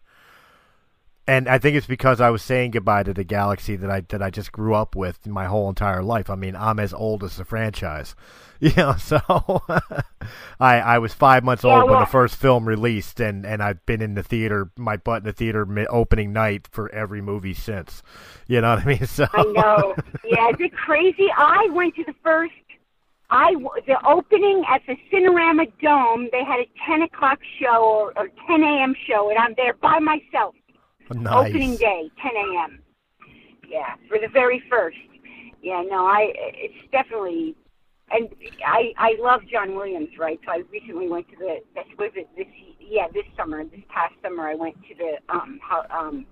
and 1.30 1.48
I 1.48 1.58
think 1.58 1.76
it's 1.76 1.86
because 1.86 2.20
I 2.20 2.30
was 2.30 2.42
saying 2.42 2.72
goodbye 2.72 3.04
to 3.04 3.14
the 3.14 3.24
galaxy 3.24 3.76
that 3.76 3.90
I 3.90 4.00
that 4.08 4.22
I 4.22 4.30
just 4.30 4.52
grew 4.52 4.74
up 4.74 4.96
with 4.96 5.26
my 5.26 5.46
whole 5.46 5.68
entire 5.68 6.02
life. 6.02 6.28
I 6.30 6.34
mean, 6.34 6.56
I'm 6.56 6.80
as 6.80 6.92
old 6.92 7.22
as 7.24 7.36
the 7.36 7.44
franchise, 7.44 8.16
you 8.60 8.72
know. 8.76 8.94
So 8.98 9.18
I 10.60 10.80
I 10.80 10.98
was 10.98 11.14
five 11.14 11.44
months 11.44 11.64
Yeah, 11.64 11.64
old 11.64 11.88
when 11.88 12.00
the 12.00 12.06
first 12.06 12.36
film 12.36 12.66
released, 12.66 13.20
and 13.20 13.46
and 13.46 13.62
I've 13.62 13.84
been 13.86 14.02
in 14.02 14.14
the 14.14 14.22
theater, 14.24 14.70
my 14.76 14.96
butt 14.96 15.18
in 15.22 15.26
the 15.26 15.32
theater 15.32 15.66
opening 15.90 16.32
night 16.32 16.68
for 16.72 16.90
every 16.92 17.22
movie 17.22 17.54
since. 17.54 18.02
You 18.48 18.60
know 18.60 18.74
what 18.74 18.82
I 18.82 18.86
mean? 18.86 19.06
So 19.06 19.26
I 19.32 19.44
know. 19.44 19.96
yeah, 20.24 20.50
is 20.50 20.56
it 20.60 20.72
crazy? 20.72 21.28
I 21.36 21.68
went 21.72 21.94
to 21.96 22.04
the 22.04 22.14
first. 22.22 22.52
I 23.30 23.54
the 23.86 23.96
opening 24.06 24.64
at 24.68 24.82
the 24.86 24.96
Cinerama 25.12 25.70
Dome. 25.80 26.28
They 26.32 26.44
had 26.44 26.60
a 26.60 26.68
ten 26.86 27.02
o'clock 27.02 27.38
show 27.60 27.84
or, 27.84 28.12
or 28.18 28.28
ten 28.46 28.62
a.m. 28.62 28.94
show, 29.08 29.30
and 29.30 29.38
I'm 29.38 29.54
there 29.56 29.74
by 29.74 30.00
myself. 30.00 30.54
Nice. 31.14 31.48
Opening 31.48 31.76
day, 31.76 32.10
ten 32.22 32.32
a.m. 32.36 32.80
Yeah, 33.68 33.94
for 34.08 34.18
the 34.18 34.28
very 34.28 34.62
first. 34.68 34.96
Yeah, 35.62 35.82
no, 35.88 36.06
I. 36.06 36.32
It's 36.34 36.90
definitely. 36.92 37.56
And 38.12 38.28
I 38.66 38.92
I 38.98 39.14
love 39.20 39.42
John 39.50 39.76
Williams, 39.76 40.08
right? 40.18 40.40
So 40.44 40.50
I 40.50 40.62
recently 40.72 41.08
went 41.08 41.28
to 41.28 41.36
the 41.36 41.58
this 41.74 41.84
was 41.96 42.10
it 42.16 42.28
this 42.36 42.46
yeah 42.80 43.06
this 43.14 43.24
summer 43.36 43.62
this 43.64 43.80
past 43.88 44.14
summer 44.20 44.48
I 44.48 44.56
went 44.56 44.74
to 44.88 44.94
the 44.96 45.32
um 45.32 45.60
how 45.62 45.86
um 45.96 46.26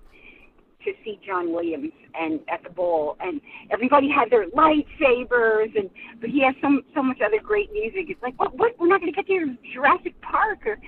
to 0.83 0.91
see 1.03 1.19
John 1.25 1.51
Williams 1.51 1.91
and 2.19 2.39
at 2.51 2.63
the 2.63 2.69
bowl 2.69 3.17
and 3.19 3.41
everybody 3.69 4.09
had 4.09 4.29
their 4.29 4.47
lightsabers 4.49 5.77
and 5.77 5.89
but 6.19 6.29
he 6.29 6.41
has 6.43 6.55
some 6.61 6.83
so 6.95 7.03
much 7.03 7.19
other 7.25 7.39
great 7.41 7.71
music. 7.71 8.05
It's 8.09 8.21
like 8.21 8.39
what 8.39 8.57
what 8.57 8.77
we're 8.79 8.87
not 8.87 9.01
going 9.01 9.13
to 9.13 9.15
get 9.15 9.27
to 9.27 9.55
Jurassic 9.73 10.19
Park 10.21 10.65
or 10.65 10.79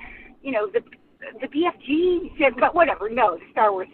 you 0.42 0.52
know 0.52 0.68
the 0.68 0.82
the 1.40 1.48
BFG 1.48 2.38
said 2.38 2.54
but 2.60 2.74
whatever 2.76 3.10
no 3.10 3.36
the 3.38 3.46
Star 3.52 3.72
Wars 3.72 3.88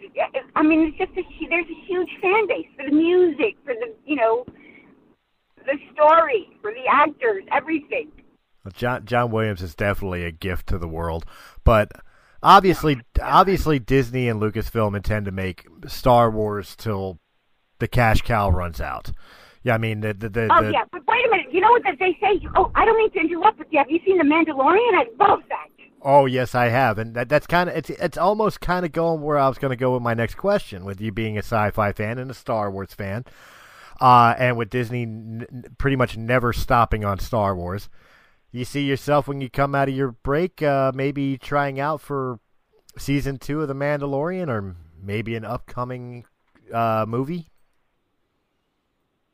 I 0.56 0.62
mean 0.62 0.88
it's 0.88 0.98
just 0.98 1.12
a 1.12 1.48
there's 1.48 1.66
a 1.66 1.86
huge 1.86 2.10
fan 2.20 2.46
base 2.46 2.66
for 2.76 2.84
the 2.88 2.94
music 2.94 3.56
for 3.64 3.74
the 3.74 3.94
you 4.06 4.16
know 4.16 4.44
the 5.58 5.78
story 5.92 6.48
for 6.62 6.72
the 6.72 6.84
actors 6.90 7.44
everything. 7.52 8.10
John 8.74 9.04
John 9.06 9.30
Williams 9.30 9.62
is 9.62 9.74
definitely 9.74 10.24
a 10.24 10.30
gift 10.30 10.66
to 10.68 10.78
the 10.78 10.88
world, 10.88 11.24
but 11.64 11.90
obviously, 12.42 13.00
obviously, 13.22 13.78
Disney 13.78 14.28
and 14.28 14.40
Lucasfilm 14.40 14.94
intend 14.94 15.24
to 15.24 15.32
make 15.32 15.66
Star 15.86 16.30
Wars 16.30 16.76
till 16.76 17.18
the 17.78 17.88
cash 17.88 18.20
cow 18.22 18.50
runs 18.50 18.80
out. 18.80 19.10
Yeah, 19.62 19.74
I 19.74 19.78
mean 19.78 20.00
the 20.00 20.12
the, 20.12 20.28
the, 20.28 20.48
Oh 20.52 20.64
the- 20.64 20.72
yeah, 20.72 20.84
but 20.92 21.02
wait 21.06 21.24
a 21.26 21.30
minute. 21.30 21.52
You 21.52 21.60
know 21.60 21.70
what 21.70 21.82
they 21.98 22.16
say? 22.20 22.46
Oh, 22.56 22.70
I 22.74 22.84
don't 22.84 22.96
mean 22.98 23.10
to 23.12 23.20
interrupt, 23.20 23.58
but 23.58 23.68
have 23.72 23.90
you 23.90 24.00
seen 24.04 24.18
The 24.18 24.24
Mandalorian? 24.24 24.92
I 24.94 25.06
love 25.18 25.40
that. 25.48 25.68
Oh 26.02 26.26
yes, 26.26 26.54
I 26.54 26.68
have, 26.68 26.98
and 26.98 27.14
that 27.14 27.28
that's 27.28 27.46
kind 27.46 27.68
of 27.68 27.76
it's 27.76 27.90
it's 27.90 28.18
almost 28.18 28.60
kind 28.60 28.84
of 28.84 28.92
going 28.92 29.20
where 29.20 29.38
I 29.38 29.48
was 29.48 29.58
going 29.58 29.70
to 29.70 29.76
go 29.76 29.94
with 29.94 30.02
my 30.02 30.14
next 30.14 30.36
question, 30.36 30.84
with 30.84 31.00
you 31.00 31.12
being 31.12 31.36
a 31.36 31.40
sci-fi 31.42 31.92
fan 31.92 32.18
and 32.18 32.30
a 32.30 32.34
Star 32.34 32.70
Wars 32.70 32.94
fan, 32.94 33.24
uh, 34.00 34.34
and 34.38 34.56
with 34.56 34.70
Disney 34.70 35.02
n- 35.02 35.64
pretty 35.78 35.96
much 35.96 36.16
never 36.16 36.52
stopping 36.52 37.04
on 37.04 37.18
Star 37.18 37.54
Wars. 37.54 37.88
You 38.50 38.64
see 38.64 38.84
yourself 38.84 39.28
when 39.28 39.40
you 39.40 39.50
come 39.50 39.74
out 39.74 39.88
of 39.88 39.94
your 39.94 40.12
break, 40.12 40.62
uh, 40.62 40.92
maybe 40.94 41.36
trying 41.36 41.78
out 41.78 42.00
for 42.00 42.40
season 42.96 43.38
two 43.38 43.60
of 43.60 43.68
The 43.68 43.74
Mandalorian, 43.74 44.48
or 44.48 44.76
maybe 45.00 45.36
an 45.36 45.44
upcoming 45.44 46.24
uh, 46.72 47.04
movie. 47.06 47.50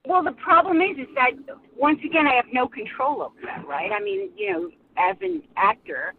Well, 0.06 0.22
the 0.22 0.32
problem 0.32 0.80
is, 0.82 0.98
is 0.98 1.14
that 1.14 1.30
once 1.76 2.00
again, 2.04 2.26
I 2.26 2.34
have 2.34 2.46
no 2.52 2.68
control 2.68 3.22
over 3.22 3.34
that, 3.44 3.66
right? 3.66 3.90
I 3.90 4.02
mean, 4.02 4.30
you 4.36 4.52
know, 4.52 4.70
as 4.98 5.16
an 5.22 5.42
actor, 5.56 6.12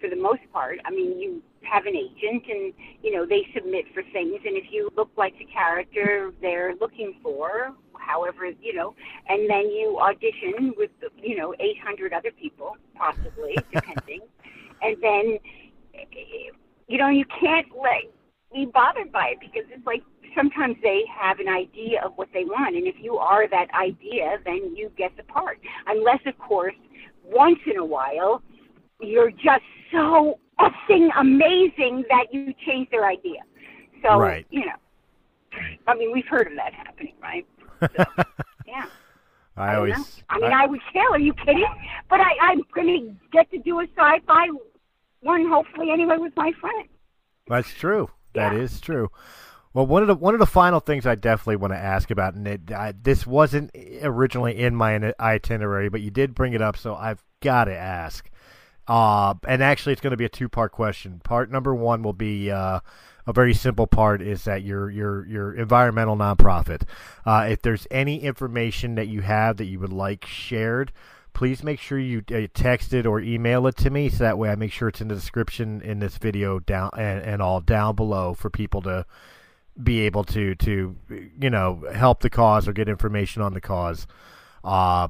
for 0.00 0.08
the 0.08 0.16
most 0.16 0.40
part, 0.52 0.78
I 0.84 0.90
mean, 0.90 1.18
you 1.18 1.42
have 1.62 1.86
an 1.86 1.94
agent, 1.94 2.44
and 2.48 2.72
you 3.02 3.12
know, 3.12 3.26
they 3.26 3.46
submit 3.54 3.84
for 3.94 4.02
things, 4.12 4.40
and 4.44 4.56
if 4.56 4.64
you 4.70 4.90
look 4.96 5.10
like 5.16 5.38
the 5.38 5.44
character 5.44 6.32
they're 6.40 6.74
looking 6.80 7.14
for, 7.22 7.74
however, 7.98 8.46
you 8.60 8.74
know, 8.74 8.94
and 9.28 9.48
then 9.48 9.70
you 9.70 9.98
audition 10.00 10.72
with, 10.76 10.90
you 11.22 11.36
know, 11.36 11.54
800 11.60 12.12
other 12.12 12.30
people, 12.32 12.76
possibly, 12.96 13.56
depending, 13.72 14.20
and 14.82 14.96
then, 15.02 15.38
you 16.88 16.98
know, 16.98 17.08
you 17.08 17.24
can't 17.40 17.66
let 17.80 18.10
be 18.52 18.66
bothered 18.66 19.12
by 19.12 19.28
it 19.28 19.38
because 19.40 19.62
it's 19.70 19.86
like 19.86 20.02
sometimes 20.34 20.76
they 20.82 21.04
have 21.08 21.38
an 21.38 21.48
idea 21.48 22.00
of 22.04 22.12
what 22.16 22.28
they 22.32 22.44
want, 22.44 22.76
and 22.76 22.86
if 22.86 22.96
you 23.00 23.16
are 23.16 23.48
that 23.48 23.68
idea, 23.74 24.38
then 24.44 24.74
you 24.74 24.90
get 24.96 25.16
the 25.16 25.22
part. 25.24 25.58
Unless, 25.86 26.20
of 26.26 26.36
course, 26.38 26.74
once 27.24 27.58
in 27.66 27.78
a 27.78 27.84
while, 27.84 28.42
you're 29.02 29.30
just 29.30 29.62
so 29.92 30.38
effing 30.58 31.08
amazing 31.18 32.04
that 32.08 32.26
you 32.32 32.52
change 32.66 32.88
their 32.90 33.06
idea. 33.06 33.40
So, 34.02 34.18
Right. 34.18 34.46
you 34.50 34.60
know, 34.66 34.72
I 35.86 35.94
mean, 35.94 36.12
we've 36.12 36.26
heard 36.26 36.46
of 36.46 36.54
that 36.56 36.72
happening, 36.72 37.14
right? 37.22 37.46
So, 37.96 38.04
yeah. 38.66 38.84
I 39.56 39.72
don't 39.72 39.76
always, 39.76 39.96
know. 39.96 40.04
I 40.28 40.38
mean, 40.38 40.52
I, 40.52 40.66
would 40.66 40.80
kill. 40.92 41.12
Are 41.12 41.18
you 41.18 41.34
kidding? 41.34 41.64
But 42.08 42.20
I, 42.20 42.32
I'm 42.40 42.62
going 42.74 42.86
to 42.86 43.14
get 43.32 43.50
to 43.50 43.58
do 43.58 43.80
a 43.80 43.84
sci-fi 43.96 44.48
one, 45.22 45.48
hopefully, 45.48 45.90
anyway, 45.90 46.16
with 46.18 46.32
my 46.36 46.52
friend. 46.60 46.88
That's 47.48 47.70
true. 47.74 48.10
That 48.34 48.52
Yeah. 48.52 48.60
is 48.60 48.80
true. 48.80 49.10
Well, 49.72 49.86
one 49.86 50.02
of 50.02 50.08
the 50.08 50.14
one 50.16 50.34
of 50.34 50.40
the 50.40 50.46
final 50.46 50.80
things 50.80 51.06
I 51.06 51.14
definitely 51.14 51.56
want 51.56 51.72
to 51.72 51.78
ask 51.78 52.10
about, 52.10 52.34
and 52.34 52.46
it, 52.46 52.72
I, 52.72 52.92
this 52.92 53.26
wasn't 53.26 53.70
originally 54.02 54.58
in 54.58 54.74
my 54.74 55.12
itinerary, 55.20 55.88
but 55.88 56.00
you 56.00 56.10
did 56.10 56.34
bring 56.34 56.54
it 56.54 56.62
up, 56.62 56.76
so 56.76 56.94
I've 56.94 57.22
got 57.40 57.64
to 57.66 57.76
ask. 57.76 58.28
Uh, 58.90 59.34
and 59.46 59.62
actually, 59.62 59.92
it's 59.92 60.00
going 60.00 60.10
to 60.10 60.16
be 60.16 60.24
a 60.24 60.28
two 60.28 60.48
part 60.48 60.72
question. 60.72 61.20
Part 61.22 61.48
number 61.48 61.72
one 61.72 62.02
will 62.02 62.12
be 62.12 62.50
uh, 62.50 62.80
a 63.24 63.32
very 63.32 63.54
simple 63.54 63.86
part: 63.86 64.20
is 64.20 64.42
that 64.46 64.64
your 64.64 64.90
your 64.90 65.24
your 65.28 65.54
environmental 65.54 66.16
nonprofit. 66.16 66.82
Uh, 67.24 67.46
if 67.48 67.62
there's 67.62 67.86
any 67.92 68.20
information 68.20 68.96
that 68.96 69.06
you 69.06 69.20
have 69.20 69.58
that 69.58 69.66
you 69.66 69.78
would 69.78 69.92
like 69.92 70.26
shared, 70.26 70.90
please 71.34 71.62
make 71.62 71.78
sure 71.78 72.00
you 72.00 72.24
uh, 72.34 72.48
text 72.52 72.92
it 72.92 73.06
or 73.06 73.20
email 73.20 73.68
it 73.68 73.76
to 73.76 73.90
me 73.90 74.08
so 74.08 74.24
that 74.24 74.38
way 74.38 74.50
I 74.50 74.56
make 74.56 74.72
sure 74.72 74.88
it's 74.88 75.00
in 75.00 75.06
the 75.06 75.14
description 75.14 75.80
in 75.82 76.00
this 76.00 76.18
video 76.18 76.58
down 76.58 76.90
and, 76.98 77.22
and 77.22 77.40
all 77.40 77.60
down 77.60 77.94
below 77.94 78.34
for 78.34 78.50
people 78.50 78.82
to 78.82 79.06
be 79.80 80.00
able 80.00 80.24
to 80.24 80.56
to 80.56 80.96
you 81.38 81.48
know 81.48 81.84
help 81.94 82.22
the 82.22 82.28
cause 82.28 82.66
or 82.66 82.72
get 82.72 82.88
information 82.88 83.40
on 83.40 83.54
the 83.54 83.60
cause 83.60 84.06
uh 84.64 85.08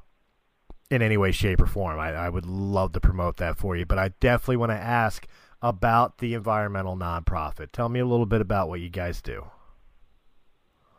in 0.91 1.03
any 1.03 1.17
way 1.17 1.33
shape 1.33 1.61
or 1.61 1.67
form. 1.67 1.99
I, 1.99 2.13
I 2.13 2.29
would 2.29 2.47
love 2.47 2.93
to 2.93 3.01
promote 3.01 3.37
that 3.39 3.57
for 3.57 3.77
you 3.77 3.87
but 3.87 3.99
I 3.99 4.09
definitely 4.21 4.57
want 4.59 4.73
to 4.73 4.77
ask 4.77 5.27
about 5.63 6.19
the 6.19 6.35
environmental 6.35 6.97
nonprofit. 6.97 7.73
Tell 7.73 7.89
me 7.89 8.01
a 8.01 8.07
little 8.07 8.27
bit 8.27 8.41
about 8.41 8.69
what 8.69 8.81
you 8.81 8.89
guys 8.89 9.21
do. 9.21 9.47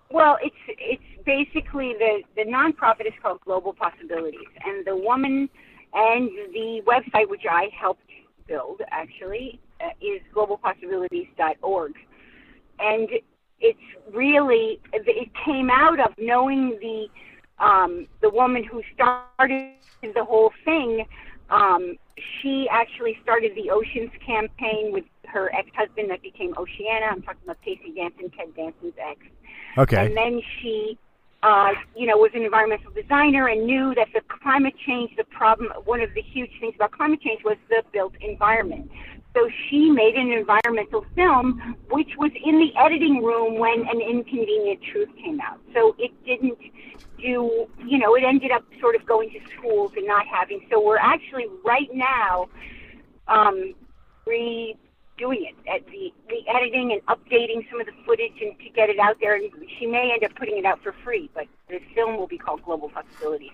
Well, 0.09 0.37
it's 0.41 0.55
it's 0.67 1.25
basically 1.25 1.93
the 1.97 2.21
the 2.35 2.43
nonprofit 2.43 3.07
is 3.07 3.13
called 3.21 3.39
Global 3.45 3.73
Possibilities, 3.73 4.49
and 4.65 4.85
the 4.85 4.95
woman 4.95 5.49
and 5.93 6.29
the 6.53 6.81
website 6.85 7.29
which 7.29 7.45
I 7.49 7.69
helped 7.77 8.03
build 8.47 8.81
actually 8.91 9.59
uh, 9.79 9.89
is 10.01 10.21
globalpossibilities.org, 10.35 11.93
and 12.79 13.09
it's 13.61 13.79
really 14.13 14.81
it 14.91 15.29
came 15.45 15.69
out 15.69 15.99
of 15.99 16.13
knowing 16.17 16.77
the 16.81 17.07
um, 17.61 18.07
the 18.21 18.29
woman 18.29 18.63
who 18.63 18.81
started 18.93 19.73
the 20.01 20.25
whole 20.25 20.51
thing. 20.65 21.05
Um, 21.49 21.97
she 22.41 22.67
actually 22.69 23.17
started 23.21 23.55
the 23.55 23.69
Oceans 23.69 24.11
campaign 24.25 24.91
with 24.91 25.05
her 25.27 25.53
ex-husband 25.53 26.09
that 26.09 26.21
became 26.21 26.53
Oceana. 26.57 27.05
I'm 27.05 27.21
talking 27.21 27.41
about 27.43 27.61
Casey 27.61 27.93
Danson, 27.95 28.29
Ted 28.31 28.55
Danson's 28.55 28.93
ex. 28.97 29.19
Okay. 29.77 30.05
And 30.05 30.17
then 30.17 30.41
she, 30.59 30.97
uh, 31.43 31.71
you 31.95 32.07
know, 32.07 32.17
was 32.17 32.31
an 32.33 32.43
environmental 32.43 32.91
designer 32.91 33.47
and 33.47 33.65
knew 33.65 33.93
that 33.95 34.09
the 34.13 34.21
climate 34.41 34.73
change, 34.85 35.11
the 35.17 35.23
problem, 35.25 35.71
one 35.85 36.01
of 36.01 36.13
the 36.13 36.21
huge 36.21 36.51
things 36.59 36.73
about 36.75 36.91
climate 36.91 37.21
change 37.21 37.43
was 37.43 37.57
the 37.69 37.83
built 37.91 38.13
environment. 38.21 38.89
So 39.33 39.49
she 39.69 39.89
made 39.89 40.15
an 40.15 40.31
environmental 40.31 41.05
film, 41.15 41.77
which 41.89 42.11
was 42.17 42.31
in 42.43 42.59
the 42.59 42.75
editing 42.77 43.23
room 43.23 43.59
when 43.59 43.87
An 43.87 44.01
Inconvenient 44.01 44.81
Truth 44.91 45.09
came 45.23 45.39
out. 45.39 45.59
So 45.73 45.95
it 45.97 46.11
didn't 46.25 46.57
do, 47.21 47.67
you 47.85 47.97
know, 47.97 48.15
it 48.15 48.23
ended 48.23 48.51
up 48.51 48.63
sort 48.79 48.95
of 48.95 49.05
going 49.05 49.29
to 49.31 49.39
schools 49.55 49.91
and 49.95 50.05
not 50.07 50.25
having. 50.27 50.65
So 50.69 50.83
we're 50.83 50.97
actually 50.97 51.45
right 51.63 51.89
now 51.93 52.49
um, 53.27 53.73
redoing 54.27 54.75
it, 55.19 55.55
at 55.67 55.85
the, 55.87 56.11
the 56.29 56.41
editing 56.53 56.91
and 56.91 57.01
updating 57.05 57.69
some 57.69 57.79
of 57.79 57.85
the 57.85 57.93
footage 58.05 58.41
and 58.41 58.57
to 58.59 58.69
get 58.69 58.89
it 58.89 58.99
out 58.99 59.17
there. 59.21 59.35
And 59.35 59.51
she 59.79 59.85
may 59.85 60.11
end 60.11 60.23
up 60.23 60.35
putting 60.35 60.57
it 60.57 60.65
out 60.65 60.81
for 60.83 60.93
free, 61.03 61.29
but 61.33 61.45
the 61.69 61.79
film 61.93 62.17
will 62.17 62.27
be 62.27 62.37
called 62.37 62.63
Global 62.63 62.89
Possibilities. 62.89 63.51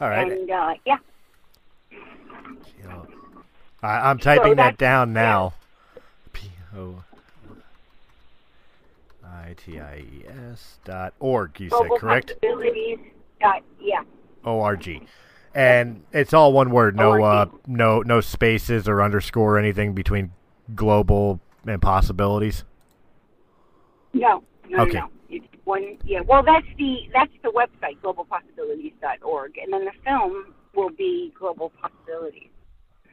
All 0.00 0.08
right. 0.08 0.30
And 0.30 0.50
uh, 0.50 0.74
yeah. 0.86 0.98
I, 3.82 4.10
I'm 4.10 4.18
typing 4.18 4.52
So 4.52 4.54
that 4.56 4.76
down 4.78 5.12
now. 5.12 5.54
P 6.32 6.50
O 6.76 7.04
I 9.38 9.54
T 9.56 9.78
I 9.78 9.96
E 9.96 10.24
S 10.52 10.78
dot 10.84 11.14
org. 11.20 11.58
You 11.60 11.70
said 11.70 11.78
Global 11.78 11.98
correct? 11.98 12.28
Possibilities. 12.40 12.98
Dot, 13.40 13.62
yeah. 13.80 14.02
O 14.44 14.60
R 14.60 14.76
G. 14.76 15.02
And 15.54 16.04
it's 16.12 16.32
all 16.32 16.52
one 16.52 16.70
word. 16.70 16.96
No, 16.96 17.22
uh, 17.22 17.46
no, 17.66 18.02
no 18.02 18.20
spaces 18.20 18.88
or 18.88 19.02
underscore 19.02 19.56
or 19.56 19.58
anything 19.58 19.94
between 19.94 20.32
global 20.74 21.40
and 21.66 21.80
possibilities. 21.80 22.64
No, 24.12 24.44
no, 24.68 24.82
Okay. 24.82 25.00
no, 25.00 25.10
one. 25.64 25.98
Yeah. 26.04 26.20
Well, 26.20 26.42
that's 26.42 26.66
the 26.78 27.08
that's 27.12 27.32
the 27.42 27.50
website 27.50 27.98
globalpossibilities.org, 28.02 29.58
and 29.58 29.72
then 29.72 29.84
the 29.84 29.92
film 30.04 30.54
will 30.74 30.90
be 30.90 31.32
Global 31.38 31.70
Possibilities. 31.70 32.50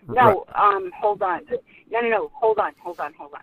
No, 0.07 0.45
um, 0.53 0.91
hold 0.95 1.21
on. 1.23 1.41
No, 1.89 1.99
no, 2.01 2.09
no. 2.09 2.31
Hold 2.35 2.59
on, 2.59 2.73
hold 2.79 2.99
on, 2.99 3.13
hold 3.13 3.33
on. 3.33 3.41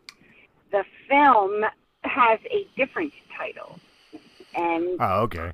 The 0.71 0.85
film 1.09 1.65
has 2.05 2.39
a 2.51 2.67
different 2.77 3.13
title, 3.37 3.79
and 4.55 4.97
Oh, 5.01 5.21
okay. 5.23 5.53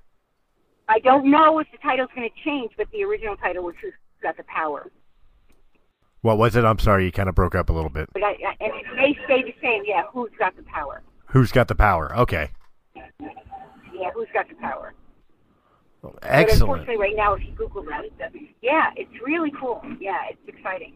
I 0.89 0.99
don't 1.01 1.31
know 1.31 1.59
if 1.59 1.67
the 1.71 1.79
title's 1.79 2.09
going 2.15 2.29
to 2.29 2.43
change, 2.45 2.73
but 2.77 2.91
the 2.91 3.05
original 3.05 3.37
title 3.37 3.65
was 3.65 3.75
Who's 3.83 3.93
Got 4.23 4.37
the 4.37 4.45
Power. 4.45 4.91
What 6.23 6.39
was 6.39 6.57
it? 6.57 6.65
I'm 6.65 6.79
sorry, 6.79 7.05
you 7.05 7.13
kind 7.13 7.29
of 7.29 7.35
broke 7.35 7.55
up 7.55 7.69
a 7.69 7.73
little 7.73 7.91
bit. 7.91 8.09
But 8.13 8.23
I, 8.25 8.31
I, 8.31 8.57
and 8.61 8.73
it 8.75 8.87
may 8.97 9.15
stay 9.25 9.43
the 9.43 9.55
same. 9.63 9.83
Yeah, 9.87 10.03
Who's 10.13 10.31
Got 10.39 10.57
the 10.57 10.63
Power? 10.63 11.03
Who's 11.27 11.53
got 11.53 11.69
the 11.69 11.75
power? 11.75 12.17
Okay. 12.17 12.51
Yeah, 12.97 14.11
Who's 14.15 14.29
Got 14.33 14.49
the 14.49 14.55
Power? 14.57 14.95
But 16.03 16.15
Excellent. 16.23 16.63
unfortunately, 16.63 16.97
right 16.97 17.17
now, 17.17 17.35
if 17.35 17.43
you 17.45 17.53
Google 17.53 17.83
that, 17.85 18.05
it. 18.05 18.13
Yeah, 18.63 18.91
it's 18.97 19.11
really 19.25 19.53
cool. 19.61 19.83
Yeah, 20.01 20.17
it's 20.31 20.41
exciting. 20.47 20.95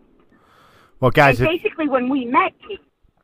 Well, 1.01 1.11
guys, 1.11 1.41
it, 1.41 1.45
basically, 1.45 1.89
when 1.89 2.09
we 2.09 2.25
met, 2.25 2.53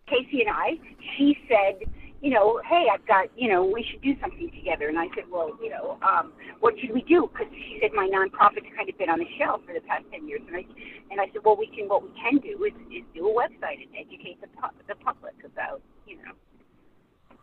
Casey 0.06 0.42
and 0.42 0.50
I, 0.50 0.78
she 1.16 1.38
said, 1.48 1.88
you 2.20 2.30
know, 2.30 2.60
hey, 2.68 2.86
I've 2.92 3.06
got, 3.06 3.28
you 3.36 3.48
know, 3.48 3.64
we 3.64 3.84
should 3.88 4.02
do 4.02 4.14
something 4.20 4.50
together. 4.50 4.88
And 4.88 4.98
I 4.98 5.06
said, 5.14 5.24
well, 5.30 5.50
you 5.62 5.70
know, 5.70 5.98
um, 6.02 6.32
what 6.60 6.74
should 6.80 6.92
we 6.92 7.02
do? 7.02 7.30
Because 7.32 7.52
she 7.52 7.78
said 7.80 7.92
my 7.94 8.08
nonprofit's 8.08 8.66
kind 8.76 8.88
of 8.88 8.98
been 8.98 9.08
on 9.08 9.18
the 9.20 9.28
shelf 9.38 9.60
for 9.66 9.72
the 9.72 9.80
past 9.80 10.04
ten 10.10 10.26
years. 10.26 10.40
And 10.48 10.56
I, 10.56 10.64
and 11.10 11.20
I 11.20 11.26
said, 11.32 11.42
well, 11.44 11.56
we 11.56 11.68
can, 11.68 11.88
what 11.88 12.02
we 12.02 12.10
can 12.20 12.38
do 12.38 12.64
is, 12.64 12.72
is 12.90 13.04
do 13.14 13.28
a 13.28 13.32
website 13.32 13.82
and 13.82 13.90
educate 13.94 14.40
the 14.40 14.48
pu- 14.48 14.74
the 14.88 14.96
public 14.96 15.34
about, 15.44 15.80
you 16.06 16.16
know, 16.16 17.36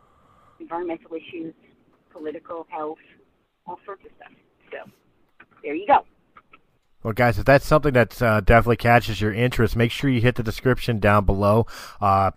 environmental 0.60 1.14
issues, 1.14 1.54
political 2.12 2.66
health, 2.68 2.98
all 3.66 3.78
sorts 3.84 4.04
of 4.04 4.10
stuff. 4.16 4.32
So 4.70 4.90
there 5.62 5.74
you 5.74 5.86
go. 5.86 6.04
Well, 7.02 7.12
guys, 7.12 7.38
if 7.38 7.44
that's 7.44 7.66
something 7.66 7.92
that 7.92 8.20
uh, 8.20 8.40
definitely 8.40 8.78
catches 8.78 9.20
your 9.20 9.32
interest, 9.32 9.76
make 9.76 9.92
sure 9.92 10.10
you 10.10 10.20
hit 10.20 10.34
the 10.34 10.42
description 10.42 10.98
down 10.98 11.24
below. 11.24 11.66
Uh, 12.00 12.32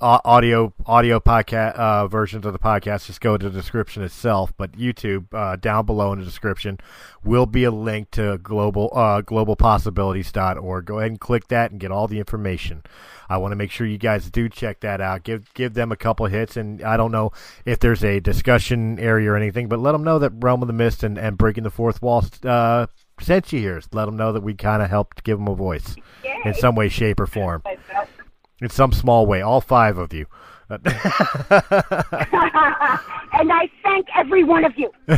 audio 0.00 0.72
audio 0.86 1.20
podcast 1.20 1.74
uh, 1.74 2.06
versions 2.08 2.46
of 2.46 2.52
the 2.52 2.58
podcast 2.58 3.06
just 3.06 3.20
go 3.20 3.36
to 3.36 3.48
the 3.48 3.58
description 3.58 4.02
itself, 4.02 4.52
but 4.56 4.72
YouTube 4.72 5.26
uh, 5.32 5.56
down 5.56 5.84
below 5.84 6.12
in 6.12 6.18
the 6.18 6.24
description 6.24 6.78
will 7.22 7.46
be 7.46 7.64
a 7.64 7.70
link 7.70 8.10
to 8.12 8.38
global 8.38 8.90
uh, 8.94 9.22
globalpossibilities.org. 9.22 10.84
Go 10.84 10.98
ahead 10.98 11.10
and 11.10 11.20
click 11.20 11.48
that 11.48 11.70
and 11.70 11.80
get 11.80 11.90
all 11.90 12.08
the 12.08 12.18
information. 12.18 12.82
I 13.28 13.36
want 13.36 13.52
to 13.52 13.56
make 13.56 13.70
sure 13.70 13.86
you 13.86 13.98
guys 13.98 14.30
do 14.30 14.48
check 14.48 14.80
that 14.80 15.00
out. 15.00 15.22
Give 15.22 15.52
give 15.54 15.74
them 15.74 15.92
a 15.92 15.96
couple 15.96 16.26
hits, 16.26 16.56
and 16.56 16.82
I 16.82 16.96
don't 16.96 17.12
know 17.12 17.32
if 17.64 17.78
there's 17.78 18.02
a 18.02 18.20
discussion 18.20 18.98
area 18.98 19.30
or 19.30 19.36
anything, 19.36 19.68
but 19.68 19.78
let 19.78 19.92
them 19.92 20.02
know 20.02 20.18
that 20.18 20.32
Realm 20.34 20.62
of 20.62 20.66
the 20.66 20.72
Mist 20.72 21.02
and, 21.02 21.18
and 21.18 21.38
Breaking 21.38 21.62
the 21.62 21.70
Fourth 21.70 22.02
Wall 22.02 22.24
uh, 22.44 22.86
sent 23.20 23.52
you 23.52 23.60
here. 23.60 23.80
Let 23.92 24.06
them 24.06 24.16
know 24.16 24.32
that 24.32 24.42
we 24.42 24.54
kind 24.54 24.82
of 24.82 24.90
helped 24.90 25.22
give 25.24 25.38
them 25.38 25.46
a 25.48 25.54
voice 25.54 25.94
in 26.44 26.54
some 26.54 26.74
way, 26.74 26.88
shape, 26.88 27.20
or 27.20 27.26
form. 27.26 27.62
Uh, 28.60 28.64
In 28.64 28.70
some 28.70 28.92
small 28.92 29.26
way, 29.26 29.42
all 29.42 29.60
five 29.60 29.98
of 29.98 30.12
you. 30.12 30.26
and 30.70 30.80
I 33.52 33.68
thank 33.82 34.06
every 34.16 34.44
one 34.44 34.64
of 34.64 34.72
you, 34.78 34.92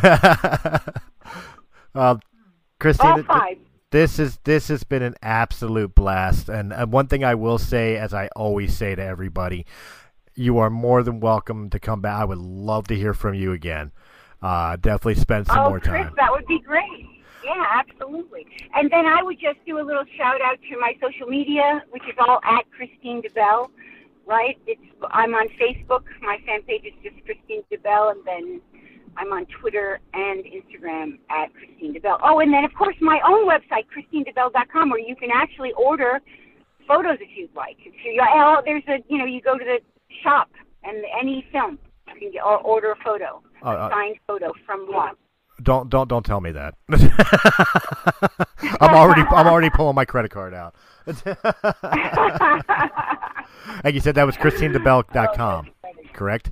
uh, 1.94 2.16
Kristine, 2.80 3.26
all 3.28 3.40
th- 3.40 3.58
this 3.90 4.18
is 4.18 4.38
this 4.44 4.68
has 4.68 4.82
been 4.82 5.02
an 5.02 5.14
absolute 5.22 5.94
blast. 5.94 6.48
And, 6.48 6.72
and 6.72 6.90
one 6.90 7.06
thing 7.06 7.22
I 7.22 7.34
will 7.34 7.58
say, 7.58 7.98
as 7.98 8.14
I 8.14 8.28
always 8.34 8.74
say 8.74 8.94
to 8.94 9.02
everybody, 9.04 9.66
you 10.34 10.56
are 10.58 10.70
more 10.70 11.02
than 11.02 11.20
welcome 11.20 11.68
to 11.70 11.78
come 11.78 12.00
back. 12.00 12.18
I 12.18 12.24
would 12.24 12.38
love 12.38 12.88
to 12.88 12.96
hear 12.96 13.12
from 13.12 13.34
you 13.34 13.52
again. 13.52 13.92
Uh, 14.40 14.76
definitely 14.76 15.16
spend 15.16 15.46
some 15.46 15.58
oh, 15.58 15.68
more 15.68 15.80
Chris, 15.80 15.92
time. 16.04 16.14
that 16.16 16.32
would 16.32 16.46
be 16.46 16.60
great. 16.60 17.21
Yeah, 17.44 17.64
absolutely. 17.72 18.46
And 18.74 18.90
then 18.90 19.06
I 19.06 19.22
would 19.22 19.38
just 19.40 19.58
do 19.66 19.78
a 19.78 19.84
little 19.84 20.04
shout 20.16 20.40
out 20.40 20.58
to 20.70 20.78
my 20.78 20.94
social 21.00 21.26
media, 21.26 21.82
which 21.90 22.02
is 22.04 22.14
all 22.18 22.40
at 22.44 22.64
Kristine 22.70 23.22
DeBell, 23.22 23.68
right? 24.26 24.56
It's 24.66 24.80
I'm 25.10 25.34
on 25.34 25.48
Facebook. 25.60 26.04
My 26.20 26.38
fan 26.46 26.62
page 26.62 26.84
is 26.84 26.92
just 27.02 27.16
Kristine 27.26 27.64
DeBell, 27.72 28.12
and 28.12 28.24
then 28.24 28.60
I'm 29.16 29.32
on 29.32 29.46
Twitter 29.60 30.00
and 30.14 30.44
Instagram 30.44 31.18
at 31.30 31.50
Kristine 31.54 31.94
DeBell. 31.94 32.18
Oh, 32.22 32.40
and 32.40 32.52
then 32.52 32.64
of 32.64 32.72
course 32.74 32.96
my 33.00 33.20
own 33.26 33.46
website, 33.48 33.86
KristineDeBell.com, 33.92 34.90
where 34.90 35.00
you 35.00 35.16
can 35.16 35.30
actually 35.32 35.72
order 35.72 36.20
photos 36.86 37.18
if 37.20 37.28
you'd 37.36 37.54
like. 37.54 37.76
If 37.80 37.94
you, 38.04 38.22
oh, 38.22 38.62
there's 38.64 38.84
a 38.88 38.98
you 39.08 39.18
know 39.18 39.24
you 39.24 39.40
go 39.40 39.58
to 39.58 39.64
the 39.64 39.78
shop 40.22 40.50
and 40.84 41.04
any 41.20 41.46
film 41.52 41.78
you 42.08 42.20
can 42.20 42.32
get, 42.32 42.44
or 42.44 42.58
order 42.58 42.92
a 42.92 42.96
photo, 43.04 43.42
Uh, 43.64 43.70
a 43.70 43.72
uh, 43.72 43.90
signed 43.90 44.16
photo 44.26 44.52
from 44.66 44.92
one. 44.92 45.14
Don't 45.62 45.90
don't 45.90 46.08
don't 46.08 46.24
tell 46.24 46.40
me 46.40 46.52
that. 46.52 46.74
I'm 48.80 48.94
already 48.94 49.22
I'm 49.22 49.46
already 49.46 49.70
pulling 49.70 49.94
my 49.94 50.04
credit 50.04 50.30
card 50.30 50.54
out. 50.54 50.74
and 53.84 53.94
you 53.94 54.00
said 54.00 54.14
that 54.14 54.24
was 54.26 54.36
KristineDeBell.com, 54.36 55.68
correct? 56.12 56.50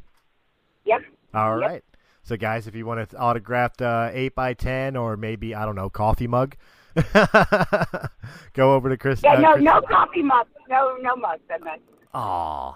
Yep. 0.85 1.03
All 1.35 1.59
Yep. 1.61 1.69
right. 1.71 1.85
So, 2.23 2.37
guys, 2.37 2.67
if 2.67 2.75
you 2.75 2.85
want 2.87 3.01
an 3.01 3.07
autographed 3.19 3.81
uh, 3.83 4.11
8 4.13 4.35
by 4.35 4.55
10 4.55 4.97
or 4.97 5.17
maybe, 5.17 5.55
I 5.55 5.65
don't 5.65 5.75
know, 5.75 5.89
coffee 5.91 6.27
mug, 6.29 6.55
go 8.53 8.75
over 8.75 8.89
to 8.91 8.97
Chris. 8.97 9.21
Yeah, 9.25 9.35
uh, 9.35 9.41
no, 9.41 9.53
Chris- 9.55 9.65
no 9.65 9.81
coffee 9.83 10.23
mug, 10.23 10.47
no, 10.69 10.97
no 11.01 11.17
mug. 11.17 11.41
I'm 11.53 11.65
not. 11.65 11.81
Aw. 12.13 12.75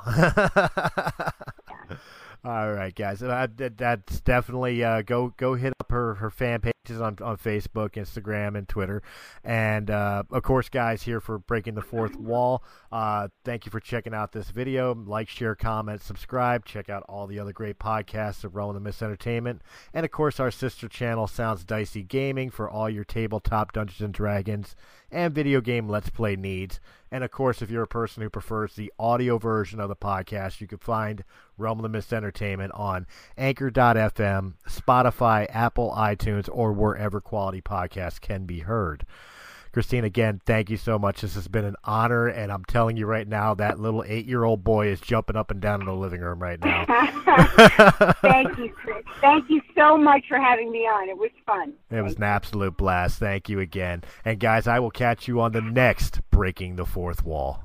All 2.47 2.73
right, 2.73 2.95
guys. 2.95 3.23
Uh, 3.23 3.47
that, 3.57 3.79
that's 3.79 4.21
definitely 4.21 4.85
uh, 4.85 5.01
go 5.01 5.33
go 5.39 5.55
hit 5.55 5.73
up 5.81 5.91
her, 5.91 6.17
her 6.17 6.29
fan 6.29 6.61
pages 6.61 7.01
on, 7.01 7.17
on 7.23 7.39
Facebook, 7.39 7.93
Instagram, 7.93 8.59
and 8.59 8.69
Twitter. 8.69 9.03
And 9.43 9.91
uh, 9.91 10.25
of 10.31 10.43
course, 10.43 10.69
guys, 10.69 11.03
here 11.03 11.21
for 11.21 11.39
breaking 11.39 11.75
the 11.75 11.81
fourth 11.81 12.17
wall. 12.17 12.63
Uh, 12.93 13.29
thank 13.47 13.65
you 13.65 13.71
for 13.71 13.81
checking 13.81 14.13
out 14.13 14.33
this 14.33 14.51
video. 14.51 14.95
Like, 14.95 15.31
share, 15.31 15.55
comment, 15.55 16.03
subscribe. 16.03 16.67
Check 16.67 16.91
out 16.91 17.03
all 17.09 17.27
the 17.27 17.39
other 17.39 17.55
great 17.55 17.79
podcasts 17.79 18.45
of 18.45 18.55
Realm 18.55 18.69
of 18.69 18.75
the 18.75 18.81
Mist 18.81 19.03
Entertainment, 19.03 19.63
and 19.95 20.05
of 20.05 20.13
course, 20.13 20.39
our 20.39 20.51
sister 20.51 20.87
channel, 20.87 21.27
Sounds 21.27 21.65
Dicey 21.65 22.03
Gaming, 22.03 22.51
for 22.51 22.69
all 22.69 22.91
your 22.91 23.05
tabletop 23.05 23.73
Dungeons 23.73 24.03
and 24.03 24.13
Dragons 24.13 24.77
and 25.11 25.35
video 25.35 25.61
game 25.61 25.89
Let's 25.89 26.11
Play 26.11 26.37
needs. 26.37 26.81
And 27.11 27.23
of 27.23 27.31
course, 27.31 27.63
if 27.63 27.71
you're 27.71 27.85
a 27.85 27.89
person 27.89 28.23
who 28.23 28.31
prefers 28.31 28.75
the 28.75 28.93
audio 28.99 29.39
version 29.39 29.79
of 29.79 29.89
the 29.89 29.97
podcast, 29.97 30.61
you 30.61 30.67
can 30.67 30.79
find 30.79 31.23
Realm 31.57 31.79
of 31.79 31.85
the 31.85 31.89
Mist 31.89 32.13
Entertainment 32.13 32.73
on 32.75 33.07
Anchor.fm, 33.39 34.55
Spotify, 34.69 35.47
Apple, 35.49 35.95
iTunes, 35.97 36.49
or 36.51 36.73
wherever 36.73 37.21
quality 37.21 37.61
podcasts 37.61 38.21
can 38.21 38.47
be 38.47 38.61
heard. 38.61 39.07
Kristine, 39.75 40.05
again, 40.05 40.41
thank 40.47 40.70
you 40.70 40.77
so 40.77 41.01
much. 41.01 41.22
This 41.22 41.35
has 41.35 41.49
been 41.49 41.64
an 41.64 41.75
honor, 41.83 42.29
and 42.29 42.53
I'm 42.53 42.64
telling 42.64 42.97
you 42.97 43.07
right 43.07 43.27
now, 43.27 43.55
that 43.55 43.81
little 43.81 44.05
eight-year-old 44.07 44.62
boy 44.62 44.87
is 44.87 45.01
jumping 45.01 45.35
up 45.35 45.51
and 45.51 45.61
down 45.61 45.81
in 45.81 45.87
the 45.87 45.93
living 45.93 46.20
room 46.20 46.41
right 46.41 46.61
now. 46.61 46.85
Thank 48.22 48.57
you, 48.57 48.72
Chris. 48.72 49.05
Thank 49.20 49.51
you 49.51 49.61
so 49.77 49.97
much 49.97 50.27
for 50.29 50.39
having 50.39 50.70
me 50.70 50.87
on. 50.87 51.09
It 51.09 51.18
was 51.18 51.31
fun. 51.45 51.72
It 51.91 52.03
was 52.03 52.14
an 52.14 52.22
absolute 52.22 52.77
blast. 52.77 53.18
Thank 53.18 53.49
you 53.49 53.59
again. 53.59 54.05
And 54.25 54.39
guys, 54.39 54.68
I 54.68 54.79
will 54.79 54.93
catch 54.93 55.27
you 55.27 55.41
on 55.41 55.51
the 55.51 55.61
next 55.61 56.20
Breaking 56.31 56.77
the 56.77 56.87
Fourth 56.87 57.25
Wall. 57.25 57.64